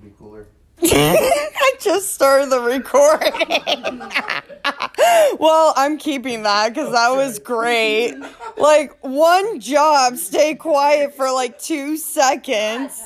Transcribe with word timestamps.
downstairs 0.00 0.02
would 0.02 0.04
be 0.04 0.10
cooler. 0.18 0.46
I 0.82 1.72
just 1.80 2.14
started 2.14 2.50
the 2.50 2.60
recording. 2.60 3.98
well, 5.38 5.74
I'm 5.76 5.98
keeping 5.98 6.42
that 6.44 6.70
because 6.70 6.92
that 6.92 7.10
was 7.10 7.38
great. 7.38 8.14
Like, 8.56 8.96
one 9.02 9.60
job, 9.60 10.16
stay 10.16 10.54
quiet 10.54 11.14
for 11.14 11.30
like 11.30 11.58
two 11.58 11.96
seconds. 11.96 13.02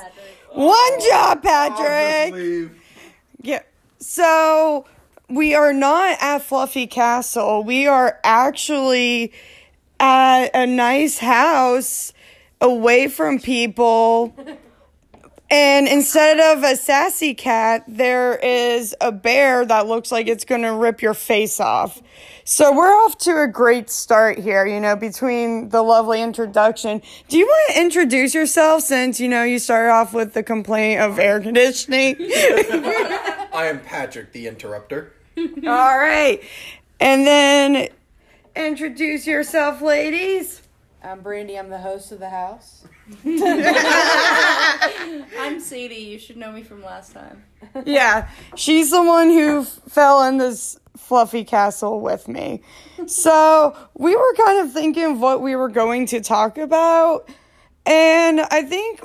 One 0.52 1.01
job, 1.11 1.43
Patrick. 1.43 2.34
leave. 2.34 2.80
Yeah. 3.42 3.62
So 3.98 4.87
we 5.29 5.55
are 5.55 5.73
not 5.73 6.19
at 6.20 6.42
Fluffy 6.42 6.87
Castle. 6.87 7.65
We 7.65 7.87
are 7.87 8.20
actually 8.23 9.33
at 9.98 10.51
a 10.55 10.66
nice 10.66 11.19
house 11.19 12.12
away 12.61 13.09
from 13.09 13.41
people. 13.41 14.34
And 15.57 15.87
instead 15.87 16.41
of 16.41 16.65
a 16.65 16.75
sassy 16.75 17.33
cat, 17.33 17.85
there 17.87 18.35
is 18.35 18.93
a 19.01 19.13
bear 19.13 19.65
that 19.65 19.87
looks 19.87 20.11
like 20.11 20.27
it's 20.27 20.45
going 20.45 20.63
to 20.63 20.73
rip 20.73 21.01
your 21.01 21.15
face 21.15 21.61
off. 21.61 22.03
So 22.43 22.75
we're 22.75 22.93
off 22.93 23.19
to 23.19 23.41
a 23.41 23.47
great 23.47 23.89
start 23.89 24.37
here, 24.37 24.67
you 24.67 24.80
know, 24.80 24.97
between 24.97 25.69
the 25.69 25.80
lovely 25.80 26.21
introduction. 26.21 27.03
Do 27.29 27.39
you 27.39 27.47
want 27.47 27.73
to 27.73 27.80
introduce 27.80 28.35
yourself 28.35 28.83
since, 28.83 29.21
you 29.21 29.29
know, 29.29 29.45
you 29.45 29.61
started 29.61 29.93
off 29.93 30.13
with 30.13 30.35
the 30.35 30.43
complaint 30.43 31.01
of 31.01 31.21
air 31.21 31.39
conditioning? 31.39 32.16
I 32.21 33.66
am 33.71 33.79
Patrick, 33.79 34.33
the 34.33 34.49
interrupter. 34.49 35.13
All 35.39 35.99
right. 35.99 36.43
And 36.99 37.24
then 37.24 37.91
introduce 38.57 39.24
yourself, 39.24 39.80
ladies. 39.80 40.63
I'm 41.01 41.21
Brandy. 41.21 41.57
I'm 41.57 41.71
the 41.71 41.79
host 41.79 42.11
of 42.11 42.18
the 42.18 42.30
house. 42.30 42.85
I'm 45.38 45.60
Sadie. 45.60 45.95
You 45.95 46.19
should 46.19 46.37
know 46.37 46.52
me 46.52 46.63
from 46.63 46.83
last 46.83 47.13
time. 47.13 47.45
Yeah, 47.85 48.29
she's 48.57 48.91
the 48.91 49.02
one 49.02 49.29
who 49.29 49.61
f- 49.61 49.80
fell 49.88 50.23
in 50.24 50.38
this 50.38 50.79
fluffy 50.96 51.45
castle 51.45 52.01
with 52.01 52.29
me. 52.29 52.63
So 53.07 53.77
we 53.95 54.16
were 54.16 54.35
kind 54.35 54.66
of 54.66 54.73
thinking 54.73 55.05
of 55.05 55.21
what 55.21 55.43
we 55.43 55.55
were 55.55 55.69
going 55.69 56.07
to 56.07 56.21
talk 56.21 56.57
about. 56.57 57.29
And 57.85 58.41
I 58.41 58.63
think, 58.63 59.02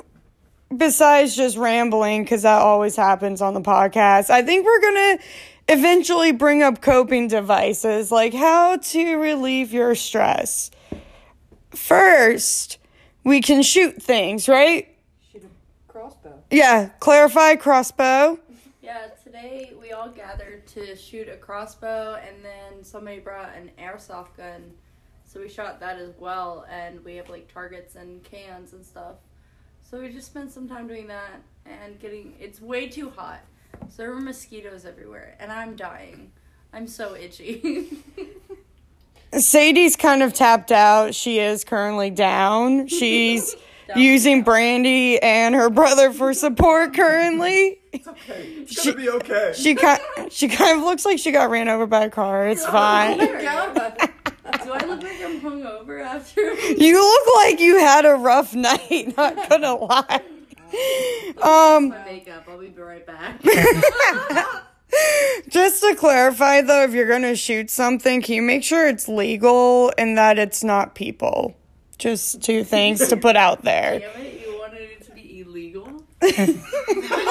besides 0.74 1.36
just 1.36 1.58
rambling, 1.58 2.22
because 2.22 2.42
that 2.42 2.62
always 2.62 2.96
happens 2.96 3.42
on 3.42 3.52
the 3.52 3.60
podcast, 3.60 4.30
I 4.30 4.42
think 4.42 4.64
we're 4.64 4.80
going 4.80 5.18
to 5.18 5.24
eventually 5.68 6.32
bring 6.32 6.62
up 6.62 6.80
coping 6.80 7.28
devices, 7.28 8.10
like 8.10 8.32
how 8.32 8.76
to 8.76 9.16
relieve 9.16 9.74
your 9.74 9.94
stress. 9.94 10.70
First, 11.70 12.78
we 13.24 13.40
can 13.40 13.62
shoot 13.62 14.02
things, 14.02 14.48
right? 14.48 14.88
Shoot 15.32 15.44
a 15.44 15.92
crossbow. 15.92 16.42
Yeah, 16.50 16.90
clarify 17.00 17.56
crossbow. 17.56 18.38
Yeah, 18.82 19.08
today 19.22 19.72
we 19.80 19.92
all 19.92 20.08
gathered 20.08 20.66
to 20.68 20.96
shoot 20.96 21.28
a 21.28 21.36
crossbow, 21.36 22.18
and 22.26 22.42
then 22.42 22.82
somebody 22.82 23.20
brought 23.20 23.54
an 23.54 23.70
airsoft 23.78 24.36
gun. 24.38 24.72
So 25.26 25.38
we 25.38 25.48
shot 25.48 25.78
that 25.80 25.98
as 25.98 26.14
well, 26.18 26.66
and 26.68 27.04
we 27.04 27.14
have 27.16 27.28
like 27.28 27.52
targets 27.52 27.94
and 27.94 28.24
cans 28.24 28.72
and 28.72 28.84
stuff. 28.84 29.16
So 29.88 30.00
we 30.00 30.08
just 30.08 30.26
spent 30.26 30.50
some 30.50 30.66
time 30.66 30.88
doing 30.88 31.06
that 31.08 31.42
and 31.66 32.00
getting. 32.00 32.34
It's 32.40 32.60
way 32.60 32.88
too 32.88 33.10
hot. 33.10 33.40
So 33.90 33.98
there 33.98 34.10
were 34.10 34.20
mosquitoes 34.20 34.84
everywhere, 34.86 35.36
and 35.38 35.52
I'm 35.52 35.76
dying. 35.76 36.32
I'm 36.72 36.88
so 36.88 37.14
itchy. 37.14 38.02
Sadie's 39.32 39.96
kind 39.96 40.22
of 40.22 40.32
tapped 40.34 40.72
out. 40.72 41.14
She 41.14 41.38
is 41.38 41.64
currently 41.64 42.10
down. 42.10 42.86
She's 42.88 43.54
Down. 43.88 43.98
using 43.98 44.42
Brandy 44.42 45.20
and 45.20 45.54
her 45.54 45.70
brother 45.70 46.12
for 46.12 46.34
support 46.34 46.94
currently. 46.94 47.78
It's 47.92 48.06
okay. 48.06 48.42
It's 48.62 48.80
She- 48.82 48.90
gonna 48.92 49.02
be 49.02 49.10
okay. 49.10 49.52
She 49.56 49.74
kind 49.74 50.00
she 50.30 50.48
kind 50.48 50.78
of 50.78 50.84
looks 50.84 51.04
like 51.04 51.18
she 51.18 51.32
got 51.32 51.50
ran 51.50 51.68
over 51.68 51.86
by 51.86 52.04
a 52.04 52.10
car. 52.10 52.46
It's 52.48 52.64
fine. 52.78 53.18
Do 53.18 53.26
I 54.72 54.84
look 54.84 55.02
like 55.02 55.20
I'm 55.22 55.40
hungover 55.40 56.02
after? 56.02 56.54
You 56.54 56.94
look 57.00 57.34
like 57.36 57.60
you 57.60 57.78
had 57.78 58.04
a 58.04 58.14
rough 58.14 58.54
night, 58.54 59.14
not 59.16 59.48
gonna 59.48 59.74
lie. 59.74 60.20
Um 61.42 61.88
My 61.90 62.04
makeup. 62.04 62.44
I'll 62.48 62.58
be 62.58 62.68
right 62.68 63.04
back. 63.06 63.40
Just 65.48 65.82
to 65.82 65.94
clarify 65.96 66.60
though, 66.62 66.82
if 66.84 66.92
you're 66.92 67.08
gonna 67.08 67.36
shoot 67.36 67.70
something, 67.70 68.22
can 68.22 68.34
you 68.34 68.42
make 68.42 68.62
sure 68.64 68.86
it's 68.88 69.08
legal 69.08 69.92
and 69.98 70.16
that 70.18 70.38
it's 70.38 70.62
not 70.64 70.94
people? 70.94 71.56
Just 71.98 72.42
two 72.42 72.64
things 72.64 73.06
to 73.08 73.16
put 73.16 73.36
out 73.36 73.62
there. 73.62 73.98
Damn 74.00 74.20
it! 74.24 74.40
You 74.46 74.58
wanted 74.58 74.80
it 74.82 75.02
to 75.06 75.12
be 75.12 75.40
illegal. 75.40 76.02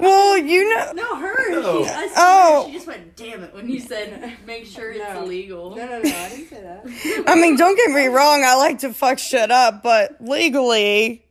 Well, 0.00 0.38
you 0.38 0.66
know 0.74 0.92
No, 0.92 1.16
her. 1.16 1.50
No. 1.50 1.84
She, 1.84 1.90
Oh. 2.16 2.64
she 2.66 2.72
just 2.72 2.86
went, 2.86 3.16
damn 3.16 3.44
it, 3.44 3.52
when 3.52 3.68
you 3.68 3.80
said, 3.80 4.32
make 4.46 4.64
sure 4.64 4.92
it's 4.92 4.98
No. 5.00 5.24
illegal. 5.24 5.76
No, 5.76 5.84
no, 5.84 6.00
no. 6.00 6.08
I 6.10 6.28
didn't 6.30 6.48
say 6.48 6.62
that. 6.62 7.24
I 7.28 7.34
mean, 7.34 7.56
don't 7.56 7.76
get 7.76 7.90
me 7.90 8.06
wrong, 8.06 8.42
I 8.42 8.54
like 8.54 8.78
to 8.78 8.94
fuck 8.94 9.18
shit 9.18 9.50
up, 9.50 9.82
but 9.82 10.16
legally, 10.20 11.22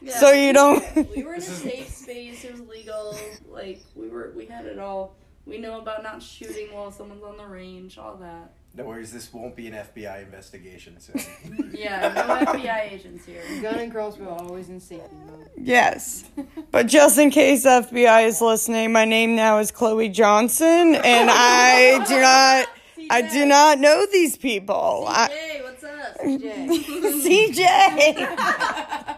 Yeah. 0.00 0.16
so 0.16 0.30
you 0.30 0.52
don't. 0.52 0.84
We 1.16 1.24
were 1.24 1.34
in 1.34 1.40
a 1.40 1.42
safe 1.42 1.88
space. 2.06 2.44
It 2.44 2.52
was 2.52 2.60
legal. 2.62 3.18
Like 3.48 3.80
we 3.94 4.08
were, 4.08 4.32
we 4.36 4.46
had 4.46 4.66
it 4.66 4.78
all. 4.78 5.16
We 5.44 5.58
know 5.58 5.78
about 5.80 6.02
not 6.02 6.22
shooting 6.22 6.68
while 6.72 6.90
someone's 6.90 7.22
on 7.22 7.36
the 7.36 7.46
range. 7.46 7.98
All 7.98 8.16
that. 8.16 8.52
No 8.74 8.84
worries, 8.84 9.10
this 9.10 9.32
won't 9.32 9.56
be 9.56 9.68
an 9.68 9.72
FBI 9.72 10.22
investigation 10.22 11.00
soon. 11.00 11.72
Yeah, 11.76 12.12
no 12.14 12.52
FBI 12.52 12.92
agents 12.92 13.24
here. 13.26 13.42
Gun 13.62 13.78
and 13.78 13.90
crossbow 13.92 14.28
always 14.28 14.68
in 14.68 14.80
safety 14.80 15.16
mode. 15.26 15.48
Yes. 15.56 16.24
But 16.70 16.86
just 16.86 17.18
in 17.18 17.30
case 17.30 17.64
FBI 17.64 18.26
is 18.26 18.40
listening, 18.40 18.92
my 18.92 19.04
name 19.04 19.34
now 19.36 19.58
is 19.58 19.70
Chloe 19.70 20.08
Johnson, 20.10 20.94
and 20.94 21.30
I 21.32 22.04
do 22.06 22.20
not. 22.20 22.68
I 23.08 23.22
do 23.22 23.46
not 23.46 23.78
know 23.78 24.04
these 24.12 24.36
people. 24.36 25.04
I, 25.08 25.28
Hey, 25.28 25.60
what's 25.62 25.84
up? 25.84 26.18
CJ? 26.22 27.54
CJ. 27.54 29.15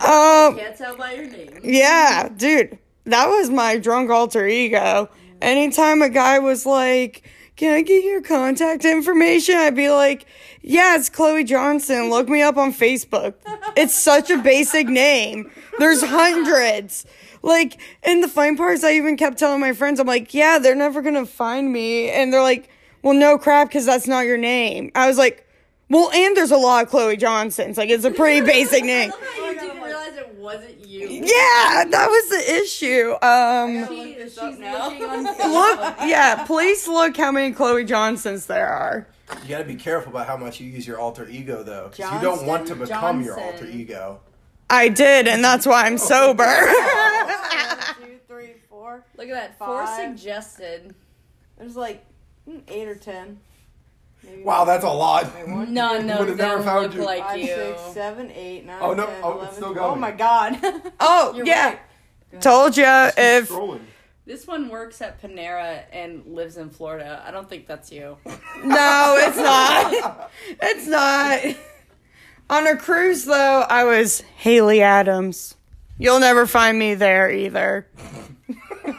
Um, 0.00 0.56
Can't 0.56 0.76
tell 0.76 0.96
by 0.96 1.12
your 1.12 1.26
name. 1.26 1.60
Yeah, 1.62 2.28
dude, 2.36 2.78
that 3.04 3.26
was 3.28 3.50
my 3.50 3.78
drunk 3.78 4.10
alter 4.10 4.46
ego. 4.46 5.08
Anytime 5.42 6.02
a 6.02 6.08
guy 6.08 6.38
was 6.38 6.66
like, 6.66 7.22
Can 7.56 7.74
I 7.74 7.82
get 7.82 8.02
your 8.02 8.22
contact 8.22 8.84
information? 8.84 9.56
I'd 9.56 9.76
be 9.76 9.90
like, 9.90 10.26
Yeah, 10.62 10.96
it's 10.96 11.08
Chloe 11.10 11.44
Johnson. 11.44 12.10
Look 12.10 12.28
me 12.28 12.42
up 12.42 12.56
on 12.56 12.72
Facebook. 12.72 13.34
It's 13.76 13.94
such 13.94 14.30
a 14.30 14.38
basic 14.38 14.88
name. 14.88 15.50
There's 15.78 16.02
hundreds. 16.02 17.06
Like, 17.42 17.80
in 18.02 18.20
the 18.20 18.28
fine 18.28 18.56
parts, 18.56 18.84
I 18.84 18.92
even 18.92 19.16
kept 19.16 19.38
telling 19.38 19.60
my 19.60 19.72
friends, 19.72 20.00
I'm 20.00 20.06
like, 20.06 20.34
Yeah, 20.34 20.58
they're 20.58 20.74
never 20.74 21.02
gonna 21.02 21.26
find 21.26 21.72
me. 21.72 22.10
And 22.10 22.32
they're 22.32 22.42
like, 22.42 22.68
Well, 23.02 23.14
no 23.14 23.38
crap, 23.38 23.68
because 23.68 23.86
that's 23.86 24.08
not 24.08 24.26
your 24.26 24.38
name. 24.38 24.90
I 24.94 25.06
was 25.08 25.18
like, 25.18 25.46
Well, 25.90 26.10
and 26.12 26.36
there's 26.36 26.52
a 26.52 26.56
lot 26.56 26.84
of 26.84 26.90
Chloe 26.90 27.16
Johnsons. 27.16 27.76
Like, 27.76 27.90
it's 27.90 28.04
a 28.04 28.10
pretty 28.12 28.40
basic 28.46 28.84
name. 28.84 29.12
you 29.36 29.54
didn't 29.54 29.82
realize 29.82 30.16
it 30.16 30.34
wasn't 30.36 30.86
you. 30.86 31.08
Yeah, 31.08 31.84
that 31.84 32.06
was 32.08 32.28
the 32.30 32.54
issue. 32.62 33.14
Um, 33.20 33.88
She, 33.88 34.14
this 34.14 34.38
she's 34.38 34.58
now. 34.58 34.88
looking 34.88 35.04
on 35.04 35.24
look, 35.52 35.96
yeah, 36.06 36.44
please 36.46 36.86
look 36.88 37.16
how 37.16 37.32
many 37.32 37.52
Chloe 37.52 37.84
Johnsons 37.84 38.46
there 38.46 38.68
are. 38.68 39.06
you 39.42 39.48
gotta 39.48 39.64
be 39.64 39.74
careful 39.74 40.10
about 40.12 40.26
how 40.28 40.36
much 40.36 40.60
you 40.60 40.68
use 40.70 40.86
your 40.86 40.98
alter 41.00 41.26
ego, 41.28 41.62
though, 41.64 41.88
because 41.90 42.12
you 42.14 42.20
don't 42.20 42.46
want 42.46 42.66
to 42.68 42.74
Johnston 42.76 42.86
become 42.96 43.22
your 43.22 43.36
Johnson. 43.36 43.66
alter 43.66 43.76
ego. 43.76 44.20
I 44.72 44.88
did, 44.88 45.26
and 45.26 45.42
that's 45.42 45.66
why 45.66 45.86
I'm 45.86 45.98
sober. 45.98 46.44
One, 46.44 47.78
two, 48.00 48.18
three, 48.28 48.54
four. 48.68 49.04
Look 49.16 49.28
at 49.28 49.34
that. 49.34 49.58
Four 49.58 49.84
Five. 49.84 50.16
suggested. 50.18 50.94
There's 51.58 51.74
like 51.76 52.04
mm, 52.48 52.62
eight 52.68 52.86
or 52.86 52.94
ten. 52.94 53.40
Maybe 54.24 54.42
Wow, 54.42 54.64
that's 54.64 54.84
a 54.84 54.88
lot. 54.90 55.34
Wait, 55.34 55.48
one, 55.48 55.72
None 55.74 56.06
Would've 56.06 56.28
of 56.30 56.36
never 56.38 56.62
found 56.62 56.82
look 56.86 56.94
you. 56.94 57.04
like 57.04 57.22
five, 57.22 57.38
you. 57.40 57.46
six, 57.46 57.80
seven, 57.92 58.30
eight, 58.32 58.64
nine, 58.66 58.78
Oh, 58.80 58.94
no. 58.94 59.06
10, 59.06 59.14
Oh, 59.22 59.30
it's 59.42 59.42
11, 59.42 59.54
still 59.54 59.72
12. 59.74 59.76
Oh 59.76 59.88
going. 59.90 60.00
my 60.00 60.10
god. 60.12 60.58
oh, 61.00 61.32
You're 61.34 61.46
yeah. 61.46 61.76
right. 62.32 62.40
Told 62.40 62.76
ya 62.76 63.10
if. 63.16 63.48
Scrolling. 63.48 63.80
This 64.26 64.46
one 64.46 64.68
works 64.68 65.02
at 65.02 65.20
Panera 65.20 65.82
and 65.92 66.24
lives 66.26 66.56
in 66.56 66.70
Florida. 66.70 67.20
I 67.26 67.32
don't 67.32 67.48
think 67.48 67.66
that's 67.66 67.90
you. 67.90 68.16
No, 68.64 69.16
it's 69.18 69.36
not. 69.36 70.30
It's 70.62 70.86
not. 70.86 71.40
On 72.48 72.66
a 72.66 72.76
cruise, 72.76 73.24
though, 73.24 73.64
I 73.68 73.82
was 73.84 74.20
Haley 74.36 74.82
Adams. 74.82 75.56
You'll 75.98 76.20
never 76.20 76.46
find 76.46 76.78
me 76.78 76.94
there 76.94 77.28
either. 77.30 77.86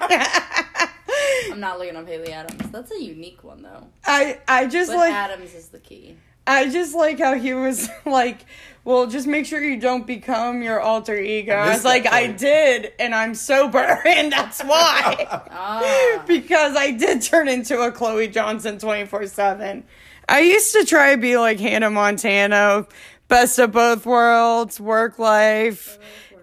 I'm 1.51 1.59
not 1.59 1.79
looking 1.79 1.95
up 1.95 2.07
Haley 2.07 2.33
Adams. 2.33 2.69
That's 2.71 2.91
a 2.91 3.01
unique 3.01 3.43
one 3.43 3.61
though. 3.61 3.88
I 4.05 4.39
I 4.47 4.67
just 4.67 4.91
But 4.91 4.97
like 4.97 5.13
Adams 5.13 5.53
is 5.53 5.69
the 5.69 5.79
key. 5.79 6.17
I 6.47 6.69
just 6.69 6.95
like 6.95 7.19
how 7.19 7.35
he 7.35 7.53
was 7.53 7.89
like, 8.05 8.45
well, 8.83 9.07
just 9.07 9.27
make 9.27 9.45
sure 9.45 9.63
you 9.63 9.79
don't 9.79 10.07
become 10.07 10.63
your 10.63 10.79
alter 10.79 11.15
ego. 11.17 11.53
I, 11.53 11.67
missed 11.67 11.77
was 11.79 11.85
like, 11.85 12.03
that 12.03 12.13
I 12.13 12.27
did, 12.27 12.93
and 12.99 13.13
I'm 13.13 13.35
sober, 13.35 13.79
and 14.05 14.31
that's 14.31 14.61
why. 14.63 15.27
Ah. 15.51 16.23
because 16.27 16.75
I 16.75 16.91
did 16.91 17.21
turn 17.21 17.47
into 17.47 17.79
a 17.79 17.91
Chloe 17.91 18.27
Johnson 18.27 18.79
24 18.79 19.27
7. 19.27 19.83
I 20.27 20.39
used 20.41 20.73
to 20.73 20.85
try 20.85 21.15
to 21.15 21.21
be 21.21 21.38
like 21.38 21.59
Hannah 21.59 21.89
Montana, 21.89 22.88
best 23.27 23.59
of 23.59 23.71
both 23.71 24.05
worlds, 24.05 24.79
work 24.79 25.19
life. 25.19 25.99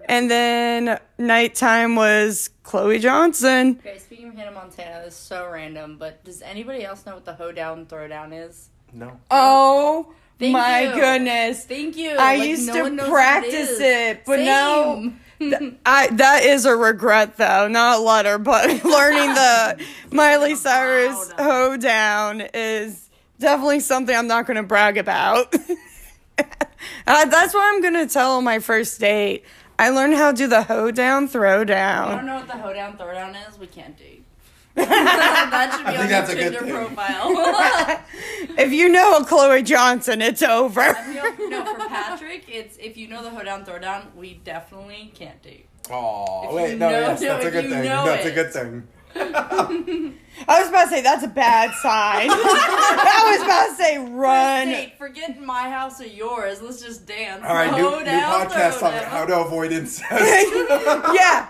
And 0.09 0.29
then 0.29 0.99
nighttime 1.19 1.95
was 1.95 2.49
Chloe 2.63 2.97
Johnson. 2.97 3.77
Okay, 3.79 3.99
speaking 3.99 4.29
of 4.29 4.33
Hannah 4.33 4.49
Montana, 4.51 5.03
this 5.05 5.13
is 5.13 5.19
so 5.19 5.47
random, 5.51 5.97
but 5.99 6.23
does 6.25 6.41
anybody 6.41 6.83
else 6.83 7.05
know 7.05 7.13
what 7.13 7.25
the 7.25 7.35
hoedown 7.35 7.85
throwdown 7.85 8.33
is? 8.47 8.69
No. 8.91 9.19
Oh 9.29 10.11
Thank 10.39 10.53
my 10.53 10.81
you. 10.85 10.95
goodness. 10.95 11.63
Thank 11.63 11.95
you. 11.95 12.09
I 12.17 12.37
Like, 12.37 12.49
used 12.49 12.65
no 12.65 12.73
to 12.73 12.81
one 12.81 12.95
knows 12.95 13.07
what 13.07 13.13
practice 13.13 13.69
is. 13.69 13.79
it, 13.81 14.25
but 14.25 14.39
now 14.39 15.13
Same. 15.39 15.77
I 15.85 16.07
that 16.07 16.41
is 16.43 16.65
a 16.65 16.75
regret 16.75 17.37
though, 17.37 17.67
not 17.67 17.99
a 17.99 18.01
letter, 18.01 18.39
but 18.39 18.65
learning 18.83 19.35
the 19.35 19.85
Miley 20.11 20.55
Cyrus 20.55 21.31
Wow. 21.37 21.69
hoedown 21.69 22.41
is 22.55 23.09
definitely 23.37 23.81
something 23.81 24.15
I'm 24.15 24.25
not 24.27 24.47
going 24.47 24.57
to 24.57 24.63
brag 24.63 24.97
about. 24.97 25.53
uh, 26.39 27.25
that's 27.25 27.53
what 27.53 27.61
I'm 27.75 27.81
going 27.81 27.93
to 27.93 28.11
tell 28.11 28.37
on 28.37 28.43
my 28.43 28.57
first 28.57 28.99
date. 28.99 29.45
I 29.79 29.89
learned 29.91 30.13
how 30.15 30.31
to 30.31 30.37
do 30.37 30.45
the 30.47 30.63
hoedown 30.63 31.29
throwdown. 31.29 32.07
I 32.07 32.15
don't 32.17 32.25
know 32.25 32.35
what 32.35 32.47
the 32.47 32.57
hoedown 32.57 32.97
throwdown 32.97 33.33
is. 33.49 33.57
We 33.57 33.65
can't 33.67 33.97
date. 33.97 34.25
that 34.75 35.73
should 35.73 35.85
be 35.85 35.91
I 35.91 35.91
think 35.93 36.03
on 36.03 36.09
that's 36.09 36.29
a 36.31 36.35
your 36.35 36.49
good 36.49 36.59
Tinder 36.59 36.85
thing. 36.85 36.95
profile. 36.95 38.03
If 38.59 38.73
you 38.73 38.89
know 38.89 39.17
a 39.17 39.23
Chloe 39.25 39.63
Johnson, 39.63 40.21
it's 40.21 40.41
over. 40.43 40.93
Feel, 40.93 41.49
no, 41.49 41.63
for 41.73 41.87
Patrick, 41.87 42.43
it's 42.49 42.75
if 42.77 42.97
you 42.97 43.07
know 43.07 43.23
the 43.23 43.29
hoedown 43.29 43.63
throwdown, 43.65 44.13
we 44.15 44.33
definitely 44.43 45.13
can't 45.15 45.41
date. 45.41 45.65
Oh, 45.89 46.53
wait, 46.53 46.77
no, 46.77 46.89
know- 46.89 46.99
yes, 46.99 47.21
no, 47.21 47.27
that's 47.29 47.45
a 47.45 47.51
good 47.51 47.69
thing. 47.69 47.83
That's 47.83 48.25
it. 48.25 48.31
a 48.31 48.35
good 48.35 48.51
thing. 48.53 48.87
I 49.15 50.59
was 50.59 50.69
about 50.69 50.85
to 50.85 50.89
say 50.89 51.01
that's 51.01 51.23
a 51.23 51.27
bad 51.27 51.73
sign. 51.75 52.29
I 52.31 53.35
was 53.37 53.43
about 53.43 53.69
to 53.69 53.75
say 53.75 53.97
run. 53.97 54.67
date, 54.67 54.97
forget 54.97 55.41
my 55.41 55.69
house 55.69 55.99
or 55.99 56.07
yours. 56.07 56.61
Let's 56.61 56.81
just 56.81 57.05
dance. 57.05 57.43
All 57.43 57.55
right, 57.55 57.71
new, 57.71 57.81
new 57.81 58.19
podcast 58.21 58.83
on 58.83 58.93
how 58.93 59.25
to 59.25 59.41
avoid 59.41 59.71
incest. 59.71 60.03
yeah. 61.13 61.49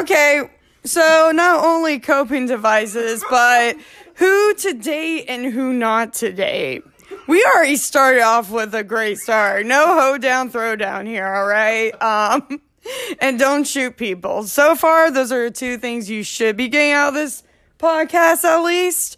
Okay. 0.00 0.50
So 0.84 1.32
not 1.34 1.64
only 1.64 1.98
coping 1.98 2.46
devices, 2.46 3.24
but 3.28 3.76
who 4.14 4.54
to 4.54 4.74
date 4.74 5.26
and 5.28 5.46
who 5.46 5.72
not 5.72 6.14
to 6.14 6.32
date. 6.32 6.82
We 7.26 7.44
already 7.44 7.76
started 7.76 8.22
off 8.22 8.50
with 8.50 8.74
a 8.74 8.84
great 8.84 9.18
start. 9.18 9.66
No 9.66 9.86
hoe 9.86 10.18
down, 10.18 10.50
throw 10.50 10.76
down 10.76 11.06
here. 11.06 11.26
All 11.26 11.46
right. 11.46 11.90
Um, 12.02 12.60
and 13.20 13.38
don't 13.38 13.66
shoot 13.66 13.96
people. 13.96 14.44
So 14.44 14.74
far, 14.74 15.10
those 15.10 15.32
are 15.32 15.50
two 15.50 15.78
things 15.78 16.08
you 16.10 16.22
should 16.22 16.56
be 16.56 16.68
getting 16.68 16.92
out 16.92 17.08
of 17.08 17.14
this 17.14 17.42
podcast, 17.78 18.44
at 18.44 18.62
least. 18.62 19.16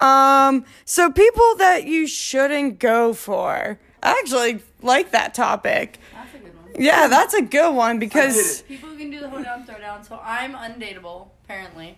Um, 0.00 0.64
so 0.84 1.10
people 1.10 1.56
that 1.56 1.84
you 1.84 2.06
shouldn't 2.06 2.78
go 2.78 3.12
for. 3.14 3.78
I 4.02 4.10
actually 4.10 4.60
like 4.80 5.10
that 5.10 5.34
topic. 5.34 5.98
That's 6.12 6.34
a 6.34 6.38
good 6.38 6.54
one. 6.56 6.82
Yeah, 6.82 7.08
that's 7.08 7.34
a 7.34 7.42
good 7.42 7.74
one 7.74 7.98
because. 7.98 8.62
People 8.62 8.90
who 8.90 8.96
can 8.96 9.10
do 9.10 9.20
the 9.20 9.28
hoedown 9.28 9.64
throwdown. 9.66 10.06
So 10.06 10.20
I'm 10.22 10.52
undateable, 10.54 11.28
apparently. 11.44 11.96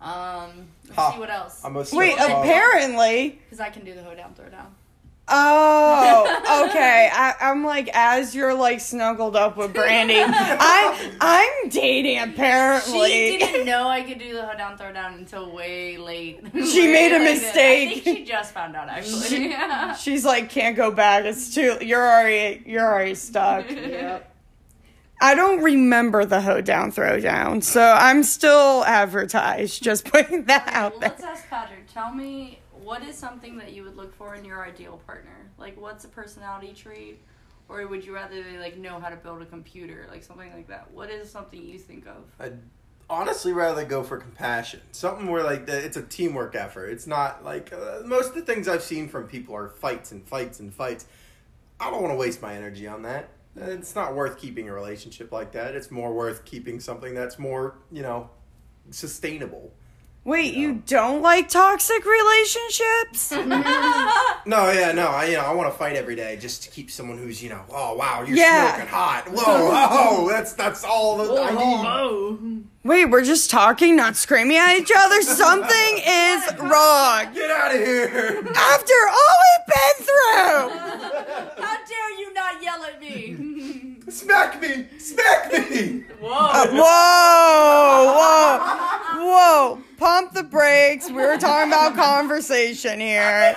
Um, 0.00 0.68
let's 0.84 0.96
Ha. 0.96 1.12
see 1.12 1.18
what 1.18 1.30
else. 1.30 1.62
I'm 1.64 1.76
a 1.76 1.84
Wait, 1.92 2.14
apparently. 2.18 3.38
Because 3.44 3.60
I 3.60 3.70
can 3.70 3.84
do 3.84 3.94
the 3.94 4.02
hoedown 4.02 4.34
throwdown. 4.34 4.66
Oh, 5.28 6.68
okay. 6.68 7.10
I, 7.12 7.34
I'm 7.40 7.64
like, 7.64 7.88
as 7.92 8.34
you're 8.34 8.54
like 8.54 8.80
snuggled 8.80 9.34
up 9.34 9.56
with 9.56 9.72
Brandy, 9.74 10.14
I 10.18 11.12
I'm 11.20 11.68
dating 11.68 12.18
apparently. 12.18 13.32
She 13.32 13.38
didn't 13.38 13.66
know 13.66 13.88
I 13.88 14.02
could 14.02 14.18
do 14.18 14.34
the 14.34 14.46
hoedown 14.46 14.78
throwdown 14.78 15.18
until 15.18 15.50
way 15.50 15.96
late. 15.96 16.40
She 16.54 16.86
Way 16.86 16.92
made 16.92 17.12
a 17.12 17.18
mistake. 17.18 17.88
I 17.88 18.00
think 18.00 18.18
she 18.18 18.24
just 18.24 18.54
found 18.54 18.76
out 18.76 18.88
actually. 18.88 19.48
Yeah, 19.50 19.94
She's 19.96 20.24
like, 20.24 20.48
can't 20.48 20.76
go 20.76 20.90
back. 20.90 21.24
It's 21.24 21.52
too. 21.54 21.78
You're 21.80 22.06
already 22.06 22.62
you're 22.66 22.84
already 22.84 23.14
stuck. 23.14 23.66
Yep. 23.96 24.34
I 25.20 25.34
don't 25.34 25.62
remember 25.62 26.26
the 26.26 26.42
hoe 26.42 26.60
down 26.60 26.90
throw 26.90 27.18
down, 27.20 27.62
so 27.62 27.82
I'm 27.82 28.22
still 28.22 28.84
advertised. 28.84 29.82
Just 29.82 30.04
putting 30.04 30.44
that 30.44 30.66
well, 30.66 30.74
out 30.74 31.00
there. 31.00 31.08
let's 31.08 31.22
ask 31.22 31.48
Patrick. 31.48 31.90
Tell 31.92 32.12
me 32.12 32.58
what 32.86 33.02
is 33.02 33.16
something 33.18 33.56
that 33.56 33.72
you 33.72 33.82
would 33.82 33.96
look 33.96 34.14
for 34.14 34.36
in 34.36 34.44
your 34.44 34.64
ideal 34.64 35.00
partner? 35.08 35.50
Like, 35.58 35.78
what's 35.78 36.04
a 36.04 36.08
personality 36.08 36.72
trait, 36.72 37.20
or 37.68 37.84
would 37.88 38.04
you 38.04 38.14
rather 38.14 38.40
they 38.44 38.58
like 38.58 38.78
know 38.78 39.00
how 39.00 39.08
to 39.08 39.16
build 39.16 39.42
a 39.42 39.44
computer, 39.44 40.06
like 40.08 40.22
something 40.22 40.52
like 40.52 40.68
that? 40.68 40.92
What 40.92 41.10
is 41.10 41.28
something 41.28 41.60
you 41.60 41.80
think 41.80 42.06
of? 42.06 42.22
I'd 42.38 42.60
honestly 43.10 43.52
rather 43.52 43.84
go 43.84 44.04
for 44.04 44.18
compassion. 44.18 44.82
Something 44.92 45.26
where 45.26 45.42
like 45.42 45.66
the, 45.66 45.76
it's 45.76 45.96
a 45.96 46.02
teamwork 46.02 46.54
effort. 46.54 46.90
It's 46.90 47.08
not 47.08 47.44
like 47.44 47.72
uh, 47.72 48.02
most 48.04 48.28
of 48.28 48.34
the 48.36 48.42
things 48.42 48.68
I've 48.68 48.84
seen 48.84 49.08
from 49.08 49.26
people 49.26 49.56
are 49.56 49.68
fights 49.68 50.12
and 50.12 50.24
fights 50.24 50.60
and 50.60 50.72
fights. 50.72 51.06
I 51.80 51.90
don't 51.90 52.02
want 52.02 52.14
to 52.14 52.18
waste 52.18 52.40
my 52.40 52.54
energy 52.54 52.86
on 52.86 53.02
that. 53.02 53.30
It's 53.56 53.96
not 53.96 54.14
worth 54.14 54.38
keeping 54.38 54.68
a 54.68 54.72
relationship 54.72 55.32
like 55.32 55.50
that. 55.52 55.74
It's 55.74 55.90
more 55.90 56.14
worth 56.14 56.44
keeping 56.44 56.78
something 56.78 57.14
that's 57.14 57.36
more, 57.36 57.78
you 57.90 58.02
know, 58.02 58.30
sustainable. 58.92 59.72
Wait, 60.26 60.54
you 60.54 60.82
don't 60.86 61.22
like 61.22 61.48
toxic 61.48 62.04
relationships? 62.04 63.32
No, 64.48 64.70
yeah, 64.70 64.92
no. 64.92 65.08
I 65.08 65.24
you 65.26 65.36
know 65.36 65.40
I 65.42 65.52
want 65.54 65.72
to 65.72 65.76
fight 65.76 65.96
every 65.96 66.14
day 66.14 66.36
just 66.36 66.62
to 66.62 66.70
keep 66.70 66.88
someone 66.88 67.18
who's 67.18 67.42
you 67.42 67.48
know 67.48 67.62
oh 67.72 67.96
wow 67.96 68.22
you're 68.24 68.36
Yeah. 68.36 68.68
smoking 68.74 68.88
hot 68.88 69.28
whoa 69.28 69.42
oh 69.42 70.28
that's 70.28 70.52
that's 70.52 70.84
all 70.84 71.16
that 71.18 71.30
I 71.30 71.50
need. 71.50 71.86
Oh, 71.86 72.38
Wait, 72.84 73.06
we're 73.06 73.24
just 73.24 73.50
talking, 73.50 73.96
not 73.96 74.14
screaming 74.14 74.56
at 74.56 74.76
each 74.76 74.92
other. 74.96 75.20
Something 75.22 75.98
is 76.06 76.54
wrong. 76.60 77.34
Get 77.34 77.50
out 77.50 77.74
of 77.74 77.80
here! 77.80 78.44
After 78.54 78.94
all 79.10 79.36
we've 79.42 79.66
been 79.74 80.06
through. 80.06 80.68
how 81.64 81.76
dare 81.84 82.18
you 82.20 82.32
not 82.32 82.62
yell 82.62 82.84
at 82.84 83.00
me? 83.00 83.96
Smack 84.08 84.60
me! 84.62 84.86
Smack 85.00 85.52
me! 85.52 86.04
Whoa. 86.20 86.30
Uh, 86.30 86.66
whoa, 86.68 88.14
whoa, 88.16 89.26
whoa. 89.26 89.82
Pump 90.36 90.50
the 90.50 90.56
brakes. 90.56 91.08
We 91.08 91.14
were 91.14 91.36
talking 91.38 91.72
about 91.72 91.94
conversation 91.96 93.00
here. 93.00 93.56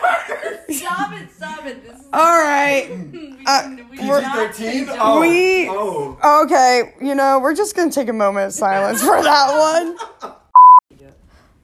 stop 0.70 1.14
it! 1.14 1.30
Stop 1.36 1.66
it! 1.66 1.84
This 1.86 2.00
is 2.00 2.06
All 2.14 2.22
right. 2.42 2.90
we, 3.12 3.38
Uh, 3.46 3.76
we 3.92 4.08
we're- 4.08 4.22
not 4.22 4.36
13? 4.56 4.88
Oh. 4.92 5.20
We- 5.20 5.68
Oh. 5.70 6.18
Okay, 6.44 6.94
you 7.02 7.16
know, 7.16 7.40
we're 7.40 7.54
just 7.56 7.76
gonna 7.76 7.92
take 7.92 8.08
a 8.10 8.14
moment 8.14 8.48
of 8.48 8.54
silence 8.54 9.02
for 9.04 9.22
that 9.22 9.98
one. 10.22 10.32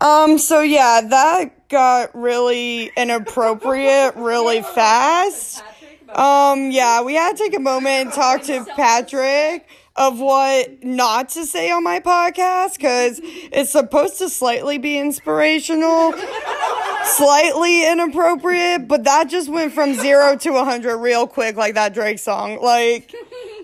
Um, 0.02 0.38
so 0.38 0.62
yeah, 0.62 1.02
that 1.10 1.70
got 1.70 2.14
really 2.14 2.92
inappropriate 2.98 4.16
really 4.16 4.62
fast. 4.76 5.64
Um, 6.10 6.72
yeah, 6.72 7.02
we 7.02 7.16
had 7.16 7.36
to 7.38 7.44
take 7.44 7.56
a 7.56 7.60
moment 7.62 7.88
and 8.08 8.14
talk 8.14 8.44
to 8.44 8.66
Patrick 8.76 9.68
of 9.96 10.20
what 10.20 10.84
not 10.84 11.30
to 11.30 11.46
say 11.46 11.72
on 11.72 11.84
my 11.84 12.00
podcast 12.00 12.76
because 12.78 13.20
it's 13.24 13.72
supposed 13.72 14.18
to 14.18 14.30
slightly 14.30 14.78
be 14.78 14.98
inspirational, 14.98 16.14
slightly 17.06 17.90
inappropriate, 17.90 18.88
but 18.88 19.06
that 19.06 19.30
just 19.30 19.48
went 19.50 19.72
from 19.72 19.94
zero 19.94 20.36
to 20.36 20.56
a 20.56 20.66
hundred 20.66 20.98
real 20.98 21.28
quick, 21.28 21.56
like 21.56 21.76
that 21.76 21.94
Drake 21.94 22.20
song. 22.20 22.62
Like, 22.62 23.14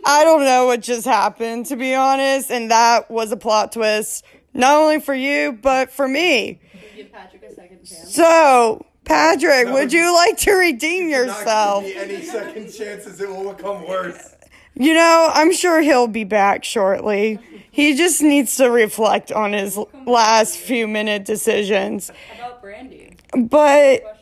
I 0.06 0.24
don't 0.24 0.44
know 0.46 0.68
what 0.68 0.82
just 0.82 1.06
happened, 1.06 1.66
to 1.68 1.76
be 1.76 1.94
honest, 1.94 2.50
and 2.50 2.72
that 2.72 3.12
was 3.12 3.32
a 3.32 3.38
plot 3.38 3.74
twist, 3.74 4.24
not 4.54 4.76
only 4.76 5.02
for 5.02 5.14
you, 5.14 5.52
but 5.62 5.92
for 5.92 6.08
me. 6.08 6.62
give 6.96 7.12
Patrick 7.12 7.44
a 7.44 7.54
second 7.54 7.84
chance. 7.86 8.16
So, 8.16 8.86
Patrick, 9.04 9.68
No, 9.68 9.74
would 9.74 9.92
you 9.92 10.14
like 10.16 10.38
to 10.38 10.54
redeem 10.54 11.10
yourself? 11.10 11.84
Not 11.84 11.94
give 11.94 12.08
me 12.08 12.16
any 12.16 12.24
second 12.26 12.72
chances. 12.72 13.20
It 13.20 13.28
will 13.28 13.54
become 13.54 13.86
worse. 13.86 14.36
You 14.76 14.94
know, 14.94 15.30
I'm 15.34 15.52
sure 15.54 15.82
he'll 15.82 16.08
be 16.08 16.24
back 16.24 16.64
shortly. 16.64 17.40
He 17.70 17.96
just 17.96 18.22
needs 18.22 18.56
to 18.58 18.70
reflect 18.70 19.32
on 19.32 19.54
his 19.54 19.80
last 20.06 20.58
few 20.58 20.88
minute 20.88 21.26
decisions. 21.26 22.12
About 22.36 22.62
Brandy? 22.62 23.16
But, 23.38 24.18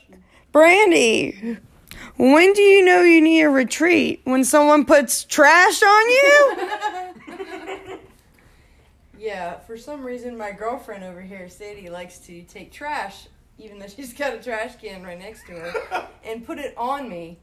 Brandy, 0.52 1.58
when 2.18 2.54
do 2.54 2.62
you 2.62 2.84
know 2.84 3.02
you 3.02 3.22
need 3.22 3.42
a 3.42 3.50
retreat? 3.50 4.22
When 4.24 4.44
someone 4.44 4.86
puts 4.86 5.24
trash 5.24 5.82
on 5.82 6.10
you? 6.10 6.58
Yeah, 9.20 9.60
for 9.60 9.76
some 9.78 10.06
reason, 10.06 10.38
my 10.38 10.52
girlfriend 10.52 11.04
over 11.04 11.20
here, 11.20 11.50
Sadie, 11.50 11.90
likes 11.90 12.20
to 12.20 12.42
take 12.44 12.72
trash, 12.72 13.28
even 13.58 13.78
though 13.78 13.88
she's 13.88 14.14
got 14.14 14.34
a 14.34 14.38
trash 14.38 14.78
can 14.78 15.04
right 15.04 15.20
next 15.20 15.46
to 15.48 15.52
her, 15.52 16.08
and 16.24 16.46
put 16.46 16.58
it 16.58 16.74
on 16.78 17.10
me 17.10 17.38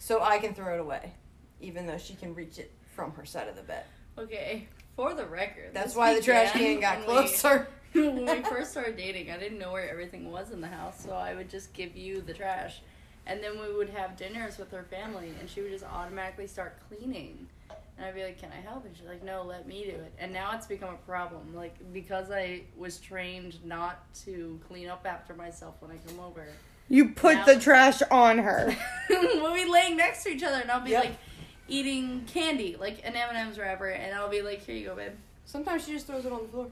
so 0.00 0.20
I 0.20 0.38
can 0.38 0.52
throw 0.52 0.74
it 0.74 0.80
away, 0.80 1.12
even 1.60 1.86
though 1.86 1.98
she 1.98 2.14
can 2.14 2.34
reach 2.34 2.58
it 2.58 2.70
from 2.94 3.12
her 3.12 3.24
side 3.24 3.48
of 3.48 3.56
the 3.56 3.62
bed. 3.62 3.84
Okay, 4.18 4.66
for 4.96 5.14
the 5.14 5.26
record, 5.26 5.70
That's 5.74 5.94
why 5.94 6.14
the 6.14 6.22
trash 6.22 6.52
can 6.52 6.80
got 6.80 6.98
when 6.98 7.06
we- 7.08 7.12
closer. 7.28 7.68
when 7.92 8.26
we 8.26 8.42
first 8.42 8.72
started 8.72 8.96
dating, 8.96 9.30
I 9.30 9.38
didn't 9.38 9.58
know 9.58 9.72
where 9.72 9.88
everything 9.90 10.30
was 10.30 10.50
in 10.50 10.60
the 10.60 10.66
house, 10.68 11.02
so 11.02 11.12
I 11.12 11.34
would 11.34 11.48
just 11.50 11.72
give 11.72 11.96
you 11.96 12.20
the 12.20 12.34
trash. 12.34 12.80
And 13.26 13.42
then 13.42 13.58
we 13.60 13.72
would 13.74 13.88
have 13.90 14.16
dinners 14.16 14.56
with 14.58 14.70
her 14.70 14.84
family, 14.84 15.32
and 15.40 15.48
she 15.50 15.60
would 15.60 15.70
just 15.72 15.84
automatically 15.84 16.46
start 16.46 16.78
cleaning. 16.88 17.48
And 17.98 18.06
I'd 18.06 18.14
be 18.14 18.22
like, 18.22 18.38
Can 18.38 18.50
I 18.52 18.60
help? 18.60 18.84
And 18.84 18.94
she's 18.96 19.06
like, 19.06 19.24
No, 19.24 19.42
let 19.42 19.66
me 19.66 19.84
do 19.84 19.90
it. 19.90 20.12
And 20.18 20.32
now 20.32 20.52
it's 20.54 20.66
become 20.66 20.94
a 20.94 20.98
problem. 21.10 21.54
Like, 21.54 21.74
because 21.92 22.30
I 22.30 22.62
was 22.76 22.98
trained 22.98 23.64
not 23.64 24.02
to 24.24 24.60
clean 24.68 24.88
up 24.88 25.06
after 25.08 25.34
myself 25.34 25.74
when 25.80 25.90
I 25.90 25.96
come 26.06 26.20
over, 26.20 26.46
You 26.88 27.08
put 27.10 27.36
Yeah. 27.36 27.44
the 27.46 27.58
trash 27.60 28.02
on 28.10 28.38
her. 28.38 28.76
we'll 29.10 29.54
be 29.54 29.64
laying 29.68 29.96
next 29.96 30.22
to 30.24 30.30
each 30.30 30.42
other, 30.42 30.60
and 30.60 30.70
I'll 30.70 30.80
be 30.82 30.90
Yep. 30.90 31.04
like 31.04 31.16
eating 31.68 32.24
candy, 32.32 32.76
like 32.78 32.98
an 33.04 33.14
M 33.14 33.28
and 33.30 33.38
M's 33.38 33.58
wrapper, 33.58 33.88
and 33.88 34.14
I'll 34.14 34.28
be 34.28 34.42
like, 34.42 34.64
"Here 34.64 34.74
you 34.74 34.88
go, 34.88 34.96
babe." 34.96 35.12
Sometimes 35.44 35.84
she 35.84 35.92
just 35.92 36.06
throws 36.06 36.24
it 36.24 36.32
on 36.32 36.42
the 36.42 36.48
floor. 36.48 36.66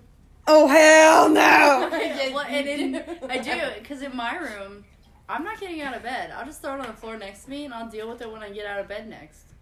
Oh 0.46 0.66
hell 0.66 1.28
no! 1.28 1.88
Well, 2.34 2.44
and 2.46 2.66
you 2.66 3.00
in. 3.00 3.30
I 3.30 3.38
do 3.38 3.52
because 3.78 4.02
in 4.02 4.14
my 4.16 4.36
room, 4.36 4.84
I'm 5.28 5.44
not 5.44 5.60
getting 5.60 5.80
out 5.80 5.96
of 5.96 6.02
bed. 6.02 6.32
I'll 6.36 6.44
just 6.44 6.60
throw 6.60 6.74
it 6.74 6.80
on 6.80 6.86
the 6.86 6.92
floor 6.92 7.16
next 7.16 7.44
to 7.44 7.50
me, 7.50 7.64
and 7.64 7.72
I'll 7.72 7.88
deal 7.88 8.08
with 8.08 8.20
it 8.20 8.30
when 8.30 8.42
I 8.42 8.50
get 8.50 8.66
out 8.66 8.80
of 8.80 8.88
bed 8.88 9.08
next. 9.08 9.53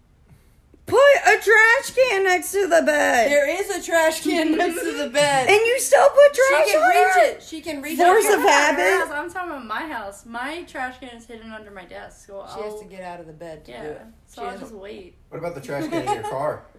Put 0.85 0.99
a 0.99 1.39
trash 1.41 1.91
can 1.95 2.23
next 2.25 2.51
to 2.51 2.67
the 2.67 2.81
bed. 2.81 3.31
There 3.31 3.49
is 3.49 3.69
a 3.69 3.81
trash 3.81 4.21
can 4.21 4.51
next 4.57 4.81
to 4.81 4.91
the 4.97 5.09
bed. 5.09 5.47
and 5.47 5.55
you 5.65 5.79
still 5.79 6.07
put 6.09 6.33
trash 6.33 6.65
she 6.65 6.71
can 6.73 6.81
on 6.83 6.89
reach 6.89 7.13
her? 7.13 7.23
it. 7.37 7.43
She 7.43 7.61
can 7.61 7.81
reach 7.81 7.97
Force 7.97 8.25
it. 8.25 8.33
of 8.37 8.41
habit. 8.41 8.81
Her 8.83 9.05
house, 9.05 9.11
I'm 9.13 9.31
talking 9.31 9.51
about 9.51 9.65
my 9.65 9.87
house. 9.87 10.25
My 10.25 10.63
trash 10.63 10.99
can 10.99 11.09
is 11.17 11.25
hidden 11.25 11.51
under 11.51 11.71
my 11.71 11.85
desk, 11.85 12.27
so 12.27 12.45
She 12.53 12.61
has 12.61 12.73
I'll- 12.73 12.79
to 12.79 12.85
get 12.85 13.01
out 13.01 13.19
of 13.21 13.27
the 13.27 13.33
bed 13.33 13.63
to 13.65 13.71
do 13.71 13.77
Yeah, 13.77 13.83
it. 13.83 14.01
so 14.27 14.41
She 14.41 14.45
I'll 14.45 14.51
doesn't- 14.53 14.59
just 14.67 14.73
wait. 14.73 15.15
What 15.29 15.37
about 15.39 15.55
the 15.55 15.61
trash 15.61 15.87
can 15.87 16.05
in 16.07 16.13
your 16.13 16.23
car? 16.23 16.63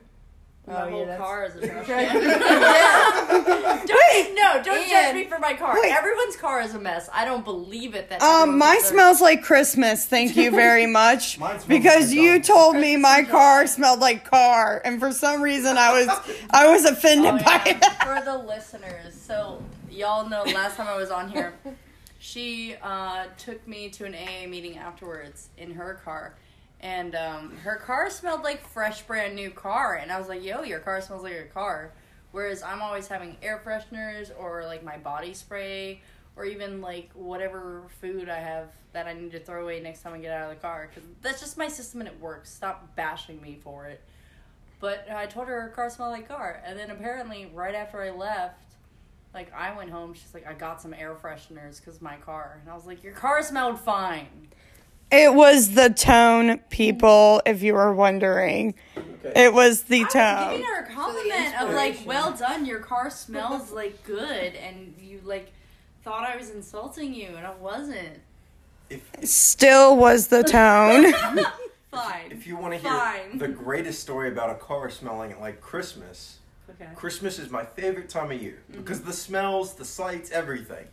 My 0.66 0.75
Oh, 0.83 0.85
yeah, 0.87 0.90
whole 0.90 1.00
that's- 1.06 1.18
car 1.21 1.44
is 1.44 1.54
a 1.56 1.66
trash 1.66 1.87
Trash- 1.87 2.09
can. 2.11 2.30
yeah. 2.30 3.85
Don't 3.87 4.35
no, 4.35 4.62
don't 4.62 4.88
judge 4.88 5.14
me 5.14 5.25
for 5.25 5.38
my 5.38 5.54
car. 5.54 5.75
Wait. 5.80 5.92
Everyone's 5.92 6.37
car 6.37 6.61
is 6.62 6.75
a 6.75 6.78
mess. 6.78 7.09
I 7.12 7.25
don't 7.25 7.44
believe 7.44 7.94
it 7.94 8.09
that. 8.09 8.23
Um, 8.23 8.40
everyone 8.42 8.59
mine 8.59 8.83
smells 8.83 9.21
like 9.21 9.42
Christmas. 9.42 10.06
Thank 10.06 10.37
you 10.37 10.50
very 10.50 10.87
much. 11.00 11.38
Mine 11.38 11.61
because 11.68 12.09
like 12.09 12.16
you 12.16 12.35
dog. 12.38 12.44
told 12.44 12.76
me 12.76 12.97
my 12.97 13.25
car 13.25 13.66
smelled 13.66 14.00
like 14.00 14.25
car, 14.25 14.80
and 14.85 14.99
for 15.00 15.12
some 15.12 15.42
reason 15.42 15.76
I 15.76 15.92
was 15.92 16.37
I 16.50 16.66
was 16.71 16.85
offended 16.85 17.35
Oh, 17.35 17.38
by 17.44 17.62
yeah. 17.66 17.78
that. 17.78 18.02
For 18.04 18.25
the 18.25 18.38
listeners, 18.38 19.14
so 19.14 19.62
y'all 19.90 20.28
know 20.28 20.42
last 20.44 20.76
time 20.76 20.88
I 20.88 20.97
was 20.97 21.11
on 21.11 21.28
here, 21.30 21.52
she 22.18 22.76
uh, 22.83 23.26
took 23.38 23.66
me 23.68 23.88
to 23.90 24.04
an 24.06 24.14
AA 24.14 24.47
meeting 24.49 24.78
afterwards 24.78 25.49
in 25.59 25.73
her 25.75 26.00
car. 26.04 26.35
And 26.81 27.14
um, 27.14 27.57
her 27.59 27.76
car 27.76 28.11
smelled 28.11 28.43
like 28.43 28.66
fresh, 28.66 29.02
brand 29.02 29.35
new 29.35 29.50
car. 29.50 29.95
And 29.95 30.12
I 30.12 30.19
was 30.19 30.28
like, 30.28 30.45
yo, 30.45 30.62
your 30.62 30.81
car 30.81 31.00
smells 31.00 31.23
like 31.23 31.33
a 31.33 31.45
car. 31.45 31.93
Whereas 32.33 32.62
I'm 32.62 32.83
always 32.83 33.07
having 33.07 33.37
air 33.43 33.62
fresheners 33.64 34.31
or 34.38 34.64
like 34.66 34.83
my 34.83 34.99
body 34.99 35.35
spray 35.35 36.02
or 36.37 36.45
even 36.45 36.81
like 36.81 37.11
whatever 37.14 37.85
food 38.00 38.28
I 38.28 38.38
have 38.38 38.69
that 38.93 39.07
I 39.07 39.12
need 39.12 39.33
to 39.33 39.40
throw 39.40 39.62
away 39.62 39.81
next 39.81 40.02
time 40.02 40.14
I 40.14 40.19
get 40.19 40.33
out 40.33 40.50
of 40.50 40.57
the 40.57 40.61
car. 40.61 40.90
Because 40.93 41.09
that's 41.23 41.40
just 41.40 41.57
my 41.57 41.69
system 41.69 42.00
and 42.00 42.09
it 42.09 42.21
works. 42.21 42.52
Stop 42.52 42.95
bashing 42.97 43.40
me 43.40 43.59
for 43.62 43.87
it. 43.87 44.02
But 44.81 45.07
I 45.11 45.26
told 45.26 45.49
her 45.49 45.62
her 45.62 45.69
car 45.69 45.88
smelled 45.88 46.12
like 46.12 46.28
car. 46.28 46.62
And 46.64 46.78
then 46.78 46.90
apparently, 46.90 47.50
right 47.54 47.75
after 47.75 48.02
I 48.02 48.11
left, 48.11 48.75
like 49.33 49.52
I 49.54 49.75
went 49.76 49.90
home, 49.90 50.14
she's 50.14 50.35
like, 50.35 50.47
I 50.47 50.54
got 50.54 50.81
some 50.83 50.93
air 50.93 51.14
fresheners 51.14 51.81
because 51.81 52.02
my 52.02 52.16
car. 52.16 52.59
And 52.61 52.71
I 52.71 52.75
was 52.75 52.87
like, 52.87 53.02
Your 53.02 53.14
car 53.14 53.43
smelled 53.43 53.81
fine. 53.81 54.49
It 55.11 55.35
was 55.35 55.71
the 55.75 55.91
tone, 55.91 56.59
people. 56.71 57.41
If 57.47 57.63
you 57.63 57.75
were 57.75 57.93
wondering, 57.95 58.75
Okay. 58.97 59.45
it 59.45 59.55
was 59.55 59.83
the 59.85 60.01
I 60.01 60.05
was 60.05 60.13
tone. 60.13 60.51
giving 60.51 60.67
her 60.67 60.85
a 60.85 60.91
compliment 60.91 61.63
of 61.63 61.75
like, 61.75 61.91
inspiration. 61.93 62.07
Well 62.07 62.33
done, 62.33 62.67
your 62.67 62.81
car 62.81 63.11
smells 63.11 63.71
like 63.71 64.03
good. 64.05 64.55
And 64.55 64.95
you 65.01 65.21
like 65.25 65.53
thought 66.05 66.29
I 66.29 66.37
was 66.37 66.51
insulting 66.51 67.15
you, 67.15 67.29
and 67.37 67.47
I 67.47 67.55
wasn't. 67.55 68.21
If, 68.91 69.03
Still 69.23 69.97
was 69.97 70.29
the 70.29 70.43
tone. 70.43 71.13
Fine. 71.91 72.33
if 72.33 72.45
you 72.47 72.57
want 72.57 72.75
to 72.75 72.81
hear 72.81 72.91
Fine. 72.91 73.39
the 73.39 73.47
greatest 73.47 74.01
story 74.01 74.29
about 74.29 74.51
a 74.51 74.57
car 74.57 74.91
smelling 74.91 75.39
like 75.41 75.61
Christmas, 75.61 76.39
Okay. 76.69 76.91
Christmas 76.97 77.39
is 77.39 77.51
my 77.51 77.65
favorite 77.65 78.09
time 78.09 78.33
of 78.33 78.43
year 78.43 78.59
mm-hmm. 78.69 78.81
because 78.81 79.03
the 79.03 79.13
smells, 79.13 79.75
the 79.75 79.85
sights, 79.85 80.31
everything. 80.33 80.87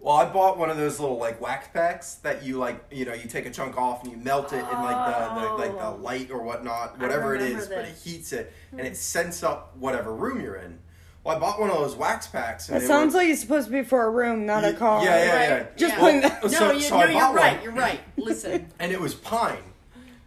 Well, 0.00 0.14
I 0.16 0.26
bought 0.26 0.58
one 0.58 0.70
of 0.70 0.76
those 0.76 1.00
little 1.00 1.18
like 1.18 1.40
wax 1.40 1.68
packs 1.68 2.14
that 2.16 2.44
you 2.44 2.56
like, 2.58 2.84
you 2.92 3.04
know, 3.04 3.14
you 3.14 3.28
take 3.28 3.46
a 3.46 3.50
chunk 3.50 3.76
off 3.76 4.04
and 4.04 4.12
you 4.12 4.18
melt 4.18 4.52
it 4.52 4.58
in 4.58 4.64
like 4.64 5.14
the, 5.14 5.40
the 5.40 5.46
like 5.54 5.72
the 5.72 5.86
Oh. 5.86 5.96
light 6.00 6.30
or 6.30 6.42
whatnot, 6.42 6.98
whatever 7.00 7.34
it 7.34 7.40
remember 7.40 7.58
is, 7.62 7.68
but 7.68 7.78
it 7.84 7.96
heats 7.96 8.32
it 8.32 8.52
and 8.70 8.80
it 8.82 8.96
scents 8.96 9.42
up 9.42 9.76
whatever 9.76 10.14
room 10.14 10.40
you're 10.40 10.54
in. 10.56 10.78
Well, 11.24 11.36
I 11.36 11.40
bought 11.40 11.58
one 11.58 11.68
of 11.68 11.76
those 11.78 11.96
wax 11.96 12.28
packs. 12.28 12.68
And 12.68 12.76
That 12.76 12.80
they 12.82 12.86
sounds 12.86 13.12
were, 13.12 13.20
like 13.20 13.28
it's 13.30 13.40
supposed 13.40 13.66
to 13.66 13.72
be 13.72 13.82
for 13.82 14.04
a 14.04 14.10
room, 14.10 14.46
not 14.46 14.64
a 14.64 14.72
car. 14.72 15.04
Yeah, 15.04 15.16
yeah, 15.24 15.48
yeah. 15.58 15.66
Just 15.76 15.94
Yeah. 15.94 15.98
putting 16.00 16.20
Well, 16.20 16.30
that. 16.30 16.42
No, 16.44 16.48
so- 16.48 16.70
you, 16.72 16.80
so 16.80 17.00
no, 17.00 17.06
you're 17.06 17.32
right. 17.34 17.54
one. 17.56 17.62
You're 17.64 17.72
right. 17.72 18.00
Listen. 18.16 18.68
and 18.78 18.92
it 18.92 19.00
was 19.00 19.14
pine. 19.14 19.58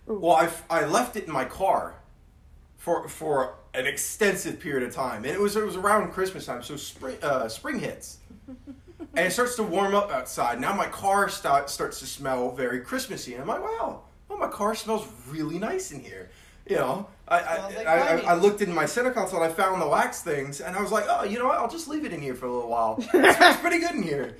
Well, 0.06 0.36
I, 0.36 0.50
I 0.70 0.86
left 0.86 1.16
it 1.16 1.25
in 1.28 1.32
my 1.32 1.46
car 1.46 1.96
for 2.78 3.08
for 3.08 3.56
an 3.74 3.86
extensive 3.88 4.60
period 4.60 4.84
of 4.86 4.94
time, 4.94 5.24
and 5.24 5.28
it 5.34 5.40
was 5.40 5.56
it 5.56 5.63
was 5.66 5.78
around 5.78 6.12
Christmas 6.12 6.46
time, 6.46 6.62
so 6.62 6.75
spring 6.75 7.16
uh, 7.24 7.48
spring 7.48 7.80
hits, 7.80 8.18
and 9.13 9.27
it 9.27 9.32
starts 9.32 9.56
to 9.56 9.63
warm 9.63 9.94
up 9.94 10.12
outside. 10.12 10.60
Now 10.60 10.74
my 10.74 10.88
car 10.88 11.30
start, 11.30 11.70
starts 11.70 12.00
to 12.00 12.06
smell 12.06 12.51
very 12.51 12.82
Christmassy, 12.82 13.34
and 13.34 13.41
I'm 13.41 13.48
like, 13.48 13.62
wow, 13.62 14.01
well 14.30 14.39
my 14.39 14.48
car 14.48 14.75
smells 14.75 15.08
really 15.27 15.60
nice 15.60 15.91
in 15.91 16.00
here. 16.00 16.30
You 16.68 16.75
know, 16.75 17.08
I 17.27 17.39
I, 17.39 17.68
like 17.68 17.88
I, 17.88 17.98
I. 17.98 18.20
I 18.20 18.34
looked 18.36 18.62
in 18.62 18.74
my 18.74 18.86
center 18.86 19.12
console 19.12 19.41
and 19.41 19.51
I 19.51 19.53
found 19.53 19.82
the 19.82 19.88
wax 19.88 20.22
things, 20.22 20.62
and 20.62 20.75
I 20.75 20.82
was 20.82 20.91
like, 20.91 21.06
oh, 21.10 21.24
you 21.24 21.39
know 21.39 21.48
what? 21.48 21.58
I'll 21.58 21.70
just 21.70 21.88
leave 21.88 22.06
it 22.06 22.13
in 22.13 22.22
here 22.22 22.36
for 22.36 22.46
a 22.46 22.53
little 22.53 22.70
while. 22.70 23.03
It 23.13 23.36
smells 23.36 23.58
pretty 23.58 23.80
good 23.80 23.96
in 23.96 24.03
here. 24.03 24.36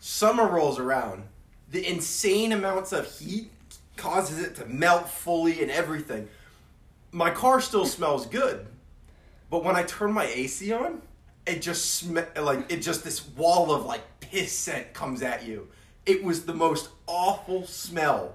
Summer 0.00 0.46
rolls 0.46 0.78
around. 0.78 1.22
The 1.70 1.86
insane 1.86 2.52
amounts 2.52 2.92
of 2.92 3.06
heat 3.06 3.50
causes 3.96 4.42
it 4.42 4.56
to 4.56 4.66
melt 4.66 5.08
fully 5.08 5.62
and 5.62 5.70
everything. 5.70 6.28
My 7.12 7.30
car 7.30 7.60
still 7.60 7.86
smells 7.86 8.26
good, 8.26 8.66
but 9.48 9.62
when 9.62 9.76
I 9.76 9.84
turn 9.84 10.12
my 10.12 10.24
AC 10.26 10.72
on, 10.72 11.02
it 11.46 11.62
just 11.62 11.94
sm- 11.96 12.18
like 12.40 12.70
it 12.70 12.78
just 12.78 13.04
this 13.04 13.26
wall 13.30 13.72
of 13.72 13.84
like 13.86 14.02
piss 14.20 14.56
scent 14.56 14.92
comes 14.94 15.22
at 15.22 15.46
you. 15.46 15.68
It 16.06 16.22
was 16.24 16.44
the 16.44 16.54
most 16.54 16.88
awful 17.06 17.66
smell 17.66 18.34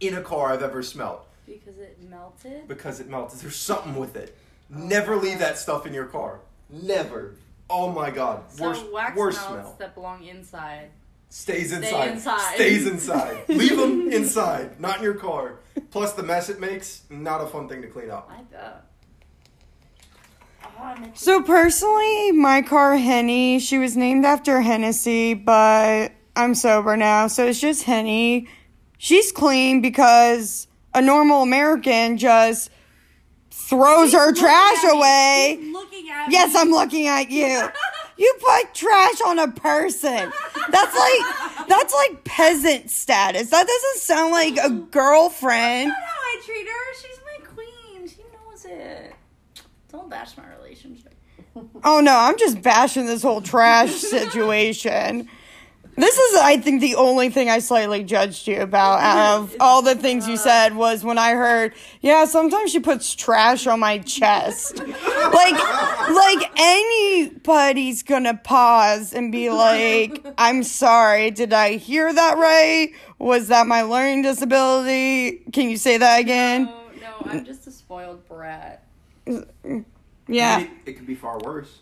in 0.00 0.14
a 0.14 0.22
car 0.22 0.52
I've 0.52 0.62
ever 0.62 0.82
smelled 0.82 1.20
Because 1.46 1.78
it 1.78 1.98
melted. 2.08 2.66
because 2.68 3.00
it 3.00 3.08
melted. 3.08 3.40
There's 3.40 3.56
something 3.56 3.94
with 3.96 4.16
it. 4.16 4.36
Oh, 4.74 4.78
Never 4.78 5.16
leave 5.16 5.38
that 5.40 5.58
stuff 5.58 5.86
in 5.86 5.92
your 5.94 6.06
car. 6.06 6.40
Never. 6.70 7.34
Oh 7.70 7.90
my 7.90 8.10
god. 8.10 8.44
So 8.52 8.64
Worst, 8.68 8.92
wax 8.92 9.16
worst 9.16 9.38
smell. 9.46 9.76
that 9.78 9.94
belong 9.94 10.24
inside. 10.24 10.90
Stays 11.28 11.72
inside. 11.72 12.10
inside. 12.10 12.54
Stays 12.56 12.86
inside. 12.86 13.44
Leave 13.48 13.78
them 13.78 14.12
inside, 14.12 14.78
not 14.78 14.98
in 14.98 15.02
your 15.02 15.14
car. 15.14 15.60
Plus 15.90 16.12
the 16.12 16.22
mess 16.22 16.50
it 16.50 16.60
makes, 16.60 17.04
not 17.08 17.40
a 17.40 17.46
fun 17.46 17.68
thing 17.70 17.80
to 17.80 17.88
clean 17.88 18.10
up. 18.10 18.30
I 18.30 18.42
bet. 18.42 18.84
Oh, 20.62 20.68
I 20.68 20.68
meant 20.68 20.71
to- 20.71 20.71
So 21.14 21.42
personally, 21.42 22.32
my 22.32 22.62
car 22.62 22.96
Henny, 22.96 23.58
she 23.58 23.78
was 23.78 23.96
named 23.96 24.24
after 24.24 24.60
Hennessy, 24.60 25.34
but 25.34 26.12
I'm 26.36 26.54
sober 26.54 26.96
now, 26.96 27.26
so 27.26 27.46
it's 27.46 27.60
just 27.60 27.84
Henny. 27.84 28.48
She's 28.98 29.32
clean 29.32 29.80
because 29.80 30.66
a 30.94 31.02
normal 31.02 31.42
American 31.42 32.16
just 32.18 32.70
throws 33.50 34.12
her 34.12 34.32
trash 34.32 34.84
away. 34.84 35.58
Yes. 36.28 36.54
I'm 36.56 36.70
looking 36.70 37.06
at 37.06 37.30
you. 37.30 37.68
You 38.18 38.32
put 38.38 38.74
trash 38.74 39.20
on 39.26 39.38
a 39.38 39.48
person. 39.50 40.32
That's 40.70 40.96
like 40.96 41.66
that's 41.66 41.94
like 41.94 42.24
peasant 42.24 42.90
status. 42.90 43.48
That 43.48 43.66
doesn't 43.66 44.00
sound 44.00 44.32
like 44.32 44.58
a 44.58 44.68
girlfriend. 44.68 45.90
That's 45.90 45.98
not 45.98 46.08
how 46.08 46.20
I 46.20 46.40
treat 46.44 46.66
her. 46.68 46.94
She's 47.00 47.20
my 47.24 47.46
queen. 47.46 48.08
She 48.08 48.22
knows 48.32 48.64
it. 48.66 49.14
Don't 49.90 50.10
bash 50.10 50.36
my 50.36 50.44
relationship. 50.44 50.61
Oh 51.84 52.00
no, 52.00 52.16
I'm 52.16 52.38
just 52.38 52.62
bashing 52.62 53.06
this 53.06 53.22
whole 53.22 53.40
trash 53.40 53.90
situation. 53.92 55.28
This 55.94 56.16
is, 56.16 56.40
I 56.40 56.56
think, 56.56 56.80
the 56.80 56.94
only 56.94 57.28
thing 57.28 57.50
I 57.50 57.58
slightly 57.58 58.02
judged 58.02 58.48
you 58.48 58.62
about 58.62 59.00
out 59.00 59.36
of 59.36 59.56
all 59.60 59.82
the 59.82 59.94
things 59.94 60.26
you 60.26 60.38
said 60.38 60.74
was 60.74 61.04
when 61.04 61.18
I 61.18 61.32
heard, 61.32 61.74
yeah, 62.00 62.24
sometimes 62.24 62.72
she 62.72 62.80
puts 62.80 63.14
trash 63.14 63.66
on 63.66 63.80
my 63.80 63.98
chest. 63.98 64.78
like, 64.78 64.88
like 64.88 66.50
anybody's 66.58 68.02
gonna 68.02 68.34
pause 68.42 69.12
and 69.12 69.30
be 69.30 69.50
like, 69.50 70.24
I'm 70.38 70.62
sorry, 70.62 71.30
did 71.30 71.52
I 71.52 71.76
hear 71.76 72.10
that 72.10 72.38
right? 72.38 72.90
Was 73.18 73.48
that 73.48 73.66
my 73.66 73.82
learning 73.82 74.22
disability? 74.22 75.42
Can 75.52 75.68
you 75.68 75.76
say 75.76 75.98
that 75.98 76.20
again? 76.20 76.64
No, 76.64 76.84
no, 77.02 77.14
I'm 77.26 77.44
just 77.44 77.66
a 77.66 77.70
spoiled 77.70 78.26
brat. 78.26 78.86
Yeah. 80.28 80.58
Maybe 80.58 80.70
it 80.86 80.92
could 80.94 81.06
be 81.06 81.14
far 81.14 81.38
worse. 81.38 81.78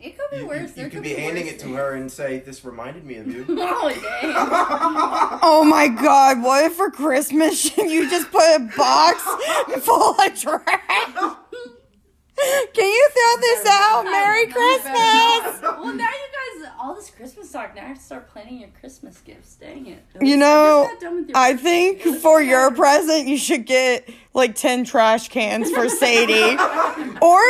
It 0.00 0.18
could 0.18 0.30
be 0.32 0.38
You, 0.38 0.46
worse. 0.48 0.76
you, 0.76 0.84
you 0.84 0.90
could 0.90 1.02
be 1.02 1.14
be 1.14 1.20
handing 1.20 1.46
it 1.46 1.58
to 1.60 1.66
things. 1.66 1.76
her 1.76 1.92
and 1.94 2.10
say, 2.10 2.40
"This 2.40 2.64
reminded 2.64 3.04
me 3.04 3.16
of 3.16 3.26
you." 3.28 3.44
Oh 3.60 3.88
dang! 3.88 4.34
Oh 5.42 5.64
my 5.64 5.86
god, 5.88 6.42
what 6.42 6.64
if 6.64 6.74
for 6.74 6.90
Christmas 6.90 7.76
you 7.76 8.08
just 8.10 8.30
put 8.32 8.42
a 8.56 8.68
box 8.76 9.22
full 9.84 10.10
of 10.20 10.38
trash? 10.40 11.36
Can 12.74 12.84
you 12.86 13.08
throw 13.12 13.40
this 13.40 13.66
out? 13.68 14.02
Merry 14.04 14.46
Christmas! 14.46 15.60
well, 15.62 15.94
now 15.94 16.08
you 16.08 16.62
guys, 16.64 16.70
all 16.80 16.94
this 16.96 17.10
Christmas 17.10 17.52
talk. 17.52 17.76
Now 17.76 17.82
I 17.84 17.88
have 17.88 17.98
to 17.98 18.02
start 18.02 18.28
planning 18.28 18.58
your 18.58 18.70
Christmas 18.80 19.18
gifts. 19.18 19.54
Dang 19.54 19.86
it! 19.86 20.02
You 20.20 20.36
know, 20.36 20.82
I 20.82 20.86
just 20.90 20.94
got 20.94 21.00
done 21.00 21.16
with 21.20 21.28
your 21.28 21.36
I 21.38 21.50
Christmas 21.52 21.70
think 21.70 22.02
gifts. 22.02 22.22
for 22.22 22.42
your 22.42 22.74
present, 22.74 23.28
you 23.28 23.36
should 23.36 23.66
get 23.66 24.08
like 24.34 24.56
10 24.56 24.84
trash 24.84 25.28
cans 25.28 25.70
for 25.70 25.88
Sadie. 25.88 26.56
or 27.20 27.40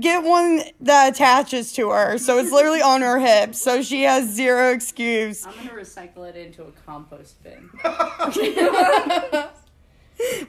get 0.00 0.22
one 0.24 0.62
that 0.80 1.12
attaches 1.14 1.72
to 1.74 1.90
her. 1.90 2.18
So 2.18 2.38
it's 2.38 2.50
literally 2.52 2.82
on 2.82 3.00
her 3.02 3.18
hip. 3.18 3.54
So 3.54 3.82
she 3.82 4.02
has 4.04 4.28
zero 4.28 4.70
excuse. 4.70 5.46
I'm 5.46 5.54
gonna 5.54 5.70
recycle 5.80 6.28
it 6.28 6.36
into 6.36 6.62
a 6.64 6.72
compost 6.86 7.42
bin. 7.42 7.70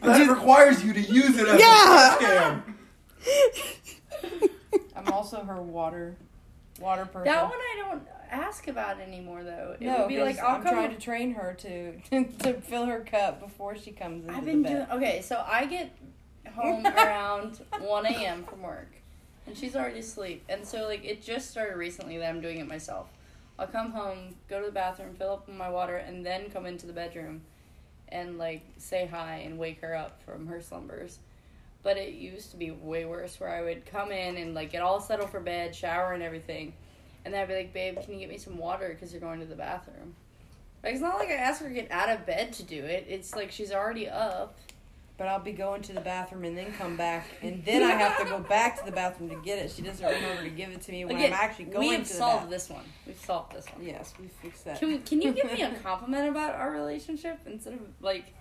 That 0.02 0.30
requires 0.30 0.86
you 0.86 0.94
to 0.94 1.02
use 1.02 1.38
it 1.38 1.48
as 1.48 1.60
Yeah. 1.60 2.16
a 2.16 2.20
trash. 2.20 2.64
I'm 4.96 5.08
also 5.12 5.44
her 5.44 5.60
water, 5.62 6.16
water 6.80 7.06
person. 7.06 7.26
That 7.34 7.44
one 7.46 7.54
I 7.60 7.84
don't 7.90 8.04
ask 8.30 8.68
about 8.68 9.00
anymore 9.00 9.44
though. 9.44 9.76
It 9.80 9.82
no, 9.86 10.00
would 10.02 10.08
be 10.10 10.22
like 10.22 10.38
I'll 10.40 10.58
I'm 10.58 10.62
trying 10.62 10.92
to 10.92 11.00
train 11.02 11.34
her 11.34 11.56
to 11.60 12.00
to 12.44 12.62
fill 12.62 12.86
her 12.86 13.00
cup 13.02 13.40
before 13.40 13.76
she 13.76 13.92
comes 13.92 14.24
into 14.24 14.36
I've 14.38 14.46
been 14.46 14.62
doing 14.62 14.76
bed. 14.86 14.88
okay. 14.92 15.22
So 15.22 15.44
I 15.48 15.66
get 15.66 15.92
home 16.54 16.86
around 16.86 17.60
1 17.80 18.06
a.m. 18.06 18.44
from 18.44 18.62
work, 18.62 18.92
and 19.48 19.58
she's 19.58 19.76
already 19.76 20.00
asleep. 20.00 20.44
And 20.50 20.66
so 20.66 20.88
like 20.88 21.04
it 21.06 21.22
just 21.22 21.52
started 21.52 21.78
recently 21.78 22.18
that 22.18 22.30
I'm 22.30 22.42
doing 22.42 22.60
it 22.60 22.68
myself. 22.68 23.10
I'll 23.58 23.68
come 23.68 23.92
home, 23.92 24.36
go 24.50 24.60
to 24.60 24.66
the 24.66 24.72
bathroom, 24.72 25.16
fill 25.16 25.34
up 25.34 25.48
my 25.48 25.70
water, 25.70 25.98
and 25.98 26.26
then 26.26 26.50
come 26.50 26.66
into 26.66 26.86
the 26.86 26.94
bedroom, 26.94 27.42
and 28.10 28.38
like 28.38 28.64
say 28.78 29.06
hi 29.06 29.44
and 29.46 29.58
wake 29.58 29.82
her 29.82 29.96
up 29.96 30.22
from 30.24 30.48
her 30.48 30.62
slumbers. 30.62 31.20
But 31.82 31.98
it 31.98 32.16
used 32.16 32.52
to 32.52 32.58
be 32.58 32.72
way 32.72 33.06
worse, 33.06 33.40
where 33.40 33.50
I 33.50 33.62
would 33.62 33.86
come 33.86 34.12
in 34.12 34.38
and 34.38 34.54
like 34.54 34.72
get 34.72 34.82
all 34.82 35.00
settled 35.00 35.30
for 35.30 35.40
bed, 35.40 35.76
shower 35.76 36.14
and 36.14 36.24
everything, 36.24 36.74
and 37.24 37.34
then 37.34 37.42
I'd 37.42 37.48
be 37.48 37.56
like, 37.56 37.74
"Babe, 37.74 37.98
can 38.04 38.14
you 38.14 38.20
get 38.20 38.30
me 38.30 38.38
some 38.38 38.58
water? 38.58 38.90
Because 38.90 39.14
you're 39.14 39.22
going 39.22 39.40
to 39.40 39.46
the 39.46 39.56
bathroom." 39.56 40.16
Like 40.84 40.94
it's 40.94 41.02
not 41.02 41.18
like 41.18 41.30
I 41.30 41.34
asked 41.34 41.62
her 41.62 41.70
to 41.70 41.74
get 41.74 41.92
out 41.92 42.10
of 42.10 42.26
bed 42.26 42.54
to 42.54 42.64
do 42.64 42.84
it. 42.84 43.06
It's 43.10 43.36
like 43.36 43.52
she's 43.52 43.72
already 43.72 44.10
up. 44.10 44.58
But 45.18 45.30
I'll 45.30 45.40
be 45.40 45.54
going 45.54 45.82
to 45.84 45.94
the 45.94 46.02
bathroom 46.02 46.44
and 46.44 46.58
then 46.58 46.74
come 46.74 46.98
back, 46.98 47.26
and 47.42 47.64
then 47.64 47.84
I 47.84 47.92
have 47.92 48.18
to 48.18 48.26
go 48.26 48.40
back 48.40 48.78
to 48.80 48.86
the 48.86 48.92
bathroom 48.92 49.30
to 49.30 49.38
get 49.38 49.60
it. 49.60 49.72
She 49.72 49.82
doesn't 49.82 50.06
remember 50.06 50.44
to 50.44 50.50
give 50.50 50.72
it 50.72 50.82
to 50.82 50.92
me 50.92 51.06
when 51.06 51.16
Again, 51.16 51.32
I'm 51.32 51.40
actually 51.40 51.66
going 51.66 51.74
to 51.74 51.80
the 51.80 51.80
bathroom. 51.80 51.90
we 51.90 51.96
have 51.96 52.08
to 52.08 52.12
the 52.12 52.18
solved 52.18 52.36
bathroom. 52.36 52.52
this 52.52 52.70
one. 52.70 52.84
We've 53.08 53.20
solved 53.20 53.56
this 53.56 53.66
one. 53.68 53.86
Yes, 53.86 54.14
we 54.20 54.28
fixed 54.28 54.66
that. 54.66 54.78
Can 54.78 54.90
we, 54.90 54.98
can 54.98 55.22
you 55.22 55.32
give 55.32 55.46
me 55.54 55.62
a 55.62 55.72
compliment 55.84 56.28
about 56.28 56.56
our 56.56 56.70
relationship 56.72 57.40
instead 57.46 57.74
of 57.76 57.80
like? 58.02 58.34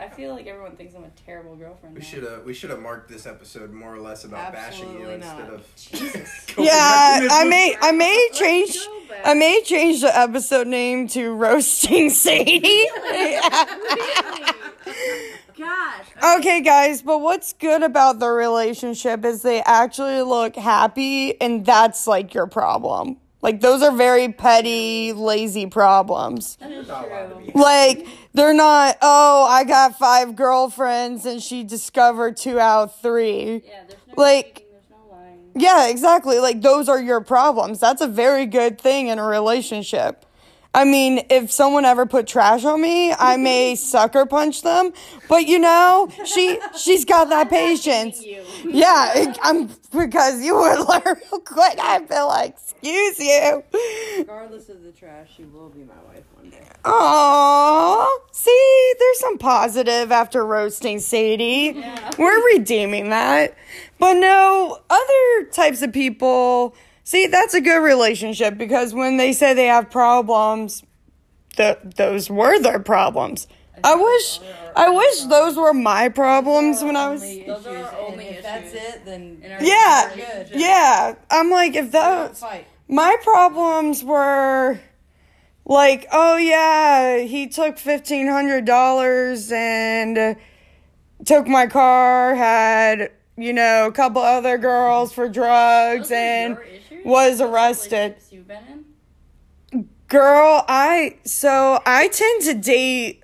I 0.00 0.08
feel 0.08 0.32
like 0.32 0.46
everyone 0.46 0.76
thinks 0.76 0.94
I'm 0.94 1.02
a 1.02 1.10
terrible 1.26 1.56
girlfriend. 1.56 1.96
We 1.96 2.02
now. 2.02 2.06
should 2.06 2.22
have 2.22 2.44
we 2.44 2.54
should 2.54 2.70
have 2.70 2.78
marked 2.78 3.08
this 3.08 3.26
episode 3.26 3.72
more 3.72 3.92
or 3.92 3.98
less 3.98 4.22
about 4.22 4.52
bashing 4.52 4.92
you 4.92 5.08
Absolutely 5.08 5.14
instead 5.14 5.50
of 5.50 5.76
Jesus. 5.76 6.46
Yeah, 6.58 7.26
I 7.32 7.44
may 7.48 7.74
I 7.80 7.90
may 7.90 8.28
change 8.32 8.78
I 9.24 9.34
may 9.34 9.60
change 9.62 10.02
the 10.02 10.16
episode 10.16 10.68
name 10.68 11.08
to 11.08 11.32
roasting 11.32 12.10
Sadie. 12.10 12.86
Really? 15.58 15.70
Gosh. 15.70 16.36
Okay, 16.38 16.60
guys, 16.60 17.02
but 17.02 17.18
what's 17.20 17.52
good 17.52 17.82
about 17.82 18.18
the 18.18 18.28
relationship 18.28 19.24
is 19.24 19.42
they 19.42 19.62
actually 19.62 20.22
look 20.22 20.56
happy, 20.56 21.40
and 21.40 21.64
that's 21.66 22.06
like 22.06 22.34
your 22.34 22.46
problem. 22.46 23.16
Like, 23.40 23.60
those 23.60 23.82
are 23.82 23.92
very 23.92 24.32
petty, 24.32 25.12
lazy 25.12 25.66
problems. 25.66 26.56
That 26.56 26.72
is 26.72 26.88
Not 26.88 27.06
allowed 27.06 27.28
to 27.44 27.52
true. 27.52 27.62
Like, 27.62 28.06
they're 28.34 28.52
not, 28.52 28.98
oh, 29.00 29.46
I 29.48 29.62
got 29.62 29.96
five 29.96 30.34
girlfriends 30.34 31.24
and 31.24 31.40
she 31.40 31.62
discovered 31.62 32.36
two 32.36 32.58
out 32.58 32.82
of 32.82 32.96
three. 33.00 33.62
Yeah, 33.64 33.84
there's 33.86 34.00
no 34.08 34.14
Like- 34.22 34.44
faking, 34.56 34.66
there's 34.72 34.90
no 34.90 34.96
lying. 35.16 35.50
Yeah, 35.54 35.86
exactly. 35.86 36.40
Like, 36.40 36.62
those 36.62 36.88
are 36.88 37.00
your 37.00 37.20
problems. 37.20 37.78
That's 37.78 38.02
a 38.02 38.08
very 38.08 38.44
good 38.44 38.80
thing 38.80 39.06
in 39.06 39.20
a 39.20 39.24
relationship. 39.24 40.24
I 40.74 40.84
mean, 40.84 41.24
if 41.30 41.50
someone 41.50 41.84
ever 41.84 42.04
put 42.06 42.26
trash 42.26 42.64
on 42.64 42.80
me, 42.80 43.12
I 43.12 43.36
may 43.36 43.74
sucker 43.76 44.26
punch 44.26 44.62
them, 44.62 44.92
but 45.28 45.46
you 45.46 45.58
know, 45.58 46.08
she 46.24 46.58
she's 46.78 47.04
got 47.04 47.30
that 47.30 47.48
patience. 47.50 48.22
Yeah, 48.64 49.12
it- 49.18 49.38
I'm 49.42 49.70
because 49.96 50.42
you 50.42 50.54
would 50.56 50.78
learn 50.88 51.02
real 51.32 51.40
quick. 51.40 51.78
I'd 51.80 52.08
be 52.08 52.20
like, 52.20 52.50
"Excuse 52.54 53.18
you." 53.18 53.62
Regardless 54.18 54.68
of 54.68 54.82
the 54.82 54.92
trash, 54.92 55.28
she 55.36 55.44
will 55.44 55.70
be 55.70 55.84
my 55.84 55.94
wife 56.06 56.24
one 56.34 56.50
day. 56.50 56.62
Aww. 56.84 58.06
See, 58.32 58.92
there's 58.98 59.18
some 59.20 59.38
positive 59.38 60.12
after 60.12 60.44
roasting 60.44 61.00
Sadie. 61.00 61.72
Yeah. 61.76 62.10
We're 62.18 62.44
redeeming 62.54 63.10
that. 63.10 63.56
But 63.98 64.14
no, 64.14 64.78
other 64.90 65.44
types 65.50 65.82
of 65.82 65.92
people. 65.92 66.74
See, 67.08 67.26
that's 67.26 67.54
a 67.54 67.62
good 67.62 67.78
relationship 67.82 68.58
because 68.58 68.92
when 68.92 69.16
they 69.16 69.32
say 69.32 69.54
they 69.54 69.68
have 69.68 69.90
problems, 69.90 70.82
th- 71.56 71.78
those 71.96 72.28
were 72.28 72.60
their 72.60 72.80
problems. 72.80 73.48
I 73.82 73.94
wish, 73.94 74.40
I 74.76 74.90
wish 74.90 75.22
those 75.22 75.56
were 75.56 75.72
my 75.72 76.10
problems 76.10 76.84
when 76.84 76.96
I 76.96 77.08
was. 77.08 77.22
Only 77.22 77.44
Those 77.44 77.66
are 77.66 77.70
issues, 77.70 77.86
our 77.86 77.98
and 78.00 78.12
only 78.12 78.24
if 78.26 78.42
that's 78.42 78.74
it, 78.74 79.06
then 79.06 79.42
our 79.42 79.64
Yeah, 79.64 80.10
relationship. 80.16 80.60
yeah. 80.60 81.14
I'm 81.30 81.50
like, 81.50 81.76
if 81.76 81.90
those. 81.92 82.44
My 82.88 83.16
problems 83.22 84.04
were 84.04 84.78
like, 85.64 86.08
oh 86.12 86.36
yeah, 86.36 87.20
he 87.20 87.46
took 87.46 87.78
fifteen 87.78 88.26
hundred 88.26 88.66
dollars 88.66 89.50
and 89.50 90.18
uh, 90.18 90.34
took 91.24 91.46
my 91.48 91.68
car, 91.68 92.34
had 92.34 93.12
you 93.38 93.52
know 93.52 93.86
a 93.86 93.92
couple 93.92 94.20
other 94.20 94.58
girls 94.58 95.12
for 95.12 95.28
drugs, 95.28 96.10
and 96.10 96.58
was 97.04 97.40
arrested. 97.40 98.16
relationships 98.16 98.32
You've 98.32 98.48
been 98.48 98.84
in? 99.72 99.88
Girl, 100.08 100.64
I 100.68 101.18
so 101.24 101.80
I 101.86 102.08
tend 102.08 102.42
to 102.42 102.54
date. 102.54 103.22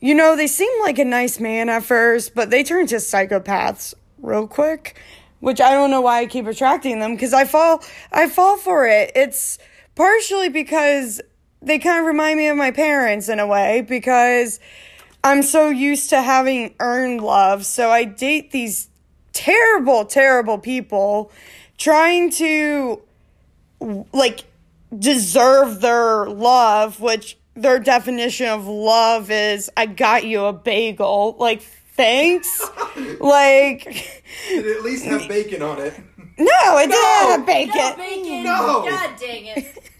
You 0.00 0.14
know, 0.14 0.36
they 0.36 0.46
seem 0.46 0.70
like 0.82 0.98
a 0.98 1.04
nice 1.04 1.40
man 1.40 1.70
at 1.70 1.82
first, 1.82 2.34
but 2.34 2.50
they 2.50 2.62
turn 2.62 2.86
to 2.88 2.96
psychopaths 2.96 3.94
real 4.18 4.46
quick, 4.46 5.00
which 5.40 5.60
I 5.60 5.70
don't 5.70 5.90
know 5.90 6.02
why 6.02 6.20
I 6.20 6.26
keep 6.26 6.46
attracting 6.46 7.00
them 7.00 7.14
because 7.14 7.32
I 7.32 7.46
fall 7.46 7.82
I 8.12 8.28
fall 8.28 8.58
for 8.58 8.86
it. 8.86 9.12
It's 9.14 9.58
partially 9.94 10.50
because 10.50 11.22
they 11.62 11.78
kind 11.78 12.00
of 12.00 12.06
remind 12.06 12.38
me 12.38 12.48
of 12.48 12.56
my 12.56 12.70
parents 12.70 13.28
in 13.30 13.40
a 13.40 13.46
way 13.46 13.80
because 13.80 14.60
I'm 15.24 15.42
so 15.42 15.70
used 15.70 16.10
to 16.10 16.20
having 16.20 16.74
earned 16.78 17.22
love. 17.22 17.64
So 17.64 17.90
I 17.90 18.04
date 18.04 18.50
these 18.50 18.90
terrible, 19.36 20.04
terrible 20.06 20.58
people 20.58 21.30
trying 21.78 22.30
to 22.30 23.02
like 24.12 24.44
deserve 24.98 25.80
their 25.82 26.26
love, 26.26 27.00
which 27.00 27.38
their 27.54 27.78
definition 27.78 28.46
of 28.48 28.66
love 28.66 29.30
is 29.30 29.70
I 29.76 29.86
got 29.86 30.24
you 30.24 30.44
a 30.46 30.52
bagel. 30.52 31.36
Like, 31.38 31.60
thanks. 31.62 32.60
like, 33.20 33.84
Did 34.48 34.66
it 34.66 34.76
at 34.78 34.82
least 34.84 35.04
have 35.04 35.28
bacon 35.28 35.62
on 35.62 35.78
it? 35.80 35.94
no, 36.38 36.78
it 36.78 36.88
didn't 36.88 37.04
have 37.04 37.34
a 37.34 37.38
No 37.38 37.46
bacon. 37.46 37.96
bacon. 37.96 38.44
No. 38.44 38.86
God 38.88 39.16
dang 39.18 39.46
it. 39.46 39.90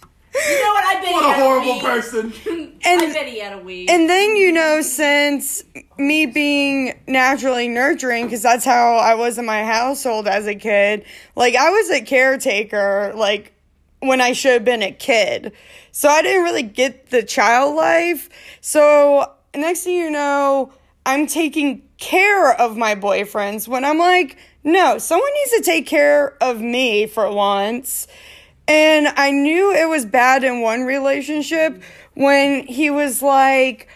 You 0.48 0.62
know 0.62 0.70
what? 0.72 0.84
I 0.84 1.00
bet 1.02 1.12
What 1.12 1.24
he 1.24 1.30
a 1.30 1.32
had 1.34 1.42
horrible 1.42 1.72
weed. 1.74 1.82
person. 1.82 2.32
And- 2.86 3.02
I 3.02 3.12
bet 3.12 3.26
he 3.26 3.40
had 3.40 3.52
a 3.54 3.58
weed. 3.58 3.90
And 3.90 4.08
then, 4.08 4.36
you 4.36 4.52
know, 4.52 4.80
since 4.82 5.64
me 5.98 6.26
being 6.26 6.98
naturally 7.08 7.68
nurturing, 7.68 8.26
because 8.26 8.42
that's 8.42 8.64
how 8.64 8.96
I 8.96 9.14
was 9.14 9.38
in 9.38 9.44
my 9.46 9.64
household 9.64 10.28
as 10.28 10.46
a 10.46 10.54
kid, 10.54 11.04
like, 11.34 11.54
I 11.56 11.70
was 11.70 11.90
a 11.90 12.00
caretaker, 12.00 13.12
like, 13.16 13.52
when 14.00 14.20
I 14.20 14.32
should 14.32 14.52
have 14.52 14.64
been 14.64 14.82
a 14.82 14.92
kid. 14.92 15.52
So 15.90 16.08
I 16.08 16.22
didn't 16.22 16.44
really 16.44 16.62
get 16.62 17.10
the 17.10 17.22
child 17.22 17.74
life. 17.74 18.28
So, 18.60 19.32
next 19.54 19.80
thing 19.84 19.96
you 19.96 20.10
know, 20.10 20.72
I'm 21.06 21.26
taking 21.26 21.82
care 21.98 22.52
of 22.52 22.76
my 22.76 22.94
boyfriends 22.94 23.66
when 23.66 23.84
I'm 23.84 23.98
like, 23.98 24.36
no, 24.62 24.98
someone 24.98 25.30
needs 25.32 25.50
to 25.52 25.62
take 25.62 25.86
care 25.86 26.36
of 26.42 26.60
me 26.60 27.06
for 27.06 27.32
once. 27.32 28.06
And 28.68 29.08
I 29.08 29.30
knew 29.30 29.72
it 29.72 29.88
was 29.88 30.04
bad 30.04 30.44
in 30.44 30.60
one 30.60 30.84
relationship 30.84 31.82
when 32.14 32.66
he 32.66 32.90
was 32.90 33.22
like, 33.22 33.88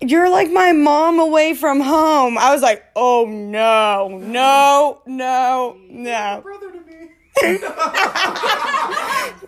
You're 0.00 0.30
like 0.30 0.50
my 0.50 0.72
mom 0.72 1.18
away 1.18 1.54
from 1.54 1.80
home. 1.80 2.38
I 2.38 2.52
was 2.52 2.62
like, 2.62 2.84
Oh 2.94 3.24
no, 3.26 4.18
no, 4.18 5.02
no, 5.06 5.76
no. 5.88 6.40
Brother 6.42 6.70
to 6.70 6.80
me. 6.80 7.10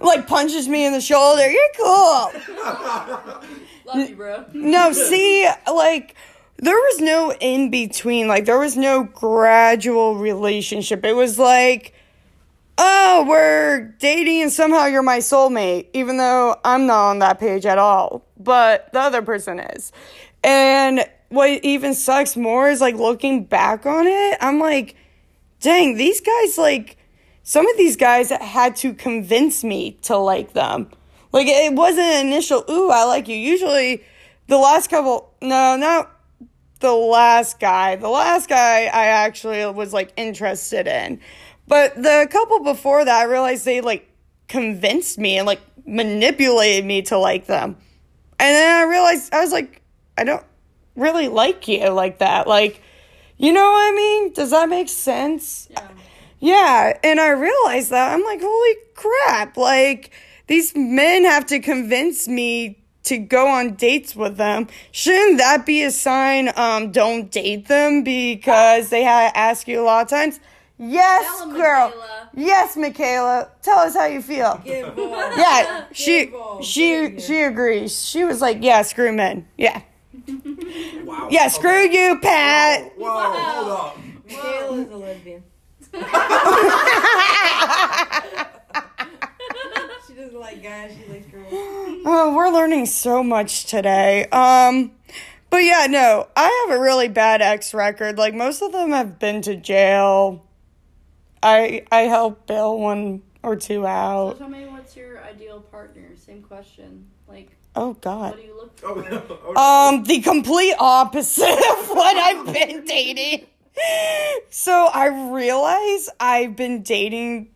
Like 0.00 0.26
punches 0.26 0.68
me 0.68 0.84
in 0.84 0.92
the 0.92 1.00
shoulder. 1.00 1.48
You're 1.50 1.70
cool. 1.76 2.30
Love 3.86 4.08
you, 4.08 4.16
bro. 4.16 4.44
No, 4.52 4.92
see, 4.92 5.48
like, 5.66 6.14
there 6.56 6.74
was 6.74 7.00
no 7.00 7.32
in 7.32 7.70
between. 7.70 8.28
Like, 8.28 8.44
there 8.44 8.58
was 8.58 8.76
no 8.76 9.04
gradual 9.04 10.16
relationship. 10.16 11.04
It 11.04 11.14
was 11.14 11.38
like, 11.38 11.94
oh, 12.78 13.24
we're 13.28 13.94
dating 13.98 14.42
and 14.42 14.52
somehow 14.52 14.86
you're 14.86 15.02
my 15.02 15.18
soulmate, 15.18 15.88
even 15.92 16.16
though 16.16 16.56
I'm 16.64 16.86
not 16.86 17.10
on 17.10 17.18
that 17.20 17.38
page 17.38 17.66
at 17.66 17.78
all. 17.78 18.26
But 18.38 18.92
the 18.92 19.00
other 19.00 19.22
person 19.22 19.60
is. 19.60 19.92
And 20.42 21.04
what 21.28 21.50
even 21.64 21.94
sucks 21.94 22.36
more 22.36 22.68
is 22.68 22.80
like 22.80 22.96
looking 22.96 23.44
back 23.44 23.86
on 23.86 24.06
it, 24.06 24.38
I'm 24.40 24.58
like, 24.58 24.96
dang, 25.60 25.96
these 25.96 26.20
guys, 26.20 26.58
like, 26.58 26.98
some 27.42 27.66
of 27.66 27.76
these 27.76 27.96
guys 27.96 28.30
had 28.30 28.76
to 28.76 28.94
convince 28.94 29.64
me 29.64 29.98
to 30.02 30.16
like 30.16 30.52
them. 30.52 30.90
Like, 31.32 31.46
it 31.48 31.74
wasn't 31.74 32.06
an 32.06 32.26
initial, 32.26 32.64
ooh, 32.70 32.90
I 32.90 33.04
like 33.04 33.28
you. 33.28 33.36
Usually, 33.36 34.02
the 34.46 34.58
last 34.58 34.88
couple, 34.88 35.34
no, 35.42 35.76
not 35.76 36.10
the 36.80 36.92
last 36.92 37.58
guy. 37.58 37.96
The 37.96 38.08
last 38.08 38.48
guy 38.48 38.84
I 38.84 39.06
actually 39.06 39.64
was 39.66 39.92
like 39.92 40.12
interested 40.16 40.86
in. 40.86 41.20
But 41.66 41.94
the 41.94 42.28
couple 42.30 42.62
before 42.62 43.04
that, 43.04 43.20
I 43.20 43.24
realized 43.24 43.64
they 43.64 43.80
like 43.80 44.08
convinced 44.48 45.18
me 45.18 45.38
and 45.38 45.46
like 45.46 45.60
manipulated 45.86 46.84
me 46.84 47.02
to 47.02 47.18
like 47.18 47.46
them. 47.46 47.76
And 48.38 48.54
then 48.54 48.74
I 48.74 48.90
realized 48.90 49.32
I 49.32 49.40
was 49.40 49.52
like, 49.52 49.82
I 50.18 50.24
don't 50.24 50.44
really 50.96 51.28
like 51.28 51.66
you 51.68 51.88
like 51.90 52.18
that. 52.18 52.46
Like, 52.46 52.82
you 53.36 53.52
know 53.52 53.64
what 53.64 53.92
I 53.92 53.94
mean? 53.94 54.32
Does 54.32 54.50
that 54.50 54.68
make 54.68 54.88
sense? 54.88 55.68
Yeah. 55.70 55.88
Yeah, 56.44 56.98
and 57.02 57.20
I 57.20 57.30
realized 57.30 57.88
that 57.88 58.12
I'm 58.12 58.22
like, 58.22 58.40
holy 58.42 58.76
crap! 58.94 59.56
Like 59.56 60.10
these 60.46 60.76
men 60.76 61.24
have 61.24 61.46
to 61.46 61.58
convince 61.58 62.28
me 62.28 62.84
to 63.04 63.16
go 63.16 63.48
on 63.48 63.76
dates 63.76 64.14
with 64.14 64.36
them. 64.36 64.66
Shouldn't 64.92 65.38
that 65.38 65.64
be 65.64 65.82
a 65.84 65.90
sign? 65.90 66.50
Um, 66.54 66.92
don't 66.92 67.30
date 67.30 67.68
them 67.68 68.02
because 68.02 68.90
they 68.90 69.04
ask 69.04 69.66
you 69.66 69.80
a 69.80 69.84
lot 69.84 70.02
of 70.02 70.08
times. 70.10 70.38
Yes, 70.78 71.24
Tell 71.38 71.50
'em, 71.50 71.56
girl. 71.56 71.86
Michaela. 71.88 72.30
Yes, 72.34 72.76
Michaela. 72.76 73.48
Tell 73.62 73.78
us 73.78 73.94
how 73.94 74.06
you 74.06 74.20
feel. 74.20 74.60
Get 74.64 74.88
involved. 74.88 75.34
Yeah, 75.38 75.84
she 75.92 76.26
Get 76.26 76.64
she 76.64 77.18
she 77.20 77.42
agrees. 77.42 78.04
She 78.04 78.24
was 78.24 78.40
like, 78.40 78.58
"Yeah, 78.60 78.82
screw 78.82 79.12
men. 79.12 79.46
Yeah, 79.56 79.82
Wow. 81.04 81.28
yeah, 81.30 81.46
screw 81.48 81.82
you, 81.88 82.18
Pat." 82.20 82.92
Whoa, 82.96 83.08
hold 83.08 83.70
up. 83.70 83.98
Michaela 84.28 84.76
is 84.80 84.90
a 84.90 84.96
lesbian. 84.96 85.42
she 90.06 90.14
doesn't 90.14 90.40
like 90.40 90.62
guys. 90.62 90.92
She 91.00 91.12
likes 91.12 91.26
girls. 91.26 91.52
Oh, 92.06 92.34
we're 92.36 92.50
learning 92.50 92.84
so 92.86 93.22
much 93.22 93.64
today. 93.64 94.26
Um, 94.26 94.92
but 95.48 95.58
yeah, 95.64 95.86
no, 95.88 96.28
I 96.36 96.66
have 96.68 96.78
a 96.78 96.82
really 96.82 97.08
bad 97.08 97.40
ex 97.40 97.72
record. 97.72 98.18
Like 98.18 98.34
most 98.34 98.60
of 98.60 98.72
them 98.72 98.90
have 98.90 99.18
been 99.18 99.40
to 99.42 99.56
jail. 99.56 100.44
I 101.44 101.84
I 101.92 102.00
helped 102.02 102.46
bail 102.46 102.78
one 102.78 103.22
or 103.42 103.56
two 103.56 103.82
So 103.82 103.86
out. 103.86 104.38
tell 104.38 104.48
me, 104.48 104.66
what's 104.66 104.96
your 104.96 105.22
ideal 105.22 105.60
partner? 105.60 106.16
Same 106.16 106.42
question. 106.42 107.06
Like, 107.28 107.50
Oh 107.76 107.92
God, 107.94 108.20
what 108.20 108.30
God. 108.32 108.36
do 108.40 108.46
you 108.46 108.56
look 108.56 108.80
Oh, 108.84 108.94
no. 108.94 109.22
Oh, 109.46 109.52
no. 109.52 109.60
Um, 109.98 110.04
the 110.04 110.20
complete 110.20 110.74
opposite 110.78 111.44
of 111.44 111.88
what 111.90 112.16
I've 112.16 112.52
been 112.52 112.84
dating. 112.84 113.46
So 114.50 114.72
I 114.86 115.30
realize 115.32 116.08
I've 116.20 116.54
been 116.56 116.82
dating 116.82 117.50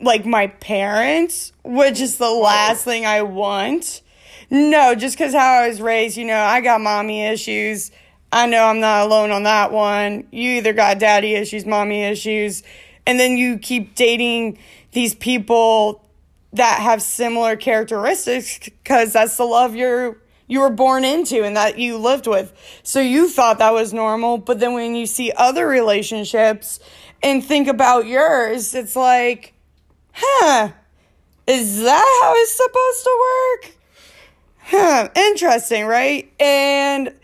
like 0.00 0.24
my 0.24 0.46
parents, 0.46 1.52
which 1.64 2.00
is 2.00 2.16
the 2.18 2.30
last 2.30 2.84
thing 2.84 3.04
I 3.04 3.22
want. 3.22 4.02
No, 4.50 4.94
just 4.94 5.16
because 5.18 5.32
how 5.34 5.62
I 5.62 5.68
was 5.68 5.80
raised, 5.80 6.16
you 6.16 6.24
know, 6.24 6.38
I 6.40 6.60
got 6.60 6.80
mommy 6.80 7.24
issues. 7.26 7.90
I 8.30 8.46
know 8.46 8.64
I'm 8.64 8.80
not 8.80 9.06
alone 9.06 9.30
on 9.32 9.42
that 9.42 9.72
one. 9.72 10.26
You 10.30 10.52
either 10.58 10.72
got 10.72 10.98
daddy 10.98 11.34
issues, 11.34 11.66
mommy 11.66 12.02
issues, 12.02 12.62
and 13.06 13.18
then 13.18 13.36
you 13.36 13.58
keep 13.58 13.94
dating 13.94 14.58
these 14.92 15.14
people 15.14 16.04
that 16.52 16.80
have 16.80 17.02
similar 17.02 17.56
characteristics 17.56 18.58
because 18.58 19.12
that's 19.12 19.36
the 19.36 19.44
love 19.44 19.74
you're 19.74 20.18
you 20.48 20.60
were 20.60 20.70
born 20.70 21.02
into 21.02 21.42
and 21.42 21.56
that 21.56 21.78
you 21.78 21.96
lived 21.96 22.26
with. 22.26 22.52
So 22.82 23.00
you 23.00 23.30
thought 23.30 23.58
that 23.58 23.72
was 23.72 23.94
normal, 23.94 24.36
but 24.36 24.60
then 24.60 24.74
when 24.74 24.94
you 24.94 25.06
see 25.06 25.32
other 25.34 25.66
relationships 25.66 26.78
and 27.22 27.42
think 27.42 27.68
about 27.68 28.06
yours, 28.06 28.74
it's 28.74 28.94
like, 28.94 29.54
huh, 30.12 30.70
is 31.46 31.80
that 31.82 32.20
how 32.22 32.34
it's 32.36 32.52
supposed 32.52 33.04
to 33.04 33.20
work? 33.20 33.76
Huh, 34.58 35.08
interesting, 35.16 35.86
right? 35.86 36.30
And 36.38 37.14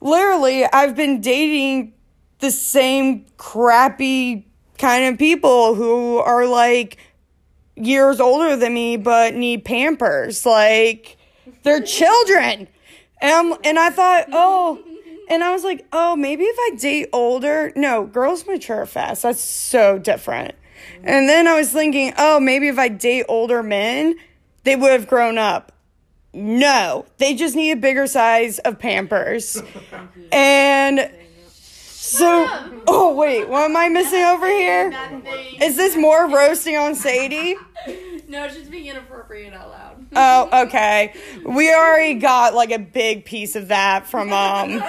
literally, 0.00 0.64
I've 0.64 0.94
been 0.94 1.20
dating 1.20 1.92
the 2.38 2.52
same 2.52 3.26
crappy 3.36 4.46
kind 4.80 5.04
of 5.04 5.18
people 5.18 5.74
who 5.74 6.18
are 6.18 6.46
like 6.46 6.96
years 7.76 8.18
older 8.18 8.56
than 8.56 8.74
me 8.74 8.96
but 8.96 9.34
need 9.34 9.64
pampers. 9.64 10.44
Like, 10.46 11.16
they're 11.62 11.82
children. 11.82 12.66
And, 13.20 13.32
I'm, 13.32 13.58
and 13.64 13.78
I 13.78 13.90
thought, 13.90 14.26
oh, 14.32 14.82
and 15.28 15.44
I 15.44 15.52
was 15.52 15.62
like, 15.62 15.86
oh, 15.92 16.16
maybe 16.16 16.44
if 16.44 16.56
I 16.58 16.76
date 16.76 17.10
older, 17.12 17.72
no, 17.76 18.04
girls 18.06 18.46
mature 18.46 18.86
fast. 18.86 19.22
That's 19.22 19.40
so 19.40 19.98
different. 19.98 20.54
And 21.04 21.28
then 21.28 21.46
I 21.46 21.54
was 21.56 21.70
thinking, 21.70 22.14
oh, 22.18 22.40
maybe 22.40 22.68
if 22.68 22.78
I 22.78 22.88
date 22.88 23.26
older 23.28 23.62
men, 23.62 24.16
they 24.64 24.76
would 24.76 24.90
have 24.90 25.06
grown 25.06 25.38
up. 25.38 25.72
No, 26.32 27.06
they 27.18 27.34
just 27.34 27.54
need 27.54 27.72
a 27.72 27.76
bigger 27.76 28.06
size 28.06 28.58
of 28.60 28.78
Pampers. 28.78 29.62
And 30.32 31.10
so, 32.18 32.46
oh, 32.86 33.14
wait, 33.14 33.48
what 33.48 33.64
am 33.64 33.76
I 33.76 33.88
missing 33.88 34.22
over 34.22 34.46
here? 34.46 34.92
Is 35.60 35.76
this 35.76 35.96
more 35.96 36.28
roasting 36.28 36.76
on 36.76 36.94
Sadie? 36.94 37.56
No, 38.28 38.44
it's 38.44 38.56
just 38.56 38.70
being 38.70 38.86
inappropriate 38.86 39.52
out 39.52 39.70
loud. 39.70 40.06
Oh, 40.14 40.66
okay. 40.66 41.14
We 41.44 41.72
already 41.72 42.14
got 42.14 42.54
like 42.54 42.70
a 42.70 42.78
big 42.78 43.24
piece 43.24 43.56
of 43.56 43.68
that 43.68 44.06
from 44.06 44.32
um. 44.32 44.82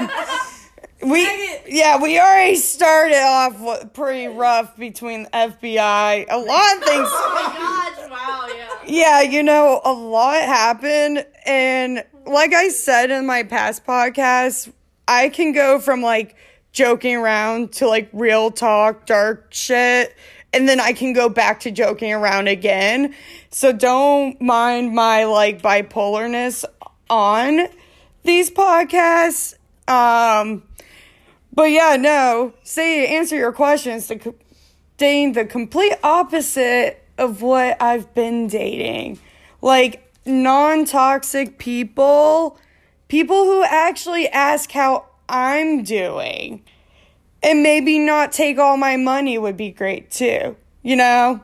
We 1.03 1.23
yeah, 1.67 1.99
we 1.99 2.19
already 2.19 2.57
started 2.57 3.23
off 3.23 3.93
pretty 3.93 4.27
rough 4.27 4.77
between 4.77 5.23
the 5.23 5.29
FBI. 5.29 6.25
A 6.29 6.37
lot 6.37 6.77
of 6.77 6.83
things. 6.83 7.07
oh 7.09 7.31
my 7.33 7.97
gosh! 7.97 8.11
Wow. 8.11 8.47
Yeah. 8.55 8.67
Yeah, 8.85 9.21
you 9.21 9.41
know, 9.41 9.81
a 9.83 9.91
lot 9.91 10.43
happened. 10.43 11.25
And 11.47 12.03
like 12.27 12.53
I 12.53 12.69
said 12.69 13.09
in 13.09 13.25
my 13.25 13.41
past 13.41 13.83
podcast, 13.83 14.71
I 15.07 15.29
can 15.29 15.53
go 15.53 15.79
from 15.79 16.03
like 16.03 16.35
joking 16.71 17.15
around 17.17 17.73
to 17.73 17.87
like 17.87 18.09
real 18.13 18.51
talk, 18.51 19.05
dark 19.05 19.47
shit. 19.51 20.15
And 20.53 20.67
then 20.67 20.79
I 20.79 20.93
can 20.93 21.13
go 21.13 21.29
back 21.29 21.61
to 21.61 21.71
joking 21.71 22.11
around 22.13 22.47
again. 22.47 23.15
So 23.51 23.71
don't 23.71 24.39
mind 24.41 24.93
my 24.93 25.23
like 25.25 25.61
bipolarness 25.61 26.65
on 27.09 27.67
these 28.23 28.49
podcasts. 28.49 29.55
Um, 29.87 30.63
but 31.53 31.71
yeah, 31.71 31.97
no, 31.97 32.53
say 32.63 33.15
answer 33.15 33.35
your 33.35 33.51
questions, 33.51 34.07
to 34.07 34.35
dating 34.97 35.33
the 35.33 35.45
complete 35.45 35.93
opposite 36.03 37.03
of 37.17 37.41
what 37.41 37.81
I've 37.81 38.13
been 38.13 38.47
dating. 38.47 39.19
Like 39.61 40.13
non 40.25 40.85
toxic 40.85 41.57
people, 41.57 42.57
people 43.07 43.43
who 43.43 43.63
actually 43.63 44.27
ask 44.29 44.71
how 44.71 45.05
I'm 45.31 45.83
doing. 45.83 46.63
And 47.41 47.63
maybe 47.63 47.97
not 47.97 48.31
take 48.31 48.59
all 48.59 48.77
my 48.77 48.97
money 48.97 49.37
would 49.37 49.57
be 49.57 49.71
great 49.71 50.11
too. 50.11 50.55
You 50.83 50.95
know? 50.95 51.41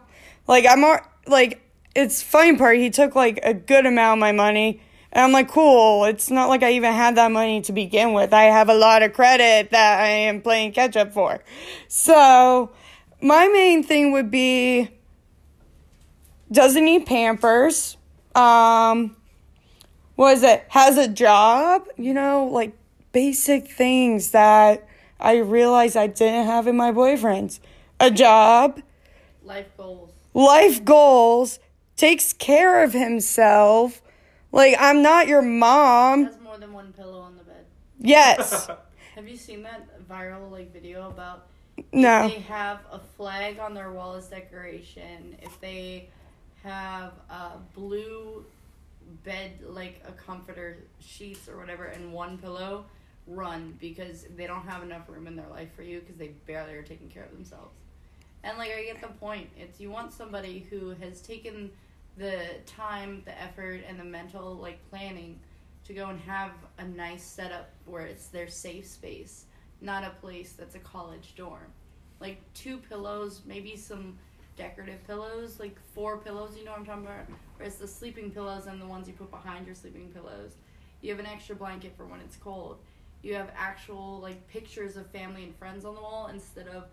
Like 0.47 0.65
I'm 0.69 0.83
like 1.25 1.61
it's 1.95 2.21
funny 2.21 2.55
part, 2.55 2.77
he 2.77 2.91
took 2.91 3.15
like 3.15 3.39
a 3.41 3.55
good 3.55 3.87
amount 3.87 4.19
of 4.19 4.21
my 4.21 4.31
money. 4.31 4.81
And 5.11 5.23
I'm 5.23 5.31
like, 5.31 5.49
cool. 5.49 6.05
It's 6.05 6.29
not 6.29 6.47
like 6.47 6.61
I 6.61 6.73
even 6.73 6.93
had 6.93 7.15
that 7.15 7.31
money 7.31 7.61
to 7.61 7.73
begin 7.73 8.13
with. 8.13 8.33
I 8.33 8.43
have 8.43 8.69
a 8.69 8.75
lot 8.75 9.01
of 9.01 9.13
credit 9.13 9.71
that 9.71 9.99
I 10.01 10.07
am 10.07 10.41
playing 10.41 10.73
catch 10.73 10.95
up 10.95 11.11
for. 11.11 11.43
So, 11.87 12.71
my 13.19 13.47
main 13.47 13.81
thing 13.81 14.11
would 14.11 14.29
be 14.29 14.89
doesn't 16.51 16.85
need 16.85 17.07
pampers. 17.07 17.97
Um, 18.35 19.15
what 20.15 20.37
is 20.37 20.43
it? 20.43 20.65
Has 20.69 20.97
a 20.97 21.07
job, 21.07 21.87
you 21.97 22.13
know, 22.13 22.45
like 22.45 22.77
basic 23.11 23.69
things 23.69 24.31
that 24.31 24.87
I 25.19 25.37
realized 25.37 25.97
I 25.97 26.07
didn't 26.07 26.45
have 26.45 26.67
in 26.67 26.75
my 26.77 26.91
boyfriends. 26.91 27.59
A 27.99 28.11
job, 28.11 28.81
Life 29.43 29.75
goals. 29.77 30.11
life 30.33 30.83
goals, 30.85 31.59
takes 31.95 32.33
care 32.33 32.83
of 32.83 32.93
himself. 32.93 34.01
Like, 34.51 34.75
I'm 34.79 35.01
not 35.01 35.27
your 35.27 35.41
mom. 35.41 36.25
Has 36.25 36.39
more 36.39 36.57
than 36.57 36.73
one 36.73 36.93
pillow 36.93 37.19
on 37.21 37.37
the 37.37 37.43
bed. 37.43 37.65
Yes. 37.99 38.69
Have 39.15 39.27
you 39.27 39.35
seen 39.37 39.63
that 39.63 40.07
viral 40.07 40.51
like 40.51 40.71
video 40.71 41.07
about 41.09 41.47
No. 41.91 42.27
they 42.29 42.35
have 42.41 42.81
a 42.91 42.99
flag 42.99 43.57
on 43.57 43.73
their 43.73 43.91
wall 43.91 44.13
as 44.13 44.27
decoration, 44.27 45.35
if 45.41 45.59
they 45.59 46.09
have 46.63 47.13
a 47.31 47.53
blue 47.73 48.45
bed 49.23 49.53
like 49.65 50.03
a 50.07 50.11
comforter 50.11 50.77
sheets 50.99 51.47
or 51.49 51.57
whatever 51.57 51.85
and 51.85 52.13
one 52.13 52.37
pillow, 52.37 52.85
run 53.27 53.77
because 53.79 54.25
they 54.35 54.47
don't 54.47 54.67
have 54.67 54.83
enough 54.83 55.07
room 55.07 55.27
in 55.27 55.35
their 55.35 55.49
life 55.49 55.73
for 55.75 55.83
you 55.83 55.99
because 55.99 56.15
they 56.15 56.29
barely 56.45 56.73
are 56.73 56.81
taking 56.81 57.09
care 57.09 57.23
of 57.23 57.31
themselves. 57.31 57.75
And 58.43 58.57
like 58.57 58.71
I 58.71 58.83
get 58.83 59.01
the 59.01 59.07
point. 59.07 59.49
It's 59.57 59.79
you 59.79 59.91
want 59.91 60.13
somebody 60.13 60.65
who 60.69 60.91
has 61.01 61.21
taken 61.21 61.71
the 62.17 62.45
time, 62.65 63.21
the 63.25 63.41
effort 63.41 63.81
and 63.87 63.99
the 63.99 64.03
mental 64.03 64.55
like 64.55 64.79
planning 64.89 65.39
to 65.85 65.93
go 65.93 66.07
and 66.07 66.19
have 66.21 66.51
a 66.79 66.83
nice 66.83 67.23
setup 67.23 67.69
where 67.85 68.05
it's 68.05 68.27
their 68.27 68.47
safe 68.47 68.85
space, 68.85 69.45
not 69.81 70.03
a 70.03 70.09
place 70.21 70.53
that's 70.53 70.75
a 70.75 70.79
college 70.79 71.33
dorm. 71.35 71.71
Like 72.19 72.41
two 72.53 72.77
pillows, 72.77 73.41
maybe 73.45 73.75
some 73.75 74.17
decorative 74.57 75.05
pillows, 75.05 75.59
like 75.59 75.77
four 75.93 76.17
pillows, 76.17 76.57
you 76.57 76.65
know 76.65 76.71
what 76.71 76.79
I'm 76.81 76.85
talking 76.85 77.05
about? 77.05 77.27
Where 77.57 77.67
it's 77.67 77.77
the 77.77 77.87
sleeping 77.87 78.31
pillows 78.31 78.65
and 78.65 78.81
the 78.81 78.85
ones 78.85 79.07
you 79.07 79.13
put 79.13 79.31
behind 79.31 79.65
your 79.65 79.75
sleeping 79.75 80.09
pillows. 80.09 80.55
You 81.01 81.11
have 81.11 81.19
an 81.19 81.27
extra 81.27 81.55
blanket 81.55 81.93
for 81.95 82.05
when 82.05 82.19
it's 82.21 82.35
cold. 82.35 82.79
You 83.21 83.33
have 83.35 83.51
actual 83.57 84.19
like 84.21 84.47
pictures 84.47 84.95
of 84.97 85.07
family 85.07 85.43
and 85.43 85.55
friends 85.55 85.85
on 85.85 85.95
the 85.95 86.01
wall 86.01 86.29
instead 86.31 86.67
of 86.67 86.85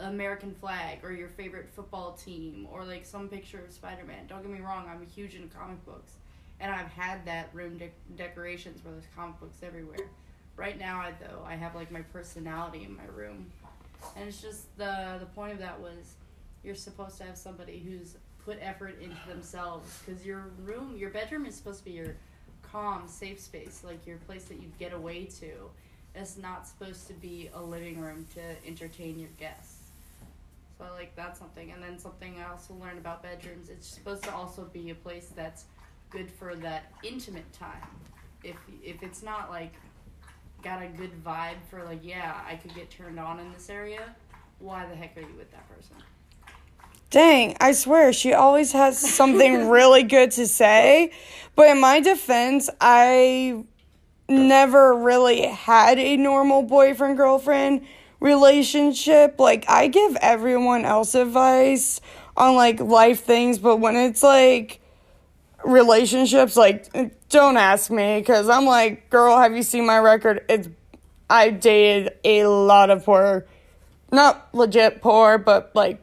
American 0.00 0.54
flag 0.54 0.98
or 1.02 1.12
your 1.12 1.28
favorite 1.28 1.68
football 1.74 2.12
team 2.12 2.68
or 2.70 2.84
like 2.84 3.04
some 3.04 3.28
picture 3.28 3.58
of 3.64 3.72
Spider 3.72 4.04
Man. 4.04 4.26
Don't 4.28 4.42
get 4.42 4.50
me 4.50 4.60
wrong, 4.60 4.86
I'm 4.88 5.04
huge 5.06 5.34
into 5.34 5.48
comic 5.54 5.84
books, 5.84 6.12
and 6.60 6.72
I've 6.72 6.88
had 6.92 7.24
that 7.26 7.50
room 7.52 7.78
de- 7.78 7.90
decorations 8.16 8.84
where 8.84 8.92
there's 8.92 9.06
comic 9.14 9.40
books 9.40 9.58
everywhere. 9.62 10.08
Right 10.56 10.78
now, 10.78 10.98
I, 11.00 11.12
though, 11.20 11.42
I 11.46 11.54
have 11.54 11.74
like 11.74 11.90
my 11.90 12.02
personality 12.02 12.84
in 12.84 12.96
my 12.96 13.04
room, 13.14 13.46
and 14.16 14.28
it's 14.28 14.40
just 14.42 14.76
the 14.76 15.16
the 15.20 15.26
point 15.26 15.52
of 15.52 15.58
that 15.60 15.80
was 15.80 16.14
you're 16.64 16.74
supposed 16.74 17.16
to 17.18 17.24
have 17.24 17.36
somebody 17.36 17.78
who's 17.78 18.16
put 18.44 18.58
effort 18.60 19.00
into 19.00 19.16
themselves 19.28 20.00
because 20.04 20.24
your 20.24 20.50
room, 20.64 20.96
your 20.96 21.10
bedroom 21.10 21.46
is 21.46 21.54
supposed 21.54 21.80
to 21.80 21.84
be 21.84 21.92
your 21.92 22.16
calm, 22.70 23.08
safe 23.08 23.40
space, 23.40 23.82
like 23.84 24.06
your 24.06 24.18
place 24.18 24.44
that 24.44 24.60
you 24.60 24.70
get 24.78 24.92
away 24.92 25.24
to. 25.40 25.70
It's 26.14 26.36
not 26.36 26.66
supposed 26.66 27.06
to 27.08 27.12
be 27.14 27.50
a 27.54 27.60
living 27.60 28.00
room 28.00 28.26
to 28.34 28.40
entertain 28.66 29.18
your 29.18 29.28
guests. 29.38 29.90
So 30.78 30.84
like 30.94 31.14
that's 31.16 31.38
something, 31.38 31.72
and 31.72 31.82
then 31.82 31.98
something 31.98 32.36
I 32.38 32.50
also 32.50 32.74
learned 32.74 32.98
about 32.98 33.22
bedrooms. 33.22 33.68
It's 33.68 33.86
supposed 33.86 34.22
to 34.24 34.34
also 34.34 34.64
be 34.72 34.90
a 34.90 34.94
place 34.94 35.32
that's 35.34 35.64
good 36.10 36.30
for 36.30 36.54
that 36.56 36.92
intimate 37.02 37.52
time. 37.52 37.86
If 38.44 38.56
if 38.82 39.02
it's 39.02 39.22
not 39.22 39.50
like 39.50 39.72
got 40.62 40.82
a 40.82 40.88
good 40.88 41.12
vibe 41.24 41.56
for 41.70 41.84
like 41.84 42.00
yeah 42.02 42.40
I 42.48 42.56
could 42.56 42.74
get 42.74 42.90
turned 42.90 43.18
on 43.18 43.40
in 43.40 43.52
this 43.52 43.68
area, 43.68 44.14
why 44.60 44.86
the 44.86 44.94
heck 44.94 45.16
are 45.16 45.20
you 45.20 45.34
with 45.36 45.50
that 45.50 45.68
person? 45.68 45.96
Dang, 47.10 47.56
I 47.58 47.72
swear 47.72 48.12
she 48.12 48.34
always 48.34 48.72
has 48.72 48.98
something 48.98 49.68
really 49.70 50.02
good 50.02 50.30
to 50.32 50.46
say. 50.46 51.10
But 51.54 51.70
in 51.70 51.80
my 51.80 52.00
defense, 52.00 52.68
I 52.80 53.64
never 54.28 54.94
really 54.94 55.46
had 55.46 55.98
a 55.98 56.16
normal 56.16 56.62
boyfriend 56.62 57.16
girlfriend 57.16 57.86
relationship. 58.20 59.40
Like, 59.40 59.64
I 59.68 59.88
give 59.88 60.16
everyone 60.20 60.84
else 60.84 61.14
advice 61.14 62.00
on 62.36 62.56
like 62.56 62.78
life 62.78 63.24
things, 63.24 63.58
but 63.58 63.78
when 63.78 63.96
it's 63.96 64.22
like 64.22 64.80
relationships, 65.64 66.56
like, 66.56 66.92
don't 67.30 67.56
ask 67.56 67.90
me 67.90 68.18
because 68.18 68.50
I'm 68.50 68.66
like, 68.66 69.08
girl, 69.08 69.38
have 69.38 69.56
you 69.56 69.62
seen 69.62 69.86
my 69.86 69.98
record? 69.98 70.44
It's, 70.48 70.68
I 71.30 71.50
dated 71.50 72.12
a 72.22 72.44
lot 72.46 72.90
of 72.90 73.04
poor, 73.04 73.46
not 74.12 74.54
legit 74.54 75.00
poor, 75.00 75.38
but 75.38 75.72
like 75.74 76.02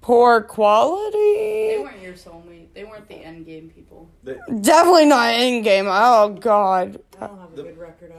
poor 0.00 0.42
quality. 0.42 1.16
They 1.16 1.78
weren't 1.82 2.00
your 2.02 2.14
soulmate. 2.14 2.68
They 2.74 2.84
weren't 2.84 3.08
the 3.08 3.16
end 3.16 3.46
game 3.46 3.70
people. 3.74 4.10
Definitely 4.24 5.06
not 5.06 5.34
in 5.34 5.62
game. 5.62 5.86
Oh 5.88 6.30
god. 6.40 7.00
I 7.20 7.26
don't 7.26 7.38
have 7.38 7.52
a 7.52 7.56
good 7.62 7.78
record 7.78 8.12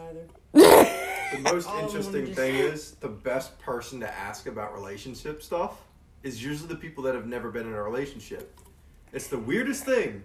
either. 0.53 0.87
The 1.31 1.37
most 1.53 1.69
All 1.69 1.79
interesting 1.79 2.25
just- 2.25 2.37
thing 2.37 2.55
is 2.55 2.91
the 2.95 3.07
best 3.07 3.57
person 3.59 4.01
to 4.01 4.13
ask 4.13 4.47
about 4.47 4.73
relationship 4.73 5.41
stuff 5.41 5.79
is 6.23 6.43
usually 6.43 6.67
the 6.67 6.75
people 6.75 7.01
that 7.05 7.15
have 7.15 7.25
never 7.25 7.49
been 7.49 7.65
in 7.67 7.71
a 7.73 7.81
relationship. 7.81 8.59
It's 9.13 9.27
the 9.27 9.37
weirdest 9.37 9.85
thing, 9.85 10.23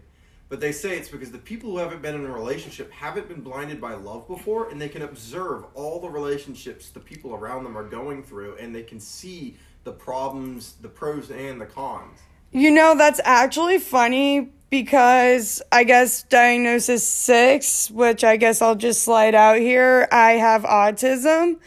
but 0.49 0.59
they 0.59 0.73
say 0.73 0.97
it's 0.99 1.09
because 1.09 1.31
the 1.31 1.39
people 1.39 1.71
who 1.71 1.79
haven't 1.79 2.03
been 2.03 2.17
in 2.17 2.25
a 2.27 2.33
relationship 2.33 2.91
haven't 2.91 3.29
been 3.29 3.41
blinded 3.41 3.81
by 3.81 3.95
love 3.95 4.27
before, 4.27 4.69
and 4.69 4.81
they 4.83 4.89
can 4.89 5.03
observe 5.03 5.65
all 5.75 6.01
the 6.01 6.09
relationships 6.11 6.91
the 6.91 6.99
people 6.99 7.35
around 7.37 7.63
them 7.63 7.79
are 7.79 7.89
going 7.89 8.25
through, 8.25 8.57
and 8.57 8.75
they 8.75 8.83
can 8.83 8.99
see 8.99 9.57
the 9.87 9.93
problems, 9.93 10.75
the 10.83 10.89
pros 10.89 11.31
and 11.31 11.59
the 11.61 11.65
cons. 11.65 12.19
You 12.51 12.73
know, 12.73 12.95
that's 12.99 13.21
actually 13.25 13.79
funny 13.79 14.51
because 14.69 15.63
I 15.71 15.85
guess 15.85 16.25
diagnosis 16.25 17.07
six, 17.07 17.89
which 17.91 18.25
I 18.25 18.37
guess 18.37 18.61
I'll 18.61 18.75
just 18.75 19.05
slide 19.05 19.35
out 19.35 19.59
here, 19.59 20.09
I 20.11 20.33
have 20.33 20.65
autism. 20.65 21.59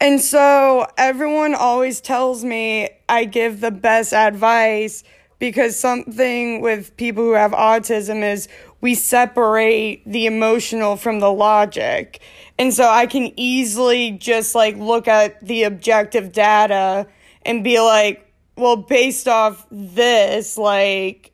And 0.00 0.20
so 0.20 0.88
everyone 0.98 1.54
always 1.54 2.00
tells 2.00 2.44
me 2.44 2.90
I 3.08 3.24
give 3.24 3.60
the 3.60 3.70
best 3.70 4.12
advice 4.12 5.04
because 5.38 5.78
something 5.78 6.60
with 6.60 6.96
people 6.96 7.22
who 7.22 7.34
have 7.34 7.52
autism 7.52 8.24
is 8.24 8.48
we 8.80 8.96
separate 8.96 10.02
the 10.04 10.26
emotional 10.26 10.96
from 10.96 11.20
the 11.20 11.32
logic. 11.32 12.20
And 12.58 12.74
so 12.74 12.88
I 12.88 13.06
can 13.06 13.32
easily 13.36 14.10
just 14.10 14.56
like 14.56 14.76
look 14.76 15.06
at 15.06 15.40
the 15.46 15.62
objective 15.62 16.32
data 16.32 17.06
and 17.44 17.64
be 17.64 17.80
like, 17.80 18.32
well, 18.56 18.76
based 18.76 19.28
off 19.28 19.66
this, 19.70 20.58
like, 20.58 21.32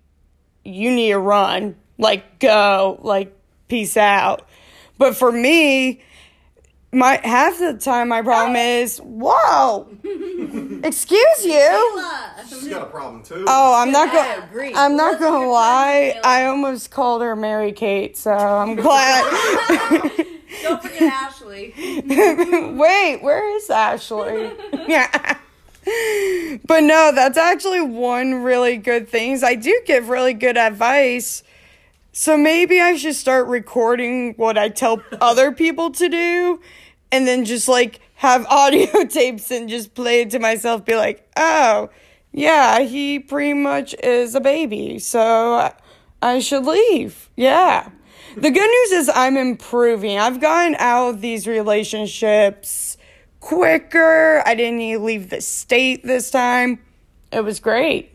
you 0.64 0.90
need 0.90 1.10
to 1.10 1.18
run, 1.18 1.76
like, 1.98 2.38
go, 2.38 2.98
like, 3.02 3.36
peace 3.68 3.96
out. 3.96 4.48
But 4.98 5.16
for 5.16 5.30
me, 5.30 6.02
my 6.92 7.20
half 7.22 7.58
the 7.58 7.74
time 7.74 8.08
my 8.08 8.22
problem 8.22 8.56
oh. 8.56 8.80
is, 8.80 8.98
whoa, 8.98 9.88
excuse 10.82 11.44
you. 11.44 12.04
She's 12.48 12.68
got 12.68 12.82
a 12.82 12.86
problem 12.86 13.22
too. 13.22 13.44
Oh, 13.46 13.80
I'm 13.80 13.92
not 13.92 14.08
I 14.08 14.12
going. 14.12 14.48
agree. 14.48 14.74
I'm 14.74 14.96
not 14.96 15.20
gonna 15.20 15.48
lie. 15.48 16.18
I 16.24 16.46
almost 16.46 16.90
called 16.90 17.22
her 17.22 17.36
Mary 17.36 17.72
Kate, 17.72 18.16
so 18.16 18.32
I'm 18.32 18.74
glad. 18.74 19.24
Don't 20.62 20.82
forget 20.82 21.02
Ashley. 21.02 21.74
Wait, 21.76 23.22
where 23.22 23.56
is 23.56 23.68
Ashley? 23.70 24.50
yeah. 24.88 25.38
But 26.66 26.82
no, 26.82 27.12
that's 27.14 27.38
actually 27.38 27.80
one 27.80 28.42
really 28.42 28.76
good 28.76 29.08
thing. 29.08 29.42
I 29.42 29.54
do 29.54 29.80
give 29.86 30.08
really 30.08 30.34
good 30.34 30.56
advice. 30.56 31.42
So 32.12 32.36
maybe 32.36 32.80
I 32.80 32.96
should 32.96 33.14
start 33.14 33.46
recording 33.46 34.34
what 34.34 34.58
I 34.58 34.68
tell 34.68 35.02
other 35.20 35.52
people 35.52 35.90
to 35.92 36.08
do 36.08 36.60
and 37.12 37.26
then 37.26 37.44
just 37.44 37.68
like 37.68 38.00
have 38.14 38.46
audio 38.50 39.04
tapes 39.04 39.50
and 39.50 39.68
just 39.68 39.94
play 39.94 40.22
it 40.22 40.30
to 40.30 40.38
myself 40.38 40.84
be 40.84 40.96
like, 40.96 41.28
"Oh, 41.36 41.90
yeah, 42.32 42.80
he 42.80 43.18
pretty 43.18 43.54
much 43.54 43.94
is 44.02 44.34
a 44.34 44.40
baby. 44.40 44.98
So 44.98 45.72
I 46.20 46.38
should 46.40 46.64
leave." 46.64 47.30
Yeah. 47.36 47.90
The 48.36 48.50
good 48.50 48.70
news 48.70 48.92
is 48.92 49.10
I'm 49.12 49.36
improving. 49.36 50.18
I've 50.18 50.40
gotten 50.40 50.76
out 50.78 51.08
of 51.08 51.20
these 51.20 51.46
relationships 51.46 52.87
quicker. 53.40 54.42
I 54.44 54.54
didn't 54.54 54.78
need 54.78 54.94
to 54.94 54.98
leave 55.00 55.30
the 55.30 55.40
state 55.40 56.04
this 56.04 56.30
time. 56.30 56.80
It 57.32 57.42
was 57.42 57.60
great. 57.60 58.12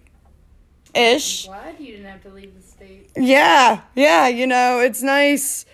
Ish. 0.96 1.48
Glad 1.48 1.80
you 1.80 1.94
didn't 1.94 2.06
have 2.06 2.24
to 2.24 2.30
leave 2.30 2.54
the 2.56 2.62
state. 2.62 3.12
Yeah, 3.16 3.82
yeah, 3.96 4.28
you 4.28 4.48
know, 4.48 4.80
it's 4.80 5.02
nice 5.02 5.66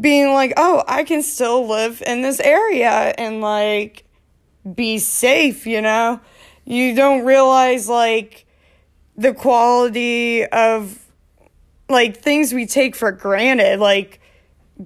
being 0.00 0.32
like, 0.32 0.52
oh, 0.56 0.82
I 0.86 1.04
can 1.04 1.22
still 1.22 1.66
live 1.66 2.02
in 2.06 2.22
this 2.22 2.40
area 2.40 3.14
and 3.16 3.40
like 3.40 4.04
be 4.74 4.98
safe, 4.98 5.66
you 5.66 5.80
know? 5.80 6.20
You 6.64 6.94
don't 6.96 7.24
realize 7.24 7.88
like 7.88 8.46
the 9.16 9.32
quality 9.32 10.44
of 10.44 10.98
like 11.88 12.16
things 12.16 12.52
we 12.52 12.66
take 12.66 12.96
for 12.96 13.12
granted, 13.12 13.78
like 13.78 14.20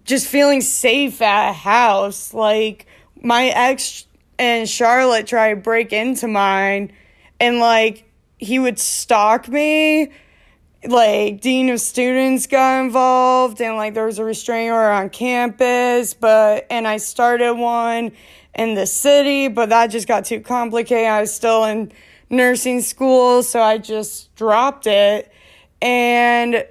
just 0.05 0.27
feeling 0.27 0.61
safe 0.61 1.23
at 1.23 1.51
a 1.51 1.53
house. 1.53 2.35
Like 2.35 2.87
my 3.22 3.46
ex 3.46 4.06
and 4.38 4.68
Charlotte 4.68 5.26
tried 5.26 5.50
to 5.50 5.56
break 5.56 5.92
into 5.92 6.26
mine 6.26 6.92
and 7.38 7.59
like 7.59 8.04
he 8.38 8.59
would 8.59 8.78
stalk 8.78 9.48
me. 9.48 10.12
Like 10.83 11.42
dean 11.42 11.68
of 11.68 11.78
students 11.80 12.46
got 12.46 12.83
involved 12.83 13.61
and 13.61 13.76
like 13.76 13.92
there 13.92 14.06
was 14.06 14.18
a 14.18 14.24
restraining 14.24 14.70
order 14.70 14.90
on 14.90 15.11
campus 15.11 16.14
but 16.14 16.66
and 16.70 16.88
i 16.88 16.96
started 16.96 17.52
one 17.52 18.12
in 18.54 18.74
the 18.74 18.87
city 18.87 19.48
but 19.48 19.68
that 19.68 19.88
just 19.88 20.09
got 20.09 20.24
too 20.24 20.40
complicated. 20.40 21.06
I 21.06 21.20
was 21.20 21.35
still 21.35 21.64
in 21.64 21.92
nursing 22.30 22.80
school 22.80 23.42
so 23.42 23.61
i 23.61 23.76
just 23.76 24.35
dropped 24.37 24.87
it. 24.87 25.30
And 25.83 26.64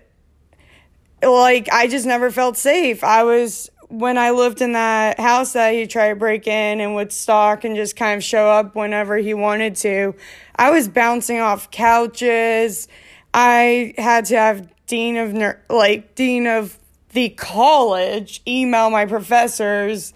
like 1.22 1.70
i 1.72 1.88
just 1.88 2.08
never 2.08 2.32
felt 2.32 2.58
safe. 2.58 3.04
I 3.04 3.24
was 3.24 3.70
when 3.90 4.18
i 4.18 4.32
lived 4.32 4.62
in 4.62 4.72
that 4.72 5.20
house 5.20 5.54
that 5.54 5.74
he 5.74 5.86
tried 5.86 6.10
to 6.10 6.16
break 6.16 6.48
in 6.48 6.80
and 6.80 6.96
would 6.96 7.12
stalk 7.12 7.64
and 7.64 7.76
just 7.76 7.96
kind 7.96 8.18
of 8.18 8.24
show 8.24 8.50
up 8.50 8.76
whenever 8.76 9.18
he 9.18 9.34
wanted 9.34 9.76
to 9.76 10.16
i 10.56 10.72
was 10.72 10.88
bouncing 10.88 11.40
off 11.40 11.70
couches 11.70 12.88
I 13.34 13.94
had 13.98 14.26
to 14.26 14.38
have 14.38 14.68
dean 14.88 15.18
of 15.18 15.34
ner- 15.34 15.62
like 15.70 16.16
dean 16.16 16.48
of 16.48 16.78
the 17.12 17.30
college 17.30 18.42
email 18.48 18.90
my 18.90 19.06
professors 19.06 20.14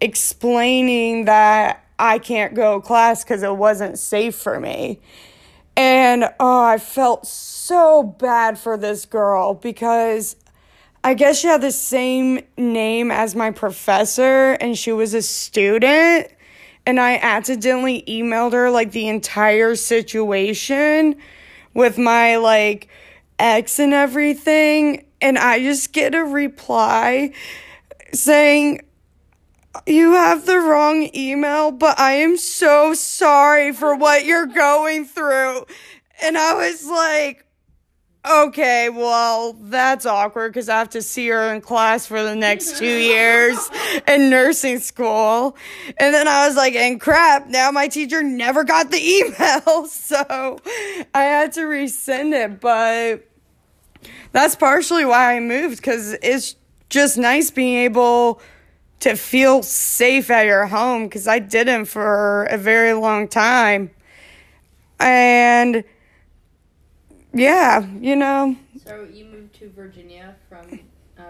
explaining 0.00 1.26
that 1.26 1.84
I 1.98 2.18
can't 2.18 2.54
go 2.54 2.80
to 2.80 2.86
class 2.86 3.24
because 3.24 3.42
it 3.42 3.56
wasn't 3.56 3.98
safe 3.98 4.34
for 4.34 4.60
me. 4.60 5.00
And 5.76 6.24
oh, 6.40 6.64
I 6.64 6.78
felt 6.78 7.26
so 7.26 8.02
bad 8.02 8.58
for 8.58 8.76
this 8.76 9.06
girl 9.06 9.54
because 9.54 10.36
I 11.06 11.14
guess 11.14 11.38
she 11.38 11.46
had 11.46 11.60
the 11.60 11.70
same 11.70 12.40
name 12.58 13.12
as 13.12 13.36
my 13.36 13.52
professor 13.52 14.54
and 14.54 14.76
she 14.76 14.90
was 14.90 15.14
a 15.14 15.22
student. 15.22 16.26
And 16.84 16.98
I 16.98 17.18
accidentally 17.18 18.02
emailed 18.08 18.54
her 18.54 18.72
like 18.72 18.90
the 18.90 19.06
entire 19.06 19.76
situation 19.76 21.14
with 21.74 21.96
my 21.96 22.38
like 22.38 22.88
ex 23.38 23.78
and 23.78 23.94
everything. 23.94 25.06
And 25.20 25.38
I 25.38 25.60
just 25.60 25.92
get 25.92 26.12
a 26.12 26.24
reply 26.24 27.30
saying, 28.12 28.80
You 29.86 30.14
have 30.14 30.44
the 30.44 30.58
wrong 30.58 31.08
email, 31.14 31.70
but 31.70 32.00
I 32.00 32.14
am 32.14 32.36
so 32.36 32.94
sorry 32.94 33.70
for 33.72 33.94
what 33.94 34.24
you're 34.24 34.46
going 34.46 35.04
through. 35.04 35.66
And 36.20 36.36
I 36.36 36.54
was 36.54 36.84
like, 36.84 37.45
okay, 38.28 38.88
well, 38.88 39.54
that's 39.54 40.06
awkward 40.06 40.52
because 40.52 40.68
I 40.68 40.78
have 40.78 40.90
to 40.90 41.02
see 41.02 41.28
her 41.28 41.54
in 41.54 41.60
class 41.60 42.06
for 42.06 42.22
the 42.22 42.34
next 42.34 42.78
two 42.78 42.86
years 42.86 43.70
in 44.08 44.30
nursing 44.30 44.80
school. 44.80 45.56
And 45.98 46.14
then 46.14 46.26
I 46.28 46.46
was 46.46 46.56
like, 46.56 46.74
and 46.74 47.00
crap, 47.00 47.48
now 47.48 47.70
my 47.70 47.88
teacher 47.88 48.22
never 48.22 48.64
got 48.64 48.90
the 48.90 48.98
email. 49.02 49.86
So 49.86 50.58
I 51.14 51.22
had 51.22 51.52
to 51.52 51.60
resend 51.60 52.32
it. 52.32 52.60
But 52.60 53.26
that's 54.32 54.56
partially 54.56 55.04
why 55.04 55.36
I 55.36 55.40
moved 55.40 55.76
because 55.76 56.12
it's 56.22 56.56
just 56.88 57.18
nice 57.18 57.50
being 57.50 57.78
able 57.78 58.40
to 59.00 59.14
feel 59.14 59.62
safe 59.62 60.30
at 60.30 60.46
your 60.46 60.66
home 60.66 61.04
because 61.04 61.28
I 61.28 61.38
didn't 61.38 61.86
for 61.86 62.44
a 62.44 62.58
very 62.58 62.92
long 62.94 63.28
time. 63.28 63.90
And 64.98 65.84
yeah, 67.36 67.86
you 68.00 68.16
know, 68.16 68.56
So 68.84 69.06
you 69.12 69.24
moved 69.26 69.54
to 69.60 69.70
Virginia 69.70 70.34
from 70.48 70.80
uh, 71.18 71.22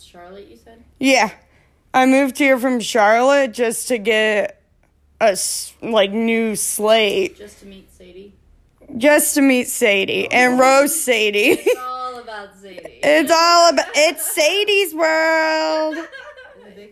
Charlotte, 0.00 0.48
you 0.48 0.56
said? 0.56 0.82
yeah. 0.98 1.30
I 1.94 2.04
moved 2.06 2.36
here 2.38 2.58
from 2.58 2.80
Charlotte 2.80 3.52
just 3.52 3.88
to 3.88 3.98
get 3.98 4.60
a 5.20 5.36
like 5.82 6.12
new 6.12 6.54
slate, 6.54 7.36
Just 7.38 7.60
to 7.60 7.66
meet 7.66 7.90
Sadie. 7.92 8.34
just 8.98 9.34
to 9.34 9.40
meet 9.40 9.68
Sadie 9.68 10.30
and 10.30 10.58
roast 10.60 11.02
Sadie. 11.04 11.58
It's 11.60 11.80
all 11.80 12.18
about 12.20 12.54
Sadie. 12.56 13.00
it's 13.02 13.32
all 13.32 13.70
about 13.70 13.86
it's 13.94 14.34
Sadie's 14.34 14.94
world. 14.94 15.96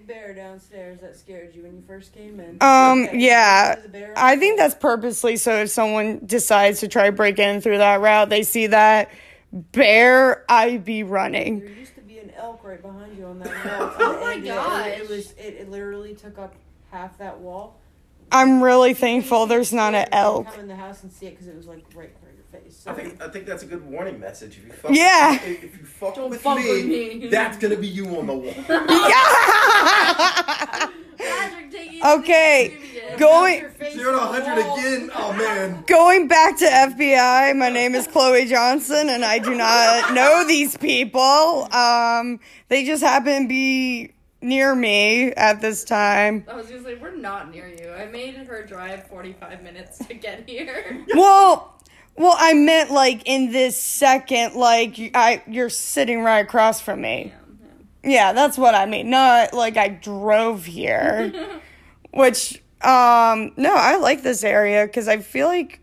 The 0.07 0.12
big 0.12 0.23
bear 0.23 0.35
downstairs 0.35 1.01
that 1.01 1.16
scared 1.16 1.55
you 1.55 1.62
when 1.62 1.77
you 1.77 1.83
first 1.87 2.12
came 2.12 2.38
in. 2.40 2.59
Um, 2.61 3.05
Okay, 3.05 3.19
yeah. 3.19 3.75
there's 3.75 3.87
a 3.87 3.88
bear 3.88 4.14
I 4.16 4.37
think 4.37 4.59
that's 4.59 4.75
purposely 4.75 5.37
so 5.37 5.62
if 5.62 5.71
someone 5.71 6.21
decides 6.25 6.81
to 6.81 6.88
try 6.88 7.07
to 7.07 7.12
break 7.12 7.38
in 7.38 7.61
through 7.61 7.79
that 7.79 8.01
route, 8.01 8.29
they 8.29 8.42
see 8.42 8.69
that 8.69 9.11
bear, 9.53 10.45
I'd 10.49 10.85
be 10.85 11.03
running. 11.03 11.61
There 11.61 11.69
used 11.71 11.95
to 11.95 12.01
be 12.03 12.19
an 12.19 12.31
elk 12.37 12.62
right 12.64 12.81
behind 12.83 13.16
you 13.16 13.25
on 13.27 13.38
that 13.40 13.49
wall. 13.81 13.92
Oh 13.99 14.21
my 14.21 14.35
And 14.35 14.47
it- 14.92 15.01
It, 15.03 15.09
was 15.09 15.33
it, 15.33 15.55
it 15.55 15.71
literally 15.71 16.14
took 16.14 16.38
up 16.38 16.55
half 16.90 17.19
that 17.19 17.38
wall. 17.38 17.81
I'm 18.33 18.61
really 18.62 18.92
thankful 18.95 19.47
there's 19.47 19.73
not 19.73 19.95
an 19.95 20.09
elk. 20.12 20.47
Come 20.51 20.61
in 20.61 20.69
the 20.69 20.77
house 20.77 21.03
and 21.05 21.12
see 21.12 21.27
it 21.27 21.31
because 21.31 21.47
it 21.47 21.57
was 21.57 21.66
like 21.66 21.85
right 21.95 22.11
in 22.11 22.36
front 22.51 22.65
of 22.65 22.65
your 22.65 22.73
face. 22.73 22.77
So 22.79 22.91
I 22.91 22.95
think 22.95 23.23
I 23.23 23.29
think 23.29 23.47
that's 23.47 23.63
a 23.63 23.67
good 23.67 23.85
warning 23.89 24.19
message. 24.21 24.59
If 24.59 24.67
you 24.67 24.73
fuck 24.73 24.91
Yeah. 24.95 25.35
if, 25.35 25.65
if 25.65 25.79
you 25.79 25.85
fuck 25.87 26.15
Don't 26.15 26.31
with 26.31 26.41
fuck 26.41 26.59
me, 26.59 26.71
with 26.71 26.87
me. 26.87 27.29
that's 27.29 27.57
gonna 27.59 27.77
be 27.77 27.89
you 27.89 28.07
on 28.19 28.27
the 28.27 28.35
wall. 28.35 28.55
Yeah! 28.69 30.91
Patrick, 31.19 31.71
take 31.73 31.93
it 31.95 32.05
Okay, 32.05 32.77
going- 33.19 33.65
Zero 33.93 34.13
to 34.13 34.19
100 34.19 34.59
again. 34.59 35.11
Oh 35.15 35.33
man. 35.33 35.83
Going 35.87 36.29
back 36.29 36.59
to 36.59 36.65
FBI, 36.67 37.57
my 37.57 37.71
name 37.71 37.95
is 37.95 38.07
Chloe 38.07 38.45
Johnson, 38.47 39.09
and 39.09 39.25
I 39.25 39.39
do 39.39 39.55
not 39.55 40.13
know 40.13 40.45
these 40.47 40.77
people. 40.77 41.73
Um, 41.73 42.39
they 42.69 42.85
just 42.85 43.03
happen 43.03 43.43
to 43.45 43.49
be 43.49 44.13
near 44.43 44.75
me 44.75 45.33
at 45.33 45.61
this 45.63 45.85
time. 45.85 46.45
I 46.49 46.55
was 46.55 46.67
gonna 46.67 46.83
say 46.83 46.97
we're 46.97 47.17
not 47.17 47.51
near 47.51 47.69
you. 47.69 47.91
I 47.91 48.05
made 48.07 48.35
her 48.37 48.63
drive 48.67 49.07
45 49.09 49.63
minutes 49.63 49.99
to 50.07 50.15
get 50.15 50.47
here. 50.49 51.05
Well, 51.15 51.76
well, 52.16 52.35
I 52.37 52.55
meant 52.55 52.90
like 52.90 53.22
in 53.26 53.52
this 53.52 53.81
second, 53.81 54.55
like 54.55 54.98
you- 54.98 55.11
I, 55.14 55.42
you're 55.46 55.68
sitting 55.70 56.22
right 56.22 56.40
across 56.44 56.81
from 56.81 57.00
me. 57.02 57.33
Yeah, 58.02 58.11
Yeah, 58.11 58.33
that's 58.33 58.57
what 58.59 58.74
I 58.74 58.87
mean. 58.87 59.11
Not 59.11 59.52
like 59.55 59.76
I 59.76 59.88
drove 59.88 60.64
here, 60.64 61.33
which 62.12 62.62
um 62.83 63.52
no, 63.57 63.74
I 63.74 63.96
like 63.96 64.22
this 64.22 64.44
area 64.44 64.87
because 64.87 65.09
I 65.09 65.18
feel 65.18 65.46
like 65.48 65.81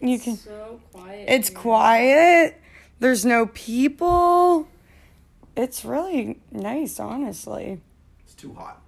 you 0.00 0.18
can. 0.18 0.36
so 0.36 0.80
quiet. 0.92 1.24
It's 1.28 1.48
here. 1.48 1.58
quiet. 1.58 2.60
There's 2.98 3.24
no 3.24 3.46
people. 3.46 4.68
It's 5.56 5.84
really 5.84 6.40
nice, 6.50 6.98
honestly. 7.00 7.80
It's 8.24 8.34
too 8.34 8.52
hot. 8.54 8.81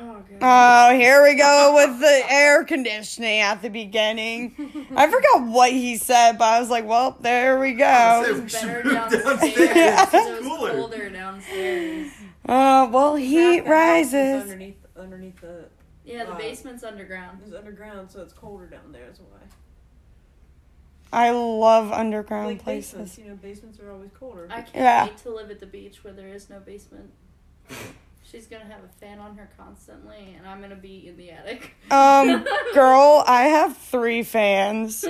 Oh. 0.00 0.22
Oh, 0.40 0.94
here 0.94 1.22
we 1.24 1.34
go 1.34 1.72
with 1.74 1.98
the 2.00 2.22
air 2.32 2.64
conditioning 2.64 3.40
at 3.40 3.60
the 3.62 3.68
beginning. 3.70 4.54
I 4.94 5.06
forgot 5.10 5.42
what 5.48 5.72
he 5.72 5.96
said, 5.96 6.38
but 6.38 6.44
I 6.44 6.60
was 6.60 6.70
like, 6.70 6.86
well, 6.86 7.16
there 7.20 7.58
we 7.58 7.72
go. 7.72 8.22
said 8.24 8.34
we 8.36 8.42
It's 8.42 8.52
better 8.62 8.82
downstairs. 8.82 9.24
downstairs. 9.24 10.10
so 10.10 10.18
It's 10.18 10.38
it's 10.38 10.46
cooler. 10.48 10.70
colder 10.72 11.10
downstairs. 11.10 12.12
Uh, 12.48 12.88
well, 12.92 13.16
Half 13.16 13.24
heat 13.24 13.60
the 13.64 13.68
house 13.68 14.06
is 14.06 14.12
rises. 14.14 14.42
underneath 14.42 14.76
underneath 14.96 15.40
the 15.40 15.64
Yeah, 16.04 16.24
the 16.24 16.30
Wow. 16.32 16.38
basement's 16.38 16.84
underground. 16.84 17.40
it's 17.44 17.54
underground, 17.54 18.10
so 18.10 18.22
it's 18.22 18.32
colder 18.32 18.66
down 18.66 18.92
there. 18.92 19.06
That's 19.06 19.20
why. 19.20 19.26
I 21.12 21.30
love 21.30 21.90
underground 21.92 22.46
like 22.48 22.62
places. 22.62 22.92
basements, 22.92 23.18
you 23.18 23.24
know, 23.26 23.34
basements 23.36 23.80
are 23.80 23.90
always 23.90 24.10
colder. 24.12 24.46
I 24.50 24.62
can't 24.62 24.74
Yeah. 24.76 25.04
wait 25.06 25.16
to 25.18 25.30
live 25.30 25.50
at 25.50 25.58
the 25.60 25.66
beach 25.66 26.04
where 26.04 26.12
there 26.12 26.28
is 26.28 26.48
no 26.50 26.60
basement. 26.60 27.10
She's 28.30 28.46
gonna 28.46 28.66
have 28.66 28.84
a 28.84 29.00
fan 29.00 29.20
on 29.20 29.36
her 29.38 29.48
constantly, 29.56 30.36
and 30.36 30.46
I'm 30.46 30.60
gonna 30.60 30.76
be 30.76 31.08
in 31.08 31.16
the 31.16 31.30
attic. 31.30 31.74
Um, 31.90 32.46
girl, 32.74 33.24
I 33.26 33.44
have 33.44 33.76
three 33.76 34.22
fans. 34.22 35.04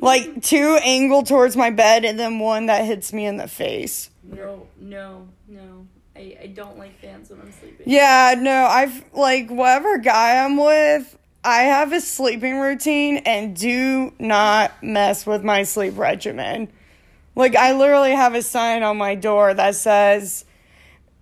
Like 0.00 0.42
two 0.42 0.78
angled 0.82 1.26
towards 1.26 1.56
my 1.56 1.70
bed 1.70 2.04
and 2.04 2.18
then 2.18 2.40
one 2.40 2.66
that 2.66 2.84
hits 2.84 3.12
me 3.12 3.26
in 3.26 3.36
the 3.36 3.46
face. 3.46 4.10
no, 4.24 4.66
no, 4.80 5.28
no. 5.46 5.86
I, 6.16 6.36
I 6.42 6.46
don't 6.48 6.78
like 6.78 6.98
fans 6.98 7.30
when 7.30 7.40
I'm 7.40 7.52
sleeping. 7.52 7.86
Yeah, 7.86 8.34
no, 8.38 8.64
I've 8.64 9.04
like 9.12 9.48
whatever 9.48 9.98
guy 9.98 10.44
I'm 10.44 10.56
with, 10.56 11.16
I 11.44 11.62
have 11.62 11.92
a 11.92 12.00
sleeping 12.00 12.58
routine 12.58 13.18
and 13.18 13.54
do 13.54 14.12
not 14.18 14.82
mess 14.82 15.24
with 15.24 15.44
my 15.44 15.62
sleep 15.62 15.96
regimen. 15.96 16.72
Like 17.36 17.54
I 17.54 17.74
literally 17.74 18.12
have 18.12 18.34
a 18.34 18.42
sign 18.42 18.82
on 18.82 18.96
my 18.96 19.14
door 19.14 19.54
that 19.54 19.76
says 19.76 20.45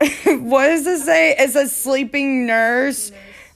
what 0.25 0.67
does 0.67 0.87
it 0.87 1.01
say? 1.01 1.35
It 1.37 1.51
says 1.51 1.75
sleeping 1.75 2.47
nurse. 2.47 3.13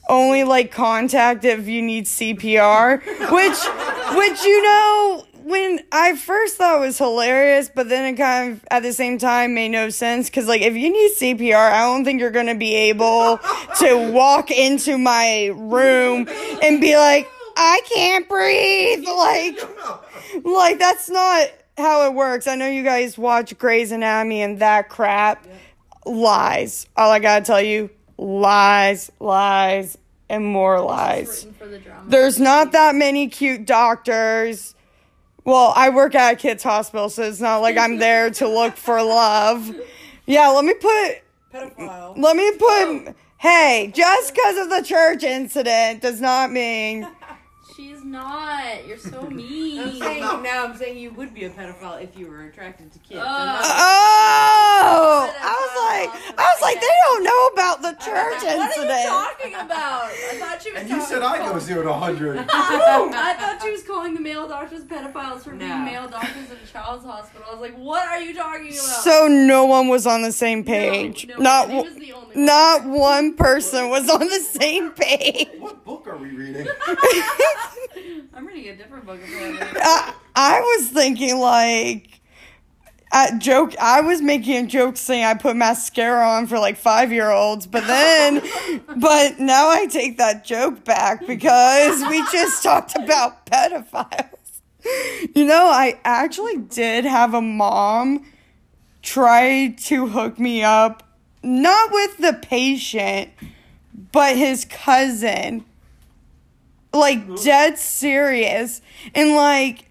Only 0.07 0.43
like 0.43 0.71
contact 0.71 1.45
if 1.45 1.67
you 1.67 1.81
need 1.81 2.05
CPR. 2.05 3.03
Which 3.31 4.17
which 4.17 4.43
you 4.43 4.63
know 4.63 5.25
when 5.43 5.79
I 5.91 6.15
first 6.15 6.57
thought 6.57 6.79
was 6.79 6.97
hilarious, 6.97 7.69
but 7.73 7.89
then 7.89 8.13
it 8.13 8.17
kind 8.17 8.53
of 8.53 8.65
at 8.71 8.81
the 8.81 8.91
same 8.91 9.17
time 9.19 9.53
made 9.53 9.69
no 9.69 9.89
sense 9.89 10.29
because 10.29 10.47
like 10.47 10.61
if 10.61 10.75
you 10.75 10.91
need 10.91 11.11
CPR, 11.11 11.71
I 11.71 11.81
don't 11.81 12.05
think 12.05 12.21
you're 12.21 12.31
gonna 12.31 12.55
be 12.55 12.73
able 12.75 13.39
to 13.79 14.11
walk 14.11 14.49
into 14.49 14.97
my 14.97 15.51
room 15.55 16.27
and 16.63 16.81
be 16.81 16.95
like, 16.97 17.29
I 17.55 17.81
can't 17.93 18.27
breathe. 18.27 19.05
Like 19.07 20.43
like 20.43 20.79
that's 20.79 21.09
not 21.09 21.49
how 21.77 22.05
it 22.07 22.13
works. 22.13 22.47
I 22.47 22.55
know 22.55 22.67
you 22.67 22.83
guys 22.83 23.17
watch 23.17 23.57
Grey's 23.57 23.91
Anatomy 23.91 24.41
and 24.41 24.59
that 24.59 24.89
crap. 24.89 25.45
Lies. 26.09 26.87
All 26.95 27.11
I 27.11 27.19
gotta 27.19 27.45
tell 27.45 27.61
you, 27.61 27.89
lies, 28.17 29.11
lies, 29.19 29.97
and 30.29 30.45
more 30.45 30.81
lies. 30.81 31.45
for 31.57 31.67
the 31.67 31.79
drama. 31.79 32.03
There's 32.07 32.39
not 32.39 32.71
that 32.71 32.95
many 32.95 33.27
cute 33.27 33.65
doctors. 33.65 34.75
Well, 35.45 35.73
I 35.75 35.89
work 35.89 36.15
at 36.15 36.33
a 36.33 36.35
kids 36.35 36.63
hospital, 36.63 37.09
so 37.09 37.23
it's 37.23 37.39
not 37.39 37.57
like 37.57 37.77
I'm 37.77 37.97
there 37.97 38.29
to 38.31 38.47
look 38.47 38.75
for 38.75 39.01
love. 39.03 39.73
Yeah, 40.25 40.49
let 40.49 40.65
me 40.65 40.73
put 40.73 41.21
Pedophile. 41.53 42.17
let 42.17 42.35
me 42.35 42.51
put 42.51 42.59
oh. 42.59 43.15
hey, 43.37 43.91
just 43.93 44.35
because 44.35 44.57
of 44.57 44.69
the 44.69 44.81
church 44.83 45.23
incident 45.23 46.01
does 46.01 46.21
not 46.21 46.51
mean 46.51 47.07
She's 47.75 47.98
not. 48.03 48.87
You're 48.87 48.97
so 48.97 49.21
mean. 49.29 49.79
I'm 49.79 49.99
saying 49.99 50.21
now. 50.43 50.65
I'm 50.65 50.75
saying 50.77 50.97
you 50.97 51.11
would 51.11 51.33
be 51.33 51.45
a 51.45 51.49
pedophile 51.49 52.01
if 52.03 52.17
you 52.17 52.27
were 52.27 52.43
attracted 52.45 52.91
to 52.93 52.99
kids. 52.99 53.19
Uh, 53.21 53.25
I'm 53.27 53.59
Oh, 54.81 55.33
I 55.41 55.53
was 55.59 55.73
like, 55.85 56.39
I 56.39 56.53
was 56.53 56.61
like, 56.61 56.79
they 56.79 56.87
don't 57.05 57.23
know 57.23 57.47
about 57.53 57.81
the 57.81 57.91
church 58.03 58.43
What 58.43 58.77
are 58.77 58.83
you 59.01 59.07
talking 59.07 59.53
about? 59.53 60.03
I 60.05 60.37
thought 60.39 60.61
she 60.61 60.71
was. 60.71 60.81
And 60.81 60.89
you 60.89 61.01
said 61.01 61.21
I 61.21 61.37
about- 61.37 61.53
go 61.53 61.59
zero 61.59 61.83
to 61.83 61.89
100. 61.89 62.37
I 62.49 63.33
thought 63.33 63.59
she 63.61 63.71
was 63.71 63.83
calling 63.83 64.13
the 64.13 64.21
male 64.21 64.47
doctors 64.47 64.83
pedophiles 64.83 65.41
for 65.41 65.51
No. 65.51 65.59
being 65.59 65.85
male 65.85 66.07
doctors 66.07 66.49
in 66.49 66.57
a 66.63 66.67
child's 66.71 67.05
hospital. 67.05 67.45
I 67.49 67.51
was 67.53 67.61
like, 67.61 67.75
what 67.77 68.07
are 68.07 68.21
you 68.21 68.33
talking 68.33 68.67
about? 68.67 68.73
So 68.75 69.27
no 69.27 69.65
one 69.65 69.87
was 69.89 70.07
on 70.07 70.21
the 70.21 70.31
same 70.31 70.63
page. 70.63 71.27
No, 71.27 71.35
no, 71.35 71.41
not 71.43 71.67
w- 71.67 71.83
was 71.83 71.95
the 71.95 72.13
only 72.13 72.35
one. 72.35 72.45
not 72.45 72.85
one 72.85 73.33
person 73.35 73.89
was 73.89 74.09
on 74.09 74.21
the 74.21 74.39
same 74.39 74.91
page. 74.91 75.49
what 75.59 75.83
book 75.83 76.07
are 76.07 76.17
we 76.17 76.29
reading? 76.29 76.67
I'm 78.33 78.45
reading 78.45 78.69
a 78.69 78.75
different 78.75 79.05
book. 79.05 79.19
I, 79.23 80.11
uh, 80.11 80.13
I 80.35 80.59
was 80.59 80.89
thinking 80.89 81.39
like 81.39 82.21
a 83.11 83.37
joke. 83.37 83.75
I 83.79 84.01
was 84.01 84.21
making 84.21 84.65
a 84.65 84.67
joke 84.67 84.97
saying 84.97 85.25
I 85.25 85.33
put 85.33 85.55
mascara 85.55 86.27
on 86.27 86.47
for 86.47 86.59
like 86.59 86.77
five 86.77 87.11
year 87.11 87.31
olds, 87.31 87.65
but 87.65 87.85
then, 87.87 88.41
but 88.97 89.39
now 89.39 89.69
I 89.69 89.87
take 89.87 90.17
that 90.17 90.45
joke 90.45 90.83
back 90.85 91.25
because 91.25 92.01
we 92.07 92.23
just 92.31 92.61
talked 92.63 92.95
about 92.95 93.45
pedophiles. 93.45 94.35
You 95.35 95.45
know, 95.45 95.65
I 95.65 95.99
actually 96.05 96.57
did 96.57 97.05
have 97.05 97.33
a 97.33 97.41
mom 97.41 98.25
try 99.01 99.75
to 99.77 100.07
hook 100.07 100.39
me 100.39 100.63
up, 100.63 101.03
not 101.43 101.91
with 101.91 102.17
the 102.17 102.33
patient, 102.33 103.31
but 104.11 104.37
his 104.37 104.65
cousin. 104.65 105.65
Like 106.99 107.41
dead 107.41 107.77
serious. 107.77 108.81
And 109.15 109.35
like 109.35 109.85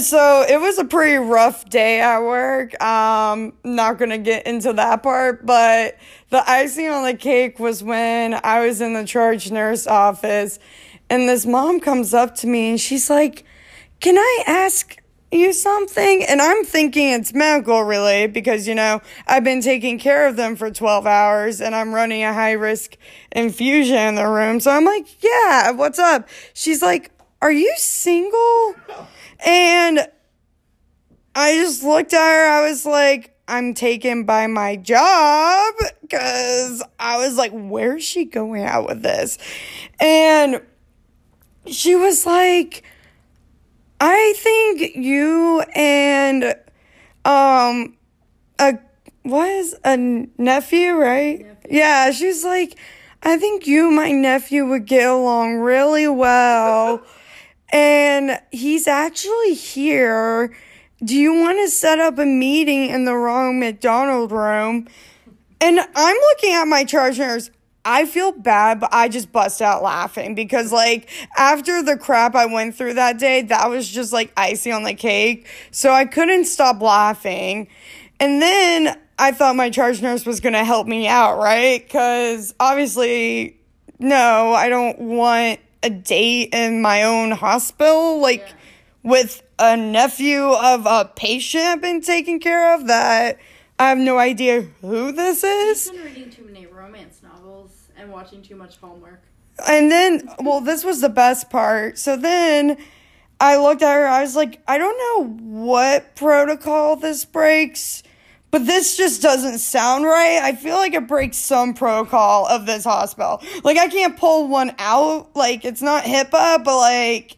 so 0.00 0.44
it 0.48 0.60
was 0.60 0.78
a 0.78 0.84
pretty 0.84 1.16
rough 1.16 1.68
day 1.68 2.00
at 2.00 2.20
work. 2.20 2.80
Um 2.82 3.52
not 3.64 3.98
to 4.10 4.18
get 4.18 4.46
into 4.46 4.72
that 4.72 5.02
part, 5.02 5.46
but 5.46 5.96
the 6.30 6.48
icing 6.48 6.88
on 6.88 7.04
the 7.04 7.14
cake 7.14 7.58
was 7.58 7.82
when 7.82 8.38
I 8.42 8.66
was 8.66 8.80
in 8.80 8.94
the 8.94 9.04
charge 9.04 9.50
nurse 9.50 9.86
office 9.86 10.58
and 11.08 11.28
this 11.28 11.46
mom 11.46 11.80
comes 11.80 12.12
up 12.12 12.34
to 12.36 12.46
me 12.46 12.70
and 12.70 12.80
she's 12.80 13.08
like, 13.08 13.44
"Can 14.00 14.18
I 14.18 14.44
ask 14.46 14.96
you 15.30 15.52
something? 15.52 16.24
And 16.24 16.40
I'm 16.40 16.64
thinking 16.64 17.08
it's 17.08 17.34
medical 17.34 17.82
related 17.82 18.32
because, 18.32 18.68
you 18.68 18.74
know, 18.74 19.00
I've 19.26 19.44
been 19.44 19.60
taking 19.60 19.98
care 19.98 20.26
of 20.28 20.36
them 20.36 20.56
for 20.56 20.70
12 20.70 21.06
hours 21.06 21.60
and 21.60 21.74
I'm 21.74 21.94
running 21.94 22.22
a 22.22 22.32
high 22.32 22.52
risk 22.52 22.96
infusion 23.32 23.96
in 23.96 24.14
the 24.14 24.26
room. 24.26 24.60
So 24.60 24.70
I'm 24.70 24.84
like, 24.84 25.22
yeah, 25.22 25.72
what's 25.72 25.98
up? 25.98 26.28
She's 26.54 26.82
like, 26.82 27.10
are 27.42 27.52
you 27.52 27.72
single? 27.76 28.74
And 29.44 30.00
I 31.34 31.54
just 31.56 31.82
looked 31.82 32.14
at 32.14 32.18
her. 32.18 32.50
I 32.50 32.68
was 32.68 32.86
like, 32.86 33.36
I'm 33.48 33.74
taken 33.74 34.24
by 34.24 34.46
my 34.46 34.76
job 34.76 35.74
because 36.00 36.82
I 36.98 37.18
was 37.18 37.36
like, 37.36 37.52
where's 37.52 38.02
she 38.02 38.24
going 38.24 38.64
out 38.64 38.88
with 38.88 39.02
this? 39.02 39.38
And 40.00 40.62
she 41.66 41.94
was 41.94 42.26
like, 42.26 42.84
I 44.00 44.34
think 44.36 44.96
you 44.96 45.62
and 45.74 46.54
um 47.24 47.96
a 48.58 48.78
was 49.24 49.74
a 49.84 49.96
nephew, 49.96 50.92
right? 50.92 51.46
Yeah, 51.68 52.10
she's 52.12 52.44
like, 52.44 52.76
I 53.22 53.38
think 53.38 53.66
you, 53.66 53.90
my 53.90 54.12
nephew, 54.12 54.66
would 54.66 54.86
get 54.86 55.08
along 55.08 55.56
really 55.56 56.06
well. 56.06 57.02
and 57.72 58.40
he's 58.52 58.86
actually 58.86 59.54
here. 59.54 60.54
Do 61.04 61.16
you 61.16 61.34
want 61.34 61.58
to 61.58 61.68
set 61.68 61.98
up 61.98 62.18
a 62.18 62.24
meeting 62.24 62.88
in 62.88 63.04
the 63.04 63.14
Ronald 63.14 63.56
McDonald 63.56 64.32
room? 64.32 64.88
And 65.60 65.80
I'm 65.80 66.16
looking 66.16 66.54
at 66.54 66.64
my 66.66 66.84
charge 66.84 67.18
nurse. 67.18 67.50
I 67.86 68.04
feel 68.04 68.32
bad, 68.32 68.80
but 68.80 68.90
I 68.92 69.08
just 69.08 69.30
bust 69.30 69.62
out 69.62 69.82
laughing 69.82 70.34
because, 70.34 70.72
like, 70.72 71.08
after 71.36 71.82
the 71.84 71.96
crap 71.96 72.34
I 72.34 72.46
went 72.46 72.74
through 72.74 72.94
that 72.94 73.18
day, 73.18 73.42
that 73.42 73.70
was 73.70 73.88
just 73.88 74.12
like 74.12 74.32
icing 74.36 74.72
on 74.72 74.82
the 74.82 74.92
cake. 74.94 75.46
So 75.70 75.92
I 75.92 76.04
couldn't 76.04 76.46
stop 76.46 76.82
laughing. 76.82 77.68
And 78.18 78.42
then 78.42 78.98
I 79.18 79.30
thought 79.30 79.54
my 79.54 79.70
charge 79.70 80.02
nurse 80.02 80.26
was 80.26 80.40
going 80.40 80.54
to 80.54 80.64
help 80.64 80.86
me 80.88 81.06
out, 81.06 81.38
right? 81.38 81.82
Because 81.82 82.54
obviously, 82.58 83.56
no, 84.00 84.52
I 84.52 84.68
don't 84.68 84.98
want 84.98 85.60
a 85.82 85.90
date 85.90 86.50
in 86.52 86.82
my 86.82 87.04
own 87.04 87.30
hospital, 87.30 88.18
like 88.20 88.40
Yeah. 88.40 88.54
with 89.04 89.42
a 89.58 89.76
nephew 89.76 90.42
of 90.42 90.86
a 90.86 91.10
patient 91.14 91.64
I've 91.64 91.80
been 91.80 92.00
taking 92.00 92.40
care 92.40 92.74
of 92.74 92.88
that 92.88 93.38
I 93.78 93.90
have 93.90 93.98
no 93.98 94.18
idea 94.18 94.62
who 94.80 95.12
this 95.12 95.44
is. 95.44 95.88
I've 95.88 95.94
been 95.96 96.04
reading 96.04 96.30
too 96.30 96.44
many 96.44 96.66
romance 96.66 97.20
novels 97.22 97.88
and 98.06 98.12
watching 98.12 98.40
too 98.42 98.56
much 98.56 98.78
Hallmark. 98.78 99.22
And 99.66 99.90
then, 99.90 100.28
well, 100.40 100.60
this 100.60 100.84
was 100.84 101.00
the 101.00 101.08
best 101.08 101.50
part. 101.50 101.98
So 101.98 102.16
then 102.16 102.78
I 103.40 103.56
looked 103.56 103.82
at 103.82 103.92
her. 103.94 104.06
I 104.06 104.22
was 104.22 104.36
like, 104.36 104.62
I 104.66 104.78
don't 104.78 104.98
know 104.98 105.36
what 105.60 106.14
protocol 106.14 106.96
this 106.96 107.24
breaks, 107.24 108.02
but 108.50 108.66
this 108.66 108.96
just 108.96 109.22
doesn't 109.22 109.58
sound 109.58 110.04
right. 110.04 110.40
I 110.42 110.54
feel 110.54 110.76
like 110.76 110.94
it 110.94 111.08
breaks 111.08 111.36
some 111.36 111.74
protocol 111.74 112.46
of 112.46 112.66
this 112.66 112.84
hospital. 112.84 113.42
Like, 113.64 113.76
I 113.76 113.88
can't 113.88 114.16
pull 114.16 114.48
one 114.48 114.74
out. 114.78 115.34
Like, 115.34 115.64
it's 115.64 115.82
not 115.82 116.04
HIPAA, 116.04 116.62
but 116.64 116.78
like, 116.78 117.36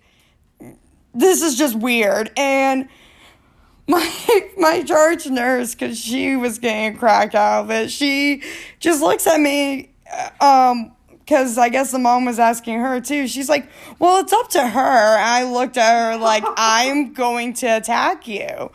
this 1.14 1.42
is 1.42 1.56
just 1.56 1.76
weird. 1.76 2.30
And 2.36 2.88
my 3.88 4.50
my 4.58 4.82
charge 4.82 5.26
nurse, 5.26 5.74
because 5.74 5.98
she 5.98 6.36
was 6.36 6.58
getting 6.58 6.98
cracked 6.98 7.34
out 7.34 7.62
of 7.62 7.70
it, 7.70 7.90
she 7.90 8.42
just 8.80 9.00
looks 9.00 9.26
at 9.26 9.40
me, 9.40 9.88
um, 10.40 10.92
because 11.28 11.59
I 11.59 11.68
guess 11.68 11.92
the 11.92 11.98
mom 11.98 12.24
was 12.24 12.38
asking 12.38 12.80
her 12.80 13.00
too. 13.02 13.28
She's 13.28 13.50
like, 13.50 13.68
"Well, 13.98 14.20
it's 14.20 14.32
up 14.32 14.48
to 14.50 14.66
her." 14.66 15.18
I 15.18 15.44
looked 15.44 15.76
at 15.76 16.12
her 16.12 16.16
like, 16.16 16.42
"I'm 16.56 17.12
going 17.12 17.52
to 17.54 17.66
attack 17.66 18.26
you," 18.26 18.70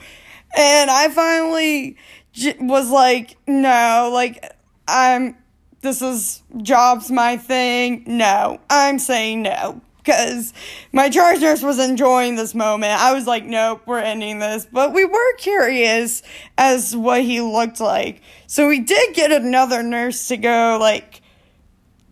and 0.55 0.91
I 0.91 1.09
finally 1.09 1.97
j- 2.31 2.57
was 2.59 2.89
like, 2.89 3.37
"No, 3.47 4.11
like 4.13 4.55
I'm. 4.87 5.37
This 5.81 6.01
is 6.01 6.43
jobs 6.61 7.11
my 7.11 7.37
thing. 7.37 8.03
No, 8.05 8.59
I'm 8.69 8.99
saying 8.99 9.41
no." 9.41 9.81
Because 9.97 10.53
my 10.91 11.09
charge 11.09 11.39
nurse 11.39 11.63
was 11.63 11.79
enjoying 11.79 12.35
this 12.35 12.53
moment. 12.53 12.91
I 12.91 13.13
was 13.13 13.25
like, 13.25 13.45
nope, 13.45 13.83
we're 13.85 13.99
ending 13.99 14.39
this. 14.39 14.67
But 14.69 14.91
we 14.91 15.05
were 15.05 15.33
curious 15.37 16.21
as 16.57 16.93
what 16.93 17.21
he 17.21 17.39
looked 17.39 17.79
like. 17.79 18.21
So 18.45 18.67
we 18.67 18.81
did 18.81 19.15
get 19.15 19.31
another 19.31 19.81
nurse 19.81 20.27
to 20.27 20.35
go, 20.35 20.77
like, 20.77 21.22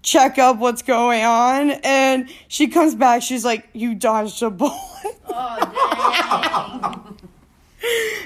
check 0.02 0.38
up 0.38 0.58
what's 0.58 0.82
going 0.82 1.24
on. 1.24 1.72
And 1.84 2.30
she 2.48 2.68
comes 2.68 2.96
back, 2.96 3.22
she's 3.22 3.46
like, 3.46 3.70
You 3.74 3.96
dodged 3.96 4.42
a 4.44 4.50
bullet. 4.50 4.76
Oh, 5.28 5.58
dang. 5.60 7.18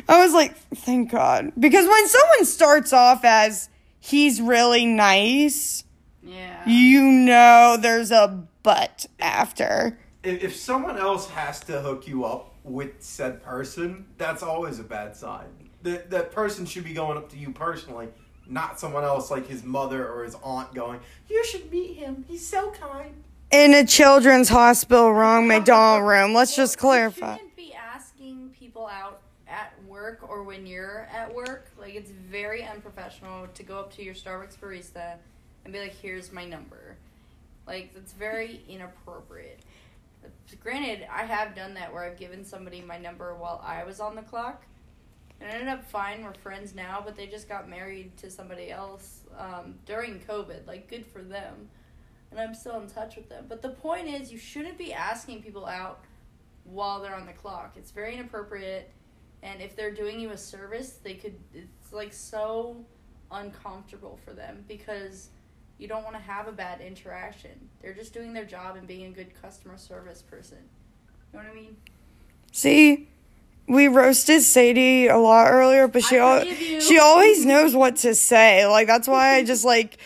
I 0.08 0.24
was 0.24 0.34
like, 0.34 0.56
Thank 0.76 1.12
God. 1.12 1.52
Because 1.58 1.88
when 1.88 2.08
someone 2.08 2.46
starts 2.46 2.94
off 2.94 3.24
as 3.24 3.70
he's 4.00 4.42
really 4.42 4.86
nice, 4.86 5.84
yeah. 6.24 6.68
you 6.68 7.04
know 7.04 7.78
there's 7.80 8.12
a 8.12 8.48
but 8.64 9.06
after. 9.20 10.00
If, 10.24 10.44
if 10.44 10.56
someone 10.56 10.98
else 10.98 11.30
has 11.30 11.60
to 11.62 11.82
hook 11.82 12.08
you 12.08 12.26
up 12.26 12.56
with 12.64 12.94
said 13.00 13.44
person, 13.44 14.08
that's 14.18 14.42
always 14.42 14.80
a 14.80 14.84
bad 14.84 15.16
sign. 15.16 15.46
That 15.84 16.10
that 16.10 16.32
person 16.32 16.66
should 16.66 16.84
be 16.84 16.94
going 16.94 17.18
up 17.18 17.30
to 17.30 17.38
you 17.38 17.52
personally, 17.52 18.08
not 18.48 18.80
someone 18.80 19.04
else 19.04 19.32
like 19.32 19.48
his 19.48 19.64
mother 19.64 20.08
or 20.12 20.24
his 20.24 20.36
aunt 20.43 20.74
going, 20.74 21.00
"You 21.30 21.43
should 21.46 21.72
meet 21.72 21.96
him. 21.98 22.26
He's 22.28 22.46
so 22.48 22.72
kind." 22.72 23.24
In 23.52 23.74
a 23.74 23.86
children's 23.86 24.50
hospital 24.50 25.14
Ronald 25.14 25.48
McDonald 25.48 26.08
room. 26.08 26.34
Let's 26.34 26.56
just 26.56 26.76
You 26.76 26.82
clarify. 26.82 27.36
shouldn't 27.38 27.56
be 27.56 27.74
asking 27.74 28.50
people 28.60 28.88
out 28.88 29.22
at 29.48 29.72
work 29.88 30.28
or 30.28 30.43
when 30.43 30.66
you're 30.66 31.08
at 31.14 31.34
work. 31.34 31.72
Like 31.78 31.96
it's 31.96 32.10
very 32.12 32.64
unprofessional 32.64 33.48
to 33.48 33.64
go 33.64 33.80
up 33.80 33.93
to 33.96 34.04
your 34.04 34.14
Starbucks 34.16 34.58
barista 34.58 35.16
and 35.64 35.74
be 35.74 35.80
like, 35.80 35.96
"Here's 36.02 36.32
my 36.32 36.46
number." 36.46 36.98
Like 37.68 37.93
that's 37.93 38.14
very 38.14 38.62
inappropriate. 38.68 39.60
Granted, 40.64 41.08
I 41.12 41.24
have 41.24 41.56
done 41.56 41.76
that 41.76 41.93
where 41.93 42.04
I've 42.04 42.18
given 42.18 42.43
somebody 42.43 42.82
my 42.82 42.98
number 42.98 43.36
while 43.36 43.62
I 43.64 43.84
was 43.84 44.00
on 44.00 44.16
the 44.16 44.24
clock. 44.24 44.64
And 45.42 45.50
ended 45.50 45.68
up 45.68 45.84
fine. 45.90 46.24
We're 46.24 46.34
friends 46.34 46.74
now, 46.74 47.02
but 47.04 47.16
they 47.16 47.28
just 47.28 47.50
got 47.50 47.70
married 47.70 48.16
to 48.18 48.30
somebody 48.32 48.72
else 48.72 49.22
um, 49.38 49.76
during 49.86 50.20
COVID. 50.22 50.66
Like, 50.66 50.90
good 50.90 51.06
for 51.06 51.22
them. 51.22 51.70
And 52.32 52.40
I'm 52.40 52.54
still 52.54 52.80
in 52.80 52.88
touch 52.88 53.16
with 53.16 53.30
them. 53.30 53.46
But 53.48 53.62
the 53.62 53.70
point 53.70 54.08
is, 54.08 54.32
you 54.32 54.38
shouldn't 54.38 54.78
be 54.78 54.94
asking 54.94 55.44
people 55.44 55.66
out 55.66 56.00
while 56.64 57.02
they're 57.02 57.16
on 57.16 57.26
the 57.26 57.34
clock. 57.34 57.76
It's 57.78 57.92
very 57.92 58.16
inappropriate. 58.16 58.92
And 59.44 59.62
if 59.62 59.76
they're 59.76 59.94
doing 59.94 60.20
you 60.20 60.32
a 60.32 60.38
service, 60.38 61.00
they 61.04 61.14
could. 61.14 61.36
It's 61.54 61.94
like 61.94 62.14
so 62.14 62.84
uncomfortable 63.32 64.20
for 64.24 64.34
them 64.34 64.64
because 64.68 65.30
you 65.78 65.88
don't 65.88 66.04
want 66.04 66.16
to 66.16 66.22
have 66.22 66.48
a 66.48 66.52
bad 66.52 66.82
interaction. 66.82 67.70
They're 67.82 67.94
just 67.94 68.14
doing 68.14 68.34
their 68.34 68.46
job 68.46 68.76
and 68.76 68.88
being 68.88 69.06
a 69.06 69.12
good 69.12 69.40
customer 69.42 69.78
service 69.78 70.22
person. 70.22 70.60
You 71.34 71.40
know 71.40 71.46
what 71.46 71.52
I 71.52 71.56
mean? 71.56 71.76
See, 72.52 73.10
we 73.68 73.88
roasted 73.88 74.41
Sadie 74.41 75.07
a 75.07 75.18
lot 75.18 75.51
earlier, 75.51 75.88
but 75.88 76.03
she 76.03 76.18
al- 76.18 76.45
she 76.45 76.99
always 76.99 77.45
knows 77.45 77.76
what 77.76 77.97
to 77.97 78.13
say. 78.16 78.66
Like 78.68 78.88
that's 78.88 79.07
why 79.07 79.36
I 79.36 79.43
just 79.43 79.66
like 79.66 79.97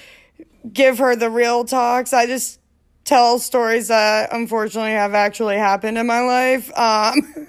give 0.72 1.00
her 1.00 1.16
the 1.16 1.30
real 1.30 1.66
talks. 1.66 2.14
I 2.14 2.26
just 2.26 2.60
tell 3.04 3.40
stories 3.40 3.88
that 3.88 4.30
unfortunately 4.32 4.92
have 4.92 5.14
actually 5.14 5.58
happened 5.58 5.98
in 5.98 6.08
my 6.08 6.22
life. 6.22 6.72
Um, 6.78 7.16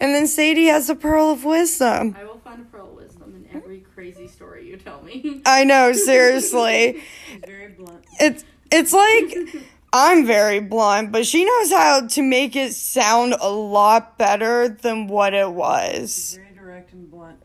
and 0.00 0.14
then 0.14 0.26
Sadie 0.26 0.66
has 0.66 0.90
a 0.90 0.94
pearl 0.94 1.30
of 1.30 1.44
wisdom. 1.44 2.16
I 2.18 2.24
will 2.24 2.38
find 2.38 2.60
a 2.60 2.64
pearl 2.64 2.88
of 2.88 2.96
wisdom 2.96 3.34
in 3.34 3.56
every 3.56 3.80
crazy 3.94 4.26
story 4.26 4.68
you 4.68 4.76
tell 4.76 5.02
me. 5.02 5.42
I 5.46 5.64
know, 5.64 5.92
seriously. 5.92 7.00
She's 7.28 7.40
very 7.46 7.68
blunt. 7.68 8.04
It's 8.20 8.44
it's 8.70 8.92
like 8.92 9.64
I'm 9.92 10.24
very 10.26 10.60
blunt, 10.60 11.12
but 11.12 11.26
she 11.26 11.44
knows 11.44 11.70
how 11.70 12.06
to 12.06 12.22
make 12.22 12.56
it 12.56 12.72
sound 12.74 13.34
a 13.40 13.50
lot 13.50 14.16
better 14.16 14.68
than 14.68 15.06
what 15.06 15.34
it 15.34 15.50
was. 15.50 16.38
Very 16.40 16.54
direct 16.56 16.92
and 16.94 17.10
blunt. 17.10 17.42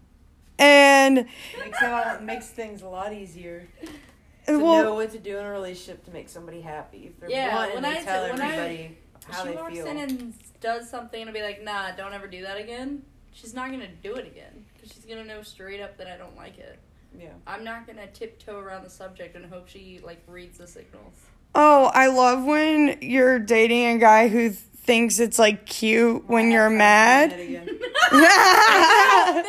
And 0.58 1.28
Makes, 1.60 1.82
it 1.82 1.90
all, 1.92 2.20
makes 2.22 2.48
things 2.50 2.82
a 2.82 2.88
lot 2.88 3.14
easier 3.14 3.68
to 4.46 4.58
know 4.58 4.94
what 4.96 5.12
to 5.12 5.20
do 5.20 5.38
in 5.38 5.46
a 5.46 5.52
relationship 5.52 6.06
to 6.06 6.12
make 6.12 6.30
somebody 6.30 6.62
happy. 6.62 7.08
If 7.08 7.20
they're 7.20 7.30
Yeah, 7.30 7.52
blunt 7.52 7.76
when 7.76 7.86
and 7.86 7.96
they 7.96 8.00
I 8.00 8.04
tell 8.04 8.26
t- 8.26 8.32
when 8.32 8.42
I- 8.42 8.46
everybody 8.56 8.98
how 9.30 9.44
she 9.44 9.50
they 9.50 9.56
walks 9.56 9.74
feel. 9.74 9.88
in 9.88 9.98
and 9.98 10.34
does 10.62 10.90
something 10.90 11.22
and 11.22 11.34
be 11.34 11.42
like, 11.42 11.62
"Nah, 11.64 11.92
don't 11.92 12.14
ever 12.14 12.28
do 12.28 12.44
that 12.44 12.58
again." 12.58 13.04
She's 13.34 13.54
not 13.54 13.70
gonna 13.72 13.90
do 14.02 14.16
it 14.16 14.26
again 14.26 14.66
because 14.74 14.94
she's 14.94 15.04
gonna 15.06 15.26
know 15.26 15.42
straight 15.44 15.82
up 15.82 15.98
that 15.98 16.08
I 16.08 16.16
don't 16.18 16.36
like 16.38 16.58
it. 16.58 16.80
Yeah. 17.20 17.30
I'm 17.46 17.64
not 17.66 17.86
gonna 17.86 18.08
tiptoe 18.08 18.58
around 18.58 18.84
the 18.84 18.90
subject 18.90 19.36
and 19.36 19.46
hope 19.46 19.68
she 19.68 20.00
like 20.04 20.24
reads 20.28 20.58
the 20.60 20.66
signals. 20.66 21.14
Oh, 21.60 21.90
I 21.92 22.08
love 22.08 22.44
when 22.46 23.00
you're 23.02 23.40
dating 23.40 23.88
a 23.88 23.98
guy 23.98 24.28
who 24.28 24.52
thinks 24.52 25.20
it's 25.20 25.40
like 25.40 25.66
cute 25.66 26.30
when 26.30 26.52
you're 26.52 26.70
mad. 26.70 27.32
Trash. 27.32 27.68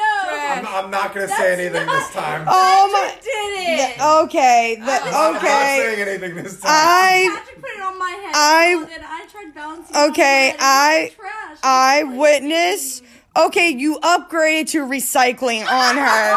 I'm, 0.50 0.66
I'm 0.66 0.90
not 0.90 1.14
gonna 1.14 1.28
say 1.28 1.52
anything 1.52 1.86
this 1.86 2.10
time. 2.12 2.46
oh 2.48 2.90
my. 2.92 3.14
Did 3.22 3.90
it? 3.90 4.00
Okay. 4.24 4.76
The, 4.80 4.90
I'm 4.90 5.34
not 5.34 5.36
okay. 5.36 5.82
saying 5.96 6.08
anything 6.08 6.34
this 6.42 6.54
time. 6.60 6.70
I 6.72 7.36
Patrick 7.38 7.60
put 7.60 7.70
it 7.72 7.82
on 7.82 7.98
my 7.98 8.10
head. 8.10 8.32
I- 8.34 8.86
so 8.88 9.02
I 9.06 9.26
tried 9.30 9.54
balancing. 9.54 9.96
Okay, 10.10 10.48
it 10.48 10.54
on 10.54 10.58
my 10.58 10.64
head. 10.64 10.64
I- 10.64 10.98
It 11.02 11.06
was 11.08 11.14
trash. 11.14 11.58
I 11.62 11.98
It 12.00 12.04
was 12.08 12.16
witnessed. 12.18 13.04
Okay, 13.36 13.68
you 13.70 13.98
upgraded 14.00 14.68
to 14.70 14.84
recycling 14.84 15.66
on 15.66 15.96
her. 15.96 16.32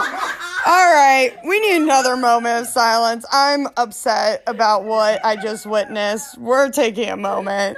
All 0.67 0.93
right, 0.93 1.31
we 1.43 1.59
need 1.59 1.81
another 1.81 2.15
moment 2.15 2.61
of 2.61 2.67
silence. 2.67 3.25
I'm 3.31 3.67
upset 3.77 4.43
about 4.45 4.83
what 4.83 5.23
I 5.25 5.35
just 5.35 5.65
witnessed. 5.65 6.37
We're 6.37 6.69
taking 6.69 7.09
a 7.09 7.17
moment. 7.17 7.77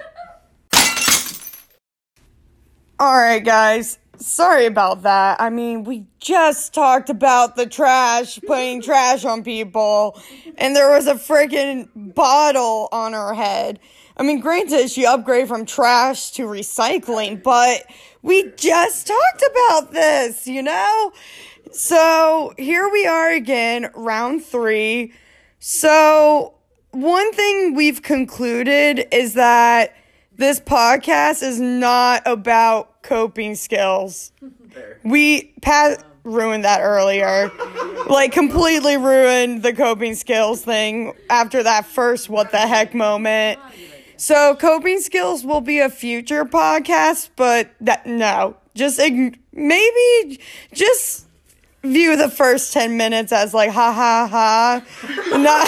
All 2.99 3.15
right, 3.15 3.43
guys. 3.43 3.97
Sorry 4.17 4.65
about 4.65 5.03
that. 5.03 5.41
I 5.41 5.49
mean, 5.49 5.83
we 5.83 6.05
just 6.19 6.73
talked 6.73 7.09
about 7.09 7.55
the 7.55 7.65
trash, 7.65 8.39
putting 8.45 8.81
trash 8.81 9.25
on 9.25 9.43
people, 9.43 10.21
and 10.57 10.75
there 10.75 10.91
was 10.91 11.07
a 11.07 11.15
freaking 11.15 11.89
bottle 12.13 12.89
on 12.91 13.13
her 13.13 13.33
head. 13.33 13.79
I 14.15 14.23
mean, 14.23 14.39
granted, 14.39 14.89
she 14.89 15.05
upgraded 15.05 15.47
from 15.47 15.65
trash 15.65 16.31
to 16.31 16.43
recycling, 16.43 17.41
but 17.41 17.85
we 18.23 18.51
just 18.55 19.05
talked 19.05 19.43
about 19.51 19.91
this, 19.91 20.47
you 20.47 20.63
know? 20.63 21.11
So 21.71 22.53
here 22.57 22.89
we 22.89 23.05
are 23.05 23.29
again, 23.29 23.91
round 23.93 24.43
three. 24.43 25.13
So, 25.59 26.55
one 26.91 27.31
thing 27.33 27.73
we've 27.75 28.01
concluded 28.01 29.07
is 29.11 29.35
that 29.35 29.95
this 30.35 30.59
podcast 30.59 31.43
is 31.43 31.59
not 31.59 32.21
about 32.25 33.01
coping 33.03 33.55
skills. 33.55 34.31
There. 34.41 34.99
We 35.03 35.53
Pat 35.61 36.03
ruined 36.23 36.65
that 36.65 36.81
earlier. 36.81 37.51
Like 38.07 38.31
completely 38.31 38.97
ruined 38.97 39.63
the 39.63 39.73
coping 39.73 40.15
skills 40.15 40.63
thing 40.63 41.13
after 41.29 41.63
that 41.63 41.85
first 41.85 42.29
what 42.29 42.51
the 42.51 42.59
heck 42.59 42.93
moment. 42.93 43.59
So 44.23 44.55
coping 44.55 45.01
skills 45.01 45.43
will 45.43 45.59
be 45.59 45.79
a 45.79 45.89
future 45.89 46.45
podcast, 46.45 47.31
but 47.35 47.71
that 47.81 48.05
no, 48.05 48.55
just 48.73 48.97
ign- 48.97 49.35
maybe 49.51 50.39
just 50.71 51.25
view 51.83 52.15
the 52.15 52.29
first 52.29 52.71
10 52.71 52.95
minutes 52.95 53.33
as 53.33 53.53
like 53.53 53.71
ha 53.71 53.91
ha 53.91 54.25
ha. 54.31 54.81
Not 55.37 55.67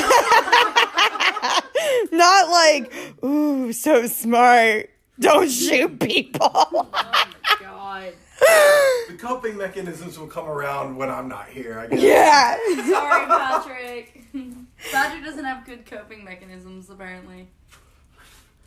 not 2.13 2.49
like 2.49 2.93
ooh, 3.25 3.73
so 3.73 4.07
smart. 4.07 4.89
Don't 5.19 5.51
shoot 5.51 5.99
people. 5.99 6.49
Oh 6.87 6.87
my 6.93 7.57
god. 7.59 8.13
The 9.09 9.17
coping 9.17 9.57
mechanisms 9.57 10.17
will 10.17 10.27
come 10.27 10.47
around 10.47 10.95
when 10.95 11.11
I'm 11.11 11.27
not 11.27 11.49
here. 11.49 11.77
I 11.79 11.87
guess. 11.87 12.01
yeah. 12.01 12.55
Sorry, 12.89 13.25
Patrick. 13.27 14.23
Patrick 14.91 15.25
doesn't 15.25 15.43
have 15.43 15.65
good 15.65 15.85
coping 15.85 16.23
mechanisms, 16.23 16.89
apparently. 16.89 17.49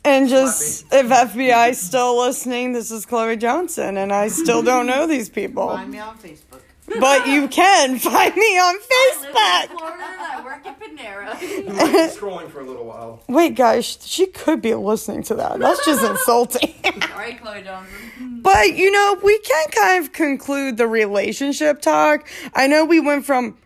And 0.03 0.29
just 0.29 0.85
if 0.93 1.07
FBI 1.07 1.75
still 1.75 2.19
listening, 2.19 2.71
this 2.73 2.89
is 2.89 3.05
Chloe 3.05 3.35
Johnson, 3.37 3.97
and 3.97 4.13
I 4.13 4.29
still 4.29 4.63
don't 4.63 4.87
know 4.87 5.05
these 5.07 5.29
people. 5.29 5.67
Find 5.69 5.91
me 5.91 5.99
on 5.99 6.17
Facebook. 6.17 6.61
But 6.99 7.27
you 7.27 7.47
can 7.47 7.99
find 7.99 8.35
me 8.35 8.57
on 8.57 8.75
I 8.75 9.15
live 9.21 9.25
in 9.25 9.35
Facebook. 9.35 9.77
Florida 9.77 10.03
and 10.03 10.21
I 10.21 10.43
work 10.43 10.65
at 10.65 10.79
Panera. 10.79 11.41
You 11.41 11.73
might 11.73 11.91
be 11.91 11.97
scrolling 12.19 12.49
for 12.49 12.61
a 12.61 12.63
little 12.63 12.85
while. 12.85 13.21
Wait, 13.27 13.53
guys, 13.55 13.99
she 14.01 14.25
could 14.25 14.61
be 14.61 14.73
listening 14.73 15.21
to 15.23 15.35
that. 15.35 15.59
That's 15.59 15.85
just 15.85 16.03
insulting. 16.03 16.73
Sorry, 17.09 17.33
Chloe 17.35 17.61
Johnson. 17.61 18.41
but 18.41 18.75
you 18.75 18.89
know, 18.91 19.19
we 19.21 19.37
can 19.39 19.67
kind 19.69 20.03
of 20.03 20.13
conclude 20.13 20.77
the 20.77 20.87
relationship 20.87 21.81
talk. 21.81 22.27
I 22.55 22.65
know 22.67 22.85
we 22.85 22.99
went 22.99 23.25
from 23.25 23.57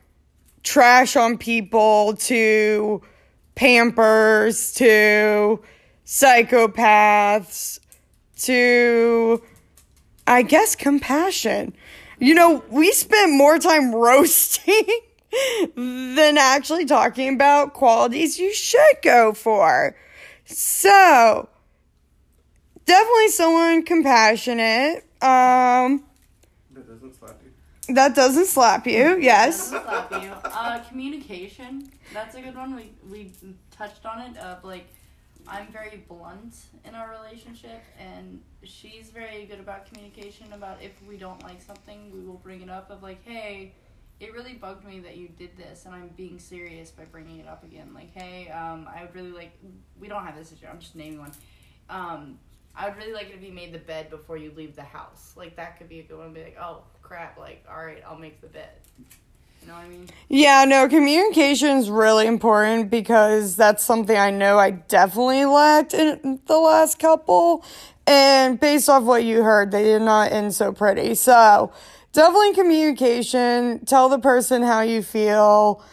trash 0.64 1.16
on 1.16 1.38
people 1.38 2.16
to 2.16 3.02
pampers 3.56 4.74
to 4.74 5.62
psychopaths 6.14 7.80
to 8.38 9.42
I 10.28 10.42
guess 10.44 10.76
compassion. 10.76 11.74
You 12.20 12.36
know, 12.36 12.64
we 12.70 12.92
spent 12.92 13.32
more 13.34 13.58
time 13.60 13.94
roasting 14.08 14.88
than 15.76 16.38
actually 16.38 16.86
talking 16.86 17.34
about 17.34 17.74
qualities 17.74 18.40
you 18.40 18.54
should 18.54 18.98
go 19.02 19.34
for. 19.34 19.96
So, 20.46 21.50
definitely 22.86 23.30
someone 23.30 23.84
compassionate. 23.84 25.06
Um, 25.22 26.04
That 26.74 26.88
doesn't 26.88 27.16
slap 27.16 27.42
you. 27.44 27.96
that 27.96 28.16
doesn't 28.16 28.46
slap 28.46 28.86
you. 28.88 29.18
Yes. 29.20 29.72
Doesn't 29.72 29.84
slap 29.84 30.12
you. 30.24 30.30
Uh, 30.46 30.80
communication. 30.84 31.90
That's 32.14 32.36
a 32.36 32.42
good 32.42 32.56
one. 32.56 32.76
We 32.76 32.92
we 33.10 33.32
touched 33.72 34.06
on 34.06 34.22
it. 34.22 34.38
Of 34.38 34.64
like, 34.64 34.88
I'm 35.48 35.68
very 35.72 36.04
blunt 36.08 36.56
in 36.86 36.96
our 36.96 37.12
relationship, 37.12 37.84
and 38.00 38.42
she's 38.64 39.10
very 39.10 39.46
good 39.46 39.60
about 39.60 39.86
communication. 39.92 40.54
About 40.54 40.82
if 40.82 40.92
we 41.08 41.18
don't 41.18 41.42
like 41.44 41.62
something, 41.62 42.12
we 42.14 42.22
will 42.22 42.38
bring 42.38 42.62
it 42.62 42.70
up. 42.70 42.90
Of 42.90 43.04
like, 43.04 43.24
hey, 43.26 43.74
it 44.20 44.34
really 44.34 44.54
bugged 44.54 44.86
me 44.86 45.00
that 45.02 45.18
you 45.18 45.28
did 45.28 45.58
this, 45.58 45.86
and 45.86 45.94
I'm 45.94 46.10
being 46.16 46.40
serious 46.40 46.92
by 46.92 47.04
bringing 47.06 47.40
it 47.40 47.48
up 47.48 47.64
again. 47.64 47.92
Like, 47.94 48.14
hey, 48.14 48.50
um, 48.50 48.88
I 48.94 49.02
would 49.02 49.14
really 49.14 49.32
like. 49.32 49.52
We 50.00 50.08
don't 50.08 50.26
have 50.26 50.38
this 50.38 50.52
issue. 50.52 50.66
I'm 50.70 50.80
just 50.80 50.96
naming 50.96 51.20
one. 51.20 51.32
Um, 51.90 52.40
I 52.76 52.88
would 52.88 52.98
really 52.98 53.14
like 53.14 53.30
it 53.30 53.36
if 53.36 53.44
you 53.44 53.54
made 53.54 53.72
the 53.72 53.80
bed 53.80 54.10
before 54.10 54.38
you 54.38 54.52
leave 54.56 54.76
the 54.76 54.84
house. 54.84 55.34
Like 55.36 55.56
that 55.58 55.78
could 55.78 55.90
be 55.90 56.00
a 56.00 56.04
good 56.04 56.18
one. 56.18 56.34
Be 56.34 56.44
like, 56.44 56.58
oh 56.60 56.84
crap, 57.02 57.38
like 57.38 57.66
all 57.70 57.86
right, 57.86 58.02
I'll 58.08 58.18
make 58.18 58.42
the 58.42 58.48
bed. 58.48 58.72
Know 59.68 59.74
what 59.74 59.84
I 59.84 59.88
mean? 59.88 60.10
Yeah, 60.30 60.66
no, 60.66 60.90
communication 60.90 61.78
is 61.78 61.90
really 61.90 62.28
important 62.28 62.90
because 62.90 63.56
that's 63.56 63.84
something 63.84 64.18
I 64.18 64.32
know 64.32 64.58
I 64.58 64.72
definitely 64.72 65.46
lacked 65.46 65.94
in 65.94 66.40
the 66.48 66.58
last 66.58 67.00
couple. 67.00 67.64
And 68.06 68.60
based 68.60 68.90
off 68.90 69.04
what 69.04 69.24
you 69.24 69.44
heard, 69.44 69.72
they 69.72 69.84
did 69.84 70.02
not 70.02 70.32
end 70.32 70.54
so 70.54 70.74
pretty. 70.74 71.16
So, 71.16 71.72
definitely 72.12 72.54
communication. 72.54 73.86
Tell 73.86 74.10
the 74.10 74.20
person 74.20 74.64
how 74.64 74.82
you 74.82 75.02
feel. 75.02 75.84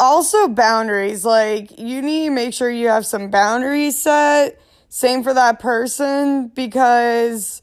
Also, 0.00 0.48
boundaries. 0.48 1.24
Like, 1.24 1.78
you 1.78 2.00
need 2.00 2.26
to 2.26 2.30
make 2.30 2.54
sure 2.54 2.70
you 2.70 2.88
have 2.88 3.04
some 3.04 3.30
boundaries 3.30 4.00
set. 4.00 4.60
Same 4.88 5.22
for 5.22 5.34
that 5.34 5.58
person 5.60 6.48
because 6.48 7.60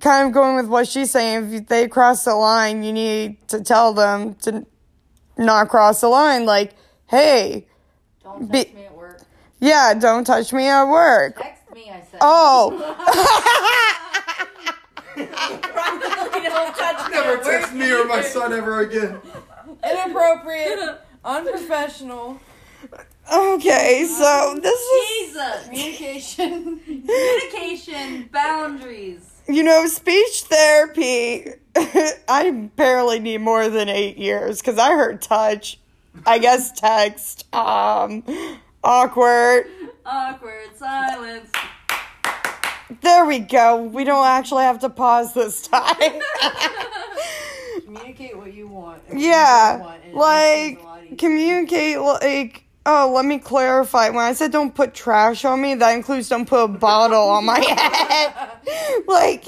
kind 0.00 0.26
of 0.28 0.34
going 0.34 0.56
with 0.56 0.66
what 0.66 0.88
she's 0.88 1.10
saying, 1.10 1.52
if 1.54 1.66
they 1.68 1.88
cross 1.88 2.24
the 2.24 2.34
line, 2.34 2.82
you 2.82 2.92
need 2.92 3.46
to 3.48 3.62
tell 3.62 3.92
them 3.94 4.34
to 4.42 4.66
not 5.38 5.68
cross 5.68 6.00
the 6.00 6.08
line. 6.08 6.44
Like, 6.46 6.74
hey, 7.06 7.66
Don't 8.22 8.50
Be- 8.50 8.64
touch 8.64 8.74
me 8.74 8.84
at 8.84 8.96
work. 8.96 9.20
yeah, 9.60 9.94
don't 9.94 10.24
touch 10.24 10.52
me 10.52 10.66
at 10.66 10.84
work. 10.84 11.38
Text 11.40 11.62
me, 11.74 11.90
I 11.90 12.00
said. 12.10 12.18
Oh, 12.20 12.70
don't 15.16 16.76
touch 16.76 17.10
me 17.10 17.16
Never 17.16 17.42
text 17.42 17.72
me 17.74 17.92
or 17.92 18.04
my 18.04 18.22
son 18.22 18.52
ever 18.52 18.80
again. 18.80 19.18
Inappropriate. 19.84 21.00
Unprofessional. 21.24 22.38
okay. 23.32 24.04
So 24.06 24.58
this 24.62 24.80
is, 24.80 25.32
Jesus. 25.32 25.64
Communication. 25.64 26.80
Communication, 26.80 28.28
boundaries. 28.32 29.35
You 29.48 29.62
know, 29.62 29.86
speech 29.86 30.42
therapy. 30.44 31.46
I 32.28 32.70
barely 32.76 33.18
need 33.18 33.38
more 33.38 33.68
than 33.68 33.88
eight 33.88 34.18
years 34.18 34.60
because 34.60 34.78
I 34.78 34.92
heard 34.92 35.22
touch. 35.22 35.78
I 36.24 36.38
guess 36.38 36.72
text. 36.72 37.52
Um, 37.54 38.22
awkward. 38.82 39.66
Awkward 40.04 40.76
silence. 40.76 41.50
There 43.02 43.26
we 43.26 43.40
go. 43.40 43.82
We 43.82 44.04
don't 44.04 44.24
actually 44.24 44.62
have 44.62 44.78
to 44.80 44.88
pause 44.88 45.34
this 45.34 45.66
time. 45.66 45.94
Communicate 47.84 48.36
what 48.36 48.54
you 48.54 48.68
want. 48.68 49.02
Yeah, 49.14 49.76
you 49.76 49.82
want, 49.82 50.02
and 50.04 50.12
it 50.12 50.16
makes 50.16 50.16
things 50.16 50.76
like 50.76 50.78
a 50.78 50.88
lot 50.88 51.04
easier. 51.04 51.16
communicate. 51.16 51.98
Like, 52.00 52.64
oh, 52.86 53.12
let 53.14 53.24
me 53.26 53.38
clarify. 53.38 54.08
When 54.08 54.24
I 54.24 54.32
said 54.32 54.52
don't 54.52 54.74
put 54.74 54.94
trash 54.94 55.44
on 55.44 55.60
me, 55.60 55.74
that 55.74 55.90
includes 55.90 56.28
don't 56.28 56.48
put 56.48 56.64
a 56.64 56.68
bottle 56.68 57.28
on 57.28 57.44
my 57.44 57.60
head. 57.60 59.02
like, 59.06 59.44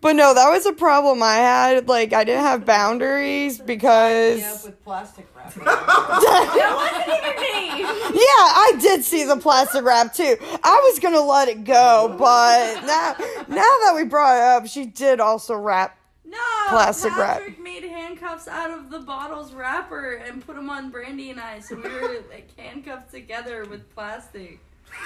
but 0.00 0.16
no, 0.16 0.34
that 0.34 0.50
was 0.50 0.66
a 0.66 0.72
problem 0.72 1.22
I 1.22 1.36
had. 1.36 1.88
Like, 1.88 2.12
I 2.12 2.24
didn't 2.24 2.42
have 2.42 2.64
boundaries 2.64 3.58
because. 3.58 4.40
Yeah, 4.40 4.52
with 4.64 4.82
plastic 4.82 5.26
wrap. 5.36 5.54
That 5.60 6.74
wasn't 6.76 7.18
even 7.18 7.40
me. 7.40 7.80
Yeah, 7.82 8.44
I 8.46 8.72
did 8.80 9.04
see 9.04 9.24
the 9.24 9.36
plastic 9.36 9.84
wrap 9.84 10.14
too. 10.14 10.36
I 10.40 10.90
was 10.90 10.98
gonna 11.00 11.20
let 11.20 11.48
it 11.48 11.64
go, 11.64 12.14
but 12.18 12.82
now, 12.86 13.14
now 13.48 13.56
that 13.84 13.92
we 13.96 14.04
brought 14.04 14.36
it 14.36 14.42
up, 14.42 14.66
she 14.68 14.86
did 14.86 15.20
also 15.20 15.56
wrap. 15.56 15.96
No. 16.30 16.38
Plastic 16.68 17.16
wrap. 17.16 17.38
Patrick 17.38 17.58
made 17.60 17.82
handcuffs 17.82 18.46
out 18.46 18.70
of 18.70 18.90
the 18.90 19.00
bottle's 19.00 19.52
wrapper 19.52 20.12
and 20.14 20.44
put 20.46 20.54
them 20.56 20.70
on 20.70 20.90
Brandy 20.90 21.30
and 21.30 21.40
I, 21.40 21.58
so 21.60 21.74
we 21.76 21.82
were 21.82 22.22
like 22.30 22.48
handcuffed 22.58 23.10
together 23.10 23.64
with 23.64 23.92
plastic. 23.94 24.60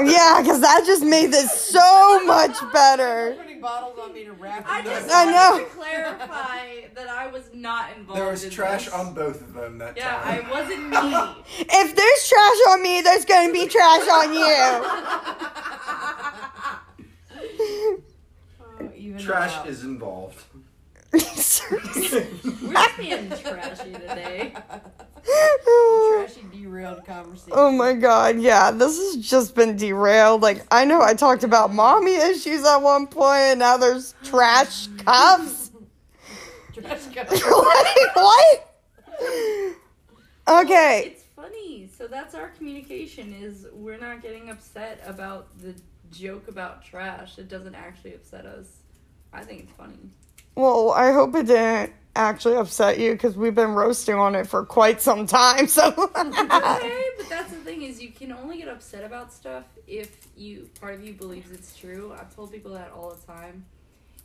Yeah, 0.00 0.38
because 0.40 0.60
that 0.60 0.84
just 0.86 1.02
made 1.04 1.32
this 1.32 1.52
so 1.52 2.24
much 2.24 2.56
better. 2.72 3.34
Putting 3.36 3.60
bottles 3.60 3.98
on 3.98 4.12
me 4.14 4.22
to 4.24 4.32
wrap. 4.32 4.64
I 4.68 4.80
them 4.82 4.92
just. 4.92 5.10
I 5.12 5.24
know. 5.24 5.50
wanted 5.54 5.64
to 5.64 5.70
clarify 5.74 6.86
that 6.94 7.08
I 7.08 7.26
was 7.26 7.50
not 7.52 7.96
involved. 7.96 8.20
There 8.20 8.30
was 8.30 8.44
in 8.44 8.50
trash 8.50 8.84
this. 8.84 8.94
on 8.94 9.12
both 9.14 9.40
of 9.40 9.54
them 9.54 9.78
that 9.78 9.96
Yeah, 9.96 10.20
time. 10.22 10.44
I 10.46 10.50
wasn't 10.50 10.88
me. 10.88 11.34
If 11.68 11.96
there's 11.96 12.28
trash 12.28 12.58
on 12.68 12.80
me, 12.82 13.00
there's 13.00 13.24
gonna 13.24 13.52
be 13.52 13.66
trash 13.66 14.06
on 14.08 14.32
you. 14.34 14.84
Even 18.96 19.18
Trash 19.18 19.54
out. 19.54 19.68
is 19.68 19.84
involved. 19.84 20.42
We're 21.12 21.20
just 21.20 22.98
being 22.98 23.30
trashy 23.30 23.92
today. 23.92 24.52
trashy 25.24 26.44
derailed 26.52 27.04
conversation. 27.06 27.52
Oh 27.54 27.70
my 27.72 27.94
god, 27.94 28.38
yeah, 28.40 28.70
this 28.70 28.96
has 28.98 29.16
just 29.16 29.54
been 29.54 29.76
derailed. 29.76 30.42
Like, 30.42 30.66
I 30.70 30.84
know 30.84 31.00
I 31.00 31.14
talked 31.14 31.44
about 31.44 31.72
mommy 31.72 32.14
issues 32.16 32.64
at 32.64 32.78
one 32.78 33.06
point, 33.06 33.40
and 33.40 33.58
now 33.60 33.76
there's 33.78 34.14
trash 34.22 34.88
cups. 35.04 35.70
Trash 36.74 37.06
cup. 37.14 37.30
like, 37.30 38.16
what? 38.16 38.64
Okay, 40.48 41.12
It's 41.14 41.24
funny. 41.34 41.88
So 41.96 42.06
that's 42.06 42.34
our 42.34 42.48
communication 42.50 43.32
is 43.34 43.66
we're 43.72 43.98
not 43.98 44.22
getting 44.22 44.50
upset 44.50 45.02
about 45.06 45.48
the 45.58 45.74
joke 46.10 46.48
about 46.48 46.84
trash. 46.84 47.38
It 47.38 47.48
doesn't 47.48 47.74
actually 47.74 48.14
upset 48.14 48.46
us. 48.46 48.66
I 49.32 49.42
think 49.42 49.62
it's 49.62 49.72
funny. 49.72 50.10
well, 50.54 50.92
I 50.92 51.12
hope 51.12 51.34
it 51.34 51.46
didn't 51.46 51.92
actually 52.16 52.56
upset 52.56 52.98
you 52.98 53.12
because 53.12 53.36
we've 53.36 53.54
been 53.54 53.72
roasting 53.72 54.16
on 54.16 54.34
it 54.34 54.46
for 54.46 54.64
quite 54.64 55.00
some 55.00 55.26
time, 55.26 55.66
so. 55.68 55.88
okay, 56.16 57.02
but 57.16 57.28
that's 57.28 57.50
the 57.50 57.58
thing 57.64 57.82
is 57.82 58.02
you 58.02 58.10
can 58.10 58.32
only 58.32 58.58
get 58.58 58.68
upset 58.68 59.04
about 59.04 59.32
stuff 59.32 59.64
if 59.86 60.26
you 60.36 60.68
part 60.80 60.94
of 60.94 61.04
you 61.04 61.14
believes 61.14 61.50
it's 61.50 61.76
true. 61.76 62.14
I've 62.18 62.34
told 62.34 62.52
people 62.52 62.72
that 62.72 62.90
all 62.90 63.10
the 63.10 63.26
time. 63.32 63.64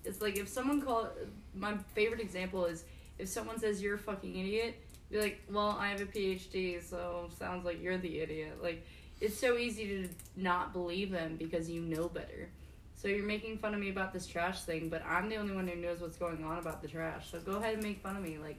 It's 0.06 0.22
like 0.22 0.38
if 0.38 0.50
someone 0.50 0.82
call 0.82 1.10
my 1.56 1.76
favorite 1.94 2.20
example 2.20 2.66
is 2.66 2.84
if 3.20 3.30
someone 3.30 3.60
says 3.60 3.82
you're 3.82 3.96
a 3.96 4.00
fucking 4.00 4.38
idiot, 4.38 4.76
be 5.12 5.20
like, 5.20 5.42
well, 5.50 5.78
I 5.80 5.90
have 5.90 6.02
a 6.02 6.06
PhD, 6.06 6.84
so 6.84 7.30
sounds 7.38 7.64
like 7.64 7.82
you're 7.82 7.98
the 7.98 8.20
idiot. 8.20 8.58
Like 8.62 8.86
it's 9.22 9.38
so 9.38 9.58
easy 9.58 9.88
to 9.88 10.10
not 10.36 10.74
believe 10.74 11.12
them 11.12 11.36
because 11.38 11.70
you 11.70 11.82
know 11.82 12.08
better. 12.08 12.50
So 12.96 13.08
you're 13.10 13.26
making 13.26 13.58
fun 13.58 13.74
of 13.74 13.82
me 13.82 13.90
about 13.90 14.14
this 14.14 14.26
trash 14.26 14.62
thing, 14.62 14.88
but 14.88 15.04
I'm 15.06 15.28
the 15.28 15.36
only 15.36 15.54
one 15.54 15.68
who 15.68 15.76
knows 15.76 16.00
what's 16.00 16.16
going 16.16 16.44
on 16.44 16.58
about 16.58 16.82
the 16.82 16.88
trash. 16.88 17.32
So 17.32 17.40
go 17.40 17.58
ahead 17.58 17.74
and 17.74 17.84
make 17.84 18.02
fun 18.02 18.16
of 18.16 18.24
me. 18.24 18.38
Like 18.38 18.58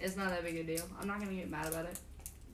it's 0.00 0.16
not 0.16 0.30
that 0.30 0.44
big 0.44 0.56
a 0.56 0.64
deal. 0.64 0.84
I'm 1.00 1.06
not 1.06 1.20
gonna 1.20 1.34
get 1.34 1.50
mad 1.50 1.66
about 1.66 1.86
it. 1.86 1.98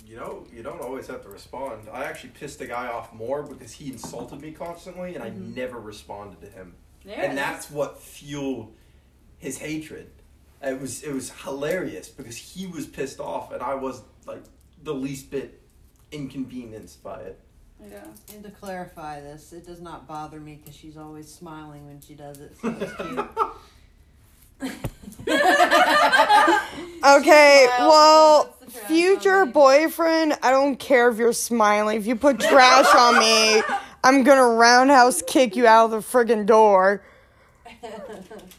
You 0.04 0.16
know, 0.16 0.44
you 0.52 0.62
don't 0.64 0.80
always 0.80 1.06
have 1.06 1.22
to 1.22 1.28
respond. 1.28 1.88
I 1.92 2.04
actually 2.04 2.30
pissed 2.30 2.58
the 2.58 2.66
guy 2.66 2.88
off 2.88 3.12
more 3.12 3.44
because 3.44 3.70
he 3.72 3.92
insulted 3.92 4.40
me 4.40 4.50
constantly, 4.50 5.14
and 5.14 5.22
I 5.22 5.30
mm-hmm. 5.30 5.54
never 5.54 5.78
responded 5.78 6.40
to 6.40 6.48
him. 6.48 6.74
Yeah, 7.04 7.22
and 7.22 7.38
that's 7.38 7.70
what 7.70 8.00
fueled 8.00 8.74
his 9.38 9.58
hatred. 9.58 10.10
It 10.60 10.80
was 10.80 11.02
it 11.02 11.12
was 11.12 11.30
hilarious 11.30 12.08
because 12.08 12.36
he 12.36 12.66
was 12.66 12.86
pissed 12.86 13.20
off, 13.20 13.52
and 13.52 13.62
I 13.62 13.74
was 13.74 14.02
like 14.26 14.42
the 14.82 14.94
least 14.94 15.30
bit 15.30 15.61
inconvenienced 16.12 17.02
by 17.02 17.20
it. 17.20 17.38
yeah. 17.90 18.04
And 18.32 18.44
to 18.44 18.50
clarify 18.50 19.20
this, 19.20 19.52
it 19.52 19.66
does 19.66 19.80
not 19.80 20.06
bother 20.06 20.38
me 20.40 20.60
because 20.62 20.76
she's 20.78 20.96
always 20.96 21.32
smiling 21.32 21.86
when 21.86 22.00
she 22.00 22.14
does 22.14 22.38
it, 22.40 22.56
so 22.60 22.74
it's 22.80 22.94
cute. 22.94 23.28
Okay, 27.04 27.66
well, 27.80 28.44
puts 28.44 28.74
the 28.74 28.78
trash 28.78 28.88
future 28.88 29.44
boyfriend, 29.44 30.38
I 30.40 30.52
don't 30.52 30.76
care 30.76 31.08
if 31.10 31.18
you're 31.18 31.32
smiling. 31.32 31.96
If 31.98 32.06
you 32.06 32.14
put 32.14 32.38
trash 32.38 32.86
on 32.94 33.18
me, 33.18 33.60
I'm 34.04 34.22
gonna 34.22 34.46
roundhouse 34.46 35.20
kick 35.26 35.56
you 35.56 35.66
out 35.66 35.86
of 35.86 35.90
the 35.90 35.98
friggin' 35.98 36.46
door. 36.46 37.02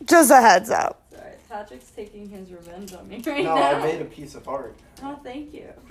Just 0.06 0.30
a 0.30 0.42
heads 0.42 0.70
up. 0.70 1.03
Sorry, 1.54 1.64
Patrick's 1.64 1.92
taking 1.92 2.30
his 2.30 2.52
revenge 2.52 2.94
on 2.94 3.08
me 3.08 3.16
right 3.26 3.44
No, 3.44 3.56
now. 3.56 3.62
I 3.78 3.80
made 3.80 4.02
a 4.02 4.06
piece 4.06 4.36
of 4.36 4.48
art. 4.48 4.76
Oh, 5.04 5.20
thank 5.24 5.54
you. 5.54 5.70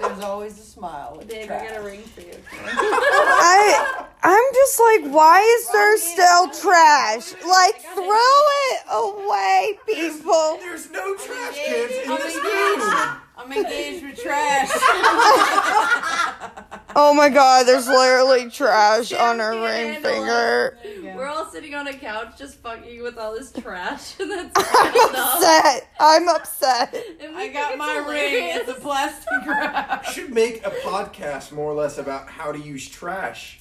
There's 0.00 0.20
always 0.20 0.58
a 0.58 0.62
smile. 0.62 1.22
Dave, 1.26 1.46
trash. 1.46 1.62
I 1.62 1.68
got 1.68 1.76
a 1.78 1.82
ring 1.82 2.02
for 2.02 2.20
you. 2.20 2.34
I 2.52 4.06
I'm 4.22 4.54
just 4.54 4.80
like, 4.80 5.12
why 5.14 5.40
is 5.40 5.72
there 5.72 5.96
still 5.98 6.50
trash? 6.50 7.32
Like, 7.46 7.80
throw 7.94 8.44
it 8.70 8.80
away, 8.90 9.78
people. 9.86 10.58
There's 10.60 10.90
no 10.90 11.14
trash 11.16 11.54
cans 11.54 11.92
in 11.92 12.08
this 12.10 12.36
engaged. 12.36 12.44
room. 12.44 13.16
I'm 13.38 13.52
engaged 13.52 14.04
with 14.04 14.20
trash. 14.20 14.70
Oh 17.00 17.14
my 17.14 17.28
god, 17.28 17.64
there's 17.64 17.86
literally 17.88 18.50
trash 18.50 19.12
on 19.12 19.38
her 19.38 19.52
ring 19.52 20.02
finger. 20.02 20.76
There 20.82 20.94
you 20.94 21.02
go. 21.02 21.16
We're 21.16 21.26
all 21.26 21.48
sitting 21.48 21.72
on 21.72 21.86
a 21.86 21.92
couch 21.92 22.36
just 22.36 22.56
fucking 22.56 23.00
with 23.04 23.16
all 23.18 23.34
this 23.34 23.52
trash 23.52 24.14
that's 24.18 24.52
I'm 24.56 25.14
upset. 25.14 25.88
I'm 26.00 26.28
upset. 26.28 26.96
And 27.20 27.36
I 27.36 27.48
got 27.48 27.70
it's 27.74 27.78
my 27.78 27.98
ring. 27.98 28.48
It's 28.56 28.68
a 28.68 28.74
plastic 28.74 29.28
wrap. 29.46 30.06
should 30.06 30.34
make 30.34 30.66
a 30.66 30.70
podcast 30.70 31.52
more 31.52 31.70
or 31.70 31.74
less 31.74 31.98
about 31.98 32.28
how 32.28 32.50
to 32.50 32.58
use 32.58 32.88
trash 32.88 33.60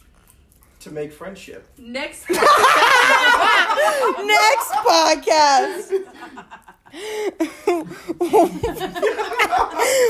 to 0.79 0.89
make 0.89 1.13
friendship. 1.13 1.69
Next 1.77 2.25
Next 4.25 4.71
podcast. 4.85 5.91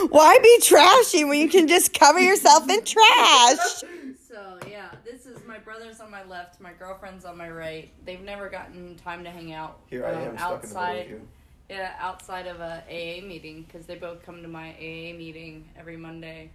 Why 0.09 0.39
be 0.41 0.59
trashy 0.61 1.24
when 1.26 1.39
you 1.39 1.49
can 1.49 1.68
just 1.68 1.93
cover 1.97 2.20
yourself 2.20 2.70
in 2.70 2.84
trash? 2.84 3.84
So 4.28 4.59
yeah, 4.70 4.89
this 5.05 5.26
is 5.26 5.45
my 5.45 5.57
brother's 5.59 5.99
on 5.99 6.11
my 6.11 6.24
left, 6.26 6.59
my 6.61 6.74
girlfriend's 6.74 7.26
on 7.26 7.38
my 7.38 7.49
right. 7.49 7.89
They've 8.05 8.22
never 8.22 8.49
gotten 8.49 8.95
time 8.95 9.24
to 9.24 9.32
hang 9.32 9.53
out 9.53 9.80
Here 9.89 10.05
I 10.05 10.11
um, 10.13 10.18
am 10.18 10.38
stuck 10.38 10.63
in 10.63 10.70
the 10.70 10.76
middle 10.76 10.84
outside. 10.84 11.09
you. 11.09 11.28
Yeah, 11.70 11.91
outside 11.99 12.47
of 12.47 12.59
a 12.61 12.84
AA 12.89 13.26
meeting 13.26 13.63
because 13.63 13.86
they 13.86 13.95
both 13.95 14.24
come 14.26 14.41
to 14.41 14.47
my 14.47 14.70
AA 14.76 15.13
meeting 15.18 15.68
every 15.78 15.97
Monday, 15.97 16.49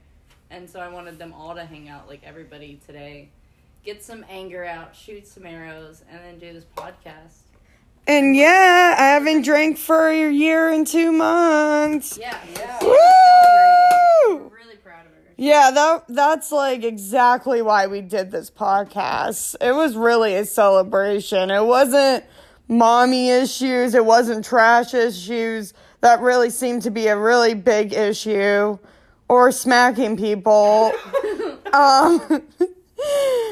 and 0.50 0.68
so 0.70 0.80
I 0.80 0.88
wanted 0.88 1.18
them 1.18 1.34
all 1.34 1.54
to 1.54 1.64
hang 1.66 1.88
out 1.90 2.08
like 2.08 2.22
everybody 2.24 2.80
today, 2.86 3.28
get 3.84 4.02
some 4.02 4.24
anger 4.28 4.64
out, 4.64 4.94
shoot 4.94 5.26
some 5.26 5.46
arrows, 5.46 6.04
and 6.10 6.20
then 6.20 6.38
do 6.38 6.52
this 6.52 6.64
podcast. 6.76 7.42
And 8.06 8.34
yeah, 8.34 8.96
I 8.98 9.04
haven't 9.04 9.42
drank 9.42 9.78
for 9.78 10.08
a 10.08 10.30
year 10.32 10.70
and 10.70 10.86
two 10.86 11.12
months. 11.12 12.18
Yeah, 12.20 12.36
Yeah. 12.56 12.78
Woo! 12.82 14.50
really 14.50 14.76
proud 14.82 15.06
of 15.06 15.12
her. 15.12 15.18
Yeah, 15.36 15.70
that 15.72 16.04
that's 16.08 16.50
like 16.50 16.82
exactly 16.82 17.62
why 17.62 17.86
we 17.86 18.00
did 18.00 18.32
this 18.32 18.50
podcast. 18.50 19.54
It 19.60 19.72
was 19.72 19.96
really 19.96 20.34
a 20.34 20.44
celebration. 20.44 21.50
It 21.50 21.64
wasn't 21.64 22.24
mommy 22.66 23.30
issues, 23.30 23.94
it 23.94 24.04
wasn't 24.04 24.44
trash 24.44 24.94
issues. 24.94 25.74
That 26.00 26.20
really 26.20 26.50
seemed 26.50 26.82
to 26.82 26.90
be 26.90 27.06
a 27.06 27.16
really 27.16 27.54
big 27.54 27.92
issue 27.92 28.78
or 29.28 29.52
smacking 29.52 30.16
people. 30.16 30.92
um 31.72 32.42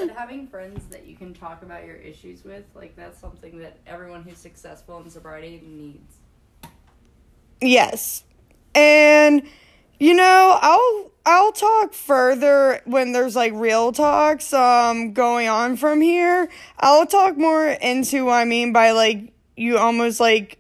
But 0.01 0.11
having 0.17 0.47
friends 0.47 0.85
that 0.87 1.07
you 1.07 1.17
can 1.17 1.35
talk 1.35 1.63
about 1.63 1.85
your 1.85 1.97
issues 1.97 2.45
with, 2.45 2.65
like 2.75 2.97
that's 2.97 3.19
something 3.19 3.59
that 3.59 3.79
everyone 3.87 4.23
who's 4.23 4.39
successful 4.39 5.01
in 5.01 5.11
sobriety 5.11 5.63
needs. 5.65 6.17
Yes. 7.61 8.25
And 8.75 9.43
you 9.99 10.15
know, 10.15 10.59
I'll 10.61 11.11
I'll 11.27 11.53
talk 11.53 11.93
further 11.93 12.81
when 12.87 13.13
there's 13.13 13.37
like 13.37 13.53
real 13.55 13.93
talks 13.93 14.53
um 14.53 15.13
going 15.13 15.49
on 15.49 15.77
from 15.77 16.01
here. 16.01 16.49
I'll 16.79 17.07
talk 17.07 17.37
more 17.37 17.67
into 17.67 18.27
what 18.27 18.35
I 18.35 18.45
mean 18.45 18.73
by 18.73 18.93
like 18.93 19.33
you 19.57 19.77
almost 19.77 20.21
like 20.21 20.59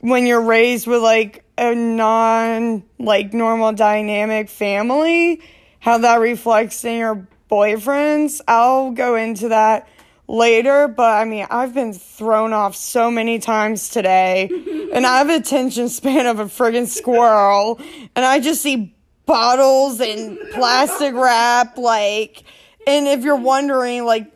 when 0.00 0.26
you're 0.26 0.42
raised 0.42 0.86
with 0.86 1.02
like 1.02 1.44
a 1.56 1.74
non 1.74 2.84
like 2.98 3.32
normal 3.32 3.72
dynamic 3.72 4.48
family, 4.50 5.40
how 5.80 5.98
that 5.98 6.20
reflects 6.20 6.84
in 6.84 6.98
your 6.98 7.26
boyfriends. 7.50 8.40
I'll 8.48 8.90
go 8.90 9.16
into 9.16 9.48
that 9.48 9.88
later, 10.28 10.88
but 10.88 11.14
I 11.20 11.24
mean, 11.24 11.46
I've 11.50 11.74
been 11.74 11.92
thrown 11.92 12.52
off 12.52 12.74
so 12.76 13.10
many 13.10 13.38
times 13.38 13.88
today, 13.88 14.48
and 14.92 15.06
I 15.06 15.18
have 15.18 15.28
attention 15.30 15.88
span 15.88 16.26
of 16.26 16.40
a 16.40 16.44
friggin' 16.46 16.86
squirrel, 16.86 17.80
and 18.14 18.24
I 18.24 18.40
just 18.40 18.62
see 18.62 18.94
bottles 19.26 20.00
and 20.00 20.38
plastic 20.52 21.14
wrap, 21.14 21.76
like, 21.78 22.44
and 22.86 23.06
if 23.08 23.24
you're 23.24 23.36
wondering, 23.36 24.04
like, 24.04 24.32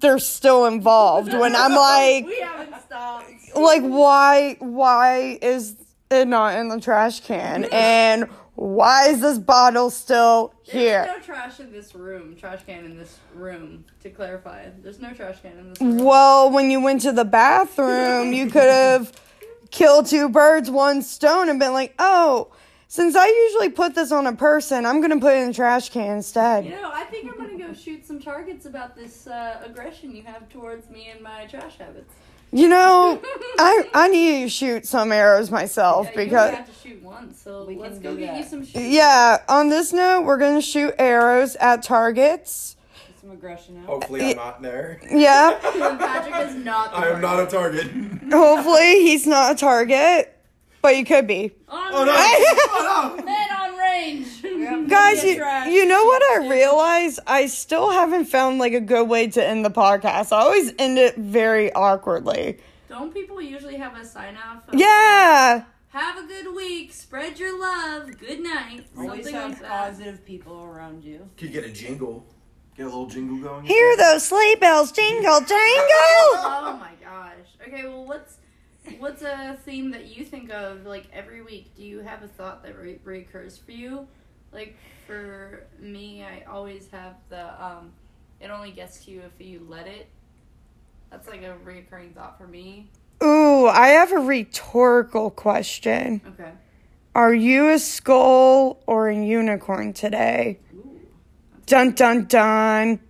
they're 0.00 0.18
still 0.18 0.66
involved 0.66 1.32
when 1.32 1.54
I'm 1.54 1.74
like, 1.76 2.26
we 2.26 2.40
haven't 2.40 2.74
stopped. 2.82 3.30
like 3.54 3.82
why 3.82 4.56
why 4.58 5.38
is 5.40 5.76
it 6.10 6.26
not 6.26 6.56
in 6.56 6.68
the 6.68 6.80
trash 6.80 7.20
can 7.20 7.64
and 7.72 8.28
why 8.54 9.08
is 9.08 9.20
this 9.20 9.38
bottle 9.38 9.90
still 9.90 10.54
here? 10.62 11.04
There's 11.04 11.18
no 11.18 11.22
trash 11.24 11.60
in 11.60 11.72
this 11.72 11.94
room. 11.94 12.36
Trash 12.36 12.60
can 12.66 12.84
in 12.84 12.98
this 12.98 13.18
room. 13.34 13.84
To 14.02 14.10
clarify, 14.10 14.68
there's 14.82 15.00
no 15.00 15.12
trash 15.12 15.40
can 15.40 15.58
in 15.58 15.70
this 15.70 15.80
room. 15.80 15.98
Well, 15.98 16.50
when 16.50 16.70
you 16.70 16.80
went 16.80 17.00
to 17.02 17.12
the 17.12 17.24
bathroom, 17.24 18.32
you 18.32 18.50
could 18.50 18.62
have 18.62 19.12
killed 19.70 20.06
two 20.06 20.28
birds, 20.28 20.70
one 20.70 21.02
stone, 21.02 21.48
and 21.48 21.58
been 21.58 21.72
like, 21.72 21.94
oh, 21.98 22.52
since 22.88 23.16
I 23.16 23.26
usually 23.26 23.70
put 23.70 23.94
this 23.94 24.12
on 24.12 24.26
a 24.26 24.34
person, 24.34 24.84
I'm 24.84 25.00
going 25.00 25.12
to 25.12 25.18
put 25.18 25.34
it 25.34 25.42
in 25.44 25.48
a 25.48 25.54
trash 25.54 25.88
can 25.88 26.18
instead. 26.18 26.66
You 26.66 26.72
know, 26.72 26.90
I 26.92 27.04
think 27.04 27.30
I'm 27.30 27.38
gonna 27.38 27.56
go 27.56 27.72
shoot 27.72 28.04
some 28.04 28.20
targets 28.20 28.66
about 28.66 28.94
this 28.94 29.26
uh, 29.26 29.62
aggression 29.64 30.14
you 30.14 30.22
have 30.24 30.46
towards 30.50 30.90
me 30.90 31.08
and 31.08 31.22
my 31.22 31.46
trash 31.46 31.78
habits. 31.78 32.12
You 32.54 32.68
know, 32.68 33.20
I, 33.58 33.88
I 33.94 34.08
need 34.08 34.42
to 34.42 34.48
shoot 34.50 34.86
some 34.86 35.10
arrows 35.10 35.50
myself 35.50 36.06
Yeah, 36.10 36.16
because. 36.16 36.46
only 36.50 36.56
have 36.56 36.66
to 36.82 36.88
shoot 36.88 37.02
once, 37.02 37.40
so 37.40 37.64
We 37.64 37.76
let's 37.76 37.94
can 37.94 38.02
go 38.02 38.14
do 38.14 38.20
get 38.20 38.36
you 38.36 38.44
some 38.44 38.64
shoot. 38.64 38.82
Yeah, 38.90 39.38
on 39.48 39.70
this 39.70 39.92
note, 39.92 40.22
we're 40.26 40.36
going 40.38 40.56
to 40.56 40.60
shoot 40.66 40.94
arrows 40.98 41.56
at 41.56 41.82
targets. 41.82 42.76
Get 43.08 43.20
some 43.20 43.30
aggression 43.30 43.78
out. 43.78 43.86
Hopefully, 43.86 44.30
I'm 44.32 44.36
not 44.36 44.60
there. 44.60 45.00
Yeah, 45.10 45.58
Patrick 45.62 46.48
is 46.50 46.56
not. 46.56 46.90
The 46.92 46.98
I 46.98 47.08
am 47.08 47.20
not 47.22 47.40
a 47.40 47.46
target. 47.46 47.90
target. 47.90 48.32
hopefully 48.32 49.00
he's 49.02 49.26
not 49.26 49.52
a 49.52 49.54
target, 49.54 50.36
but 50.82 50.96
you 50.96 51.04
could 51.04 51.26
be. 51.26 51.52
On 51.68 51.94
Oh 51.94 52.04
no! 52.04 52.12
range. 52.12 52.46
oh 52.70 53.14
no! 53.18 53.24
Men 53.24 53.50
on 53.50 53.78
range. 53.78 54.88
Guys, 54.88 55.24
you, 55.24 55.32
you 55.72 55.86
know 55.86 56.04
what 56.04 56.22
I 56.22 56.48
realized? 56.48 57.20
I 57.26 57.46
still 57.46 57.90
haven't 57.90 58.26
found 58.26 58.58
like 58.58 58.72
a 58.74 58.80
good 58.80 59.08
way 59.08 59.28
to 59.28 59.44
end 59.44 59.64
the 59.64 59.70
podcast. 59.70 60.32
I 60.32 60.40
always 60.40 60.72
end 60.78 60.98
it 60.98 61.16
very 61.16 61.72
awkwardly. 61.72 62.58
Don't 62.88 63.12
people 63.14 63.40
usually 63.40 63.76
have 63.76 63.96
a 63.96 64.04
sign 64.04 64.36
off? 64.36 64.68
of, 64.68 64.74
Yeah. 64.78 65.64
Have 65.88 66.16
a 66.24 66.26
good 66.26 66.54
week. 66.54 66.92
Spread 66.92 67.38
your 67.38 67.58
love. 67.58 68.18
Good 68.18 68.40
night. 68.40 68.86
Always 68.96 69.10
Something 69.24 69.34
have 69.34 69.50
like 69.50 69.60
that. 69.60 69.68
positive 69.70 70.24
people 70.24 70.62
around 70.62 71.04
you. 71.04 71.28
Could 71.36 71.48
you 71.48 71.60
get 71.60 71.68
a 71.68 71.72
jingle? 71.72 72.26
Get 72.76 72.84
a 72.84 72.86
little 72.86 73.06
jingle 73.06 73.36
going. 73.38 73.64
Hear 73.66 73.96
those 73.98 74.26
sleigh 74.26 74.54
bells 74.54 74.90
jingle 74.92 75.40
jangle. 75.40 75.52
Oh 75.58 76.78
my 76.80 76.92
gosh. 77.02 77.68
Okay, 77.68 77.86
well, 77.86 78.04
what's 78.06 78.38
what's 78.98 79.22
a 79.22 79.58
theme 79.64 79.90
that 79.92 80.16
you 80.16 80.24
think 80.24 80.50
of 80.50 80.86
like 80.86 81.06
every 81.12 81.42
week? 81.42 81.74
Do 81.76 81.82
you 81.82 82.00
have 82.00 82.22
a 82.22 82.28
thought 82.28 82.62
that 82.64 82.78
re- 82.78 83.00
recurs 83.04 83.58
for 83.58 83.72
you? 83.72 84.06
Like 84.52 84.76
for 85.06 85.64
me, 85.78 86.22
I 86.24 86.44
always 86.50 86.88
have 86.90 87.14
the 87.28 87.64
um, 87.64 87.92
it 88.40 88.50
only 88.50 88.70
gets 88.72 89.04
to 89.04 89.10
you 89.10 89.22
if 89.22 89.44
you 89.44 89.64
let 89.68 89.86
it. 89.86 90.08
That's 91.10 91.28
like 91.28 91.42
a 91.42 91.56
recurring 91.64 92.12
thought 92.14 92.38
for 92.38 92.46
me. 92.46 92.88
Ooh, 93.22 93.66
I 93.68 93.88
have 93.88 94.12
a 94.12 94.18
rhetorical 94.18 95.30
question. 95.30 96.20
Okay. 96.26 96.50
Are 97.14 97.34
you 97.34 97.68
a 97.70 97.78
skull 97.78 98.82
or 98.86 99.08
a 99.08 99.14
unicorn 99.14 99.92
today? 99.92 100.58
Ooh. 100.74 101.00
Dun 101.66 101.92
dun 101.92 102.24
dun. 102.24 103.00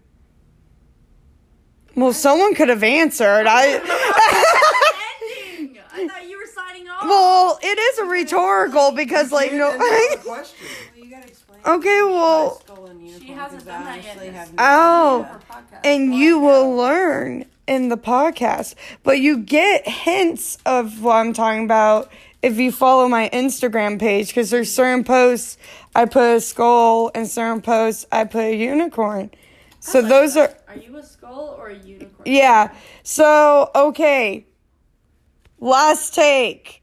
Well, 1.95 2.13
someone 2.13 2.55
could 2.55 2.69
have 2.69 2.83
answered. 2.83 3.47
I 3.47 3.75
Ending. 5.59 5.79
I 5.93 6.09
thought 6.09 6.29
you 6.29 6.39
were 6.39 6.47
signing 6.53 6.89
off. 6.89 7.02
Well, 7.13 7.59
it 7.63 7.79
is 7.79 7.99
a 7.99 8.05
rhetorical 8.05 8.93
because 8.93 9.33
like 9.33 9.53
no 9.53 9.71
question. 10.25 10.67
Well, 10.97 11.07
you 11.07 11.17
explain. 11.17 11.61
Okay, 11.65 12.03
well- 12.03 12.61
Skull 12.61 12.87
and 12.87 13.09
She 13.23 13.29
hasn't 13.29 13.61
'cause 13.61 13.67
done 13.67 13.85
that 13.85 14.03
yet 14.05 14.17
honestly 14.19 14.31
no 14.57 14.57
Oh. 14.59 15.25
idea. 15.25 15.81
And 15.85 16.15
you 16.15 16.39
will 16.41 16.75
learn 16.75 17.45
in 17.67 17.89
the 17.89 17.97
podcast. 17.99 18.75
But 19.03 19.21
you 19.21 19.39
get 19.39 19.87
hints 19.87 20.59
of 20.67 21.03
what 21.03 21.17
I'm 21.17 21.33
talking 21.33 21.65
about 21.65 22.11
if 22.43 22.59
you 22.59 22.73
follow 22.73 23.07
my 23.09 23.29
Instagram 23.33 24.01
page 24.01 24.29
because 24.29 24.51
there's 24.51 24.73
certain 24.73 25.05
posts 25.05 25.59
I 25.95 26.07
put 26.07 26.37
a 26.37 26.41
skull 26.41 27.11
and 27.15 27.29
certain 27.29 27.61
posts 27.63 28.07
I 28.11 28.25
put 28.25 28.45
a 28.45 28.57
unicorn. 28.57 29.31
So 29.79 30.01
like 30.01 30.09
those 30.09 30.37
are. 30.37 30.53
Are 30.69 30.77
you 30.77 30.97
a 30.97 31.03
skull 31.03 31.57
or 31.59 31.69
a 31.69 31.77
unicorn? 31.77 32.23
yeah. 32.25 32.73
So 33.05 33.71
okay. 33.75 34.47
Last 35.61 36.15
take. 36.15 36.82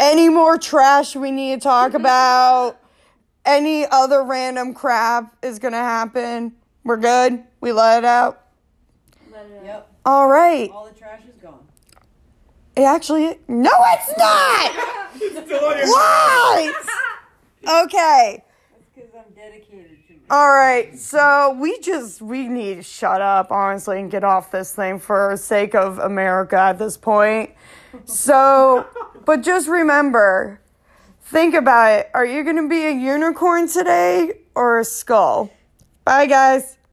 Any 0.00 0.30
more 0.30 0.56
trash 0.56 1.14
we 1.14 1.30
need 1.30 1.60
to 1.60 1.60
talk 1.60 1.88
mm-hmm. 1.88 2.00
about? 2.00 2.78
Any 3.44 3.84
other 3.86 4.24
random 4.24 4.72
crap 4.72 5.36
is 5.42 5.58
gonna 5.58 5.76
happen? 5.76 6.54
We're 6.84 6.96
good. 6.96 7.44
We 7.60 7.72
let 7.72 7.98
it 7.98 8.06
out. 8.06 8.46
Let 9.30 9.44
it 9.44 9.58
out. 9.58 9.64
Yep. 9.64 9.92
All 10.06 10.28
right. 10.28 10.70
All 10.70 10.86
the 10.86 10.98
trash 10.98 11.20
is 11.28 11.36
gone. 11.36 11.66
It 12.76 12.82
actually 12.82 13.38
no, 13.46 13.70
it's 13.74 14.16
not. 14.16 14.72
Still 15.16 15.64
on 15.66 15.76
your- 15.76 15.86
Lies. 15.86 16.74
Okay. 17.62 18.42
That's 18.72 18.84
because 18.94 19.10
I'm 19.14 19.34
dedicated 19.34 19.98
to 20.08 20.14
it. 20.14 20.20
All 20.30 20.50
right. 20.50 20.98
So 20.98 21.54
we 21.60 21.78
just 21.80 22.22
we 22.22 22.48
need 22.48 22.76
to 22.76 22.82
shut 22.82 23.20
up 23.20 23.52
honestly 23.52 24.00
and 24.00 24.10
get 24.10 24.24
off 24.24 24.50
this 24.50 24.74
thing 24.74 24.98
for 24.98 25.32
the 25.32 25.36
sake 25.36 25.74
of 25.74 25.98
America 25.98 26.56
at 26.56 26.78
this 26.78 26.96
point. 26.96 27.50
So, 28.04 28.86
but 29.30 29.42
just 29.42 29.68
remember, 29.68 30.60
think 31.22 31.54
about 31.54 31.92
it. 31.92 32.10
Are 32.14 32.26
you 32.26 32.42
going 32.42 32.56
to 32.56 32.68
be 32.68 32.84
a 32.86 32.90
unicorn 32.90 33.68
today 33.68 34.40
or 34.56 34.80
a 34.80 34.84
skull? 34.84 35.52
Bye 36.04 36.26
guys. 36.26 36.79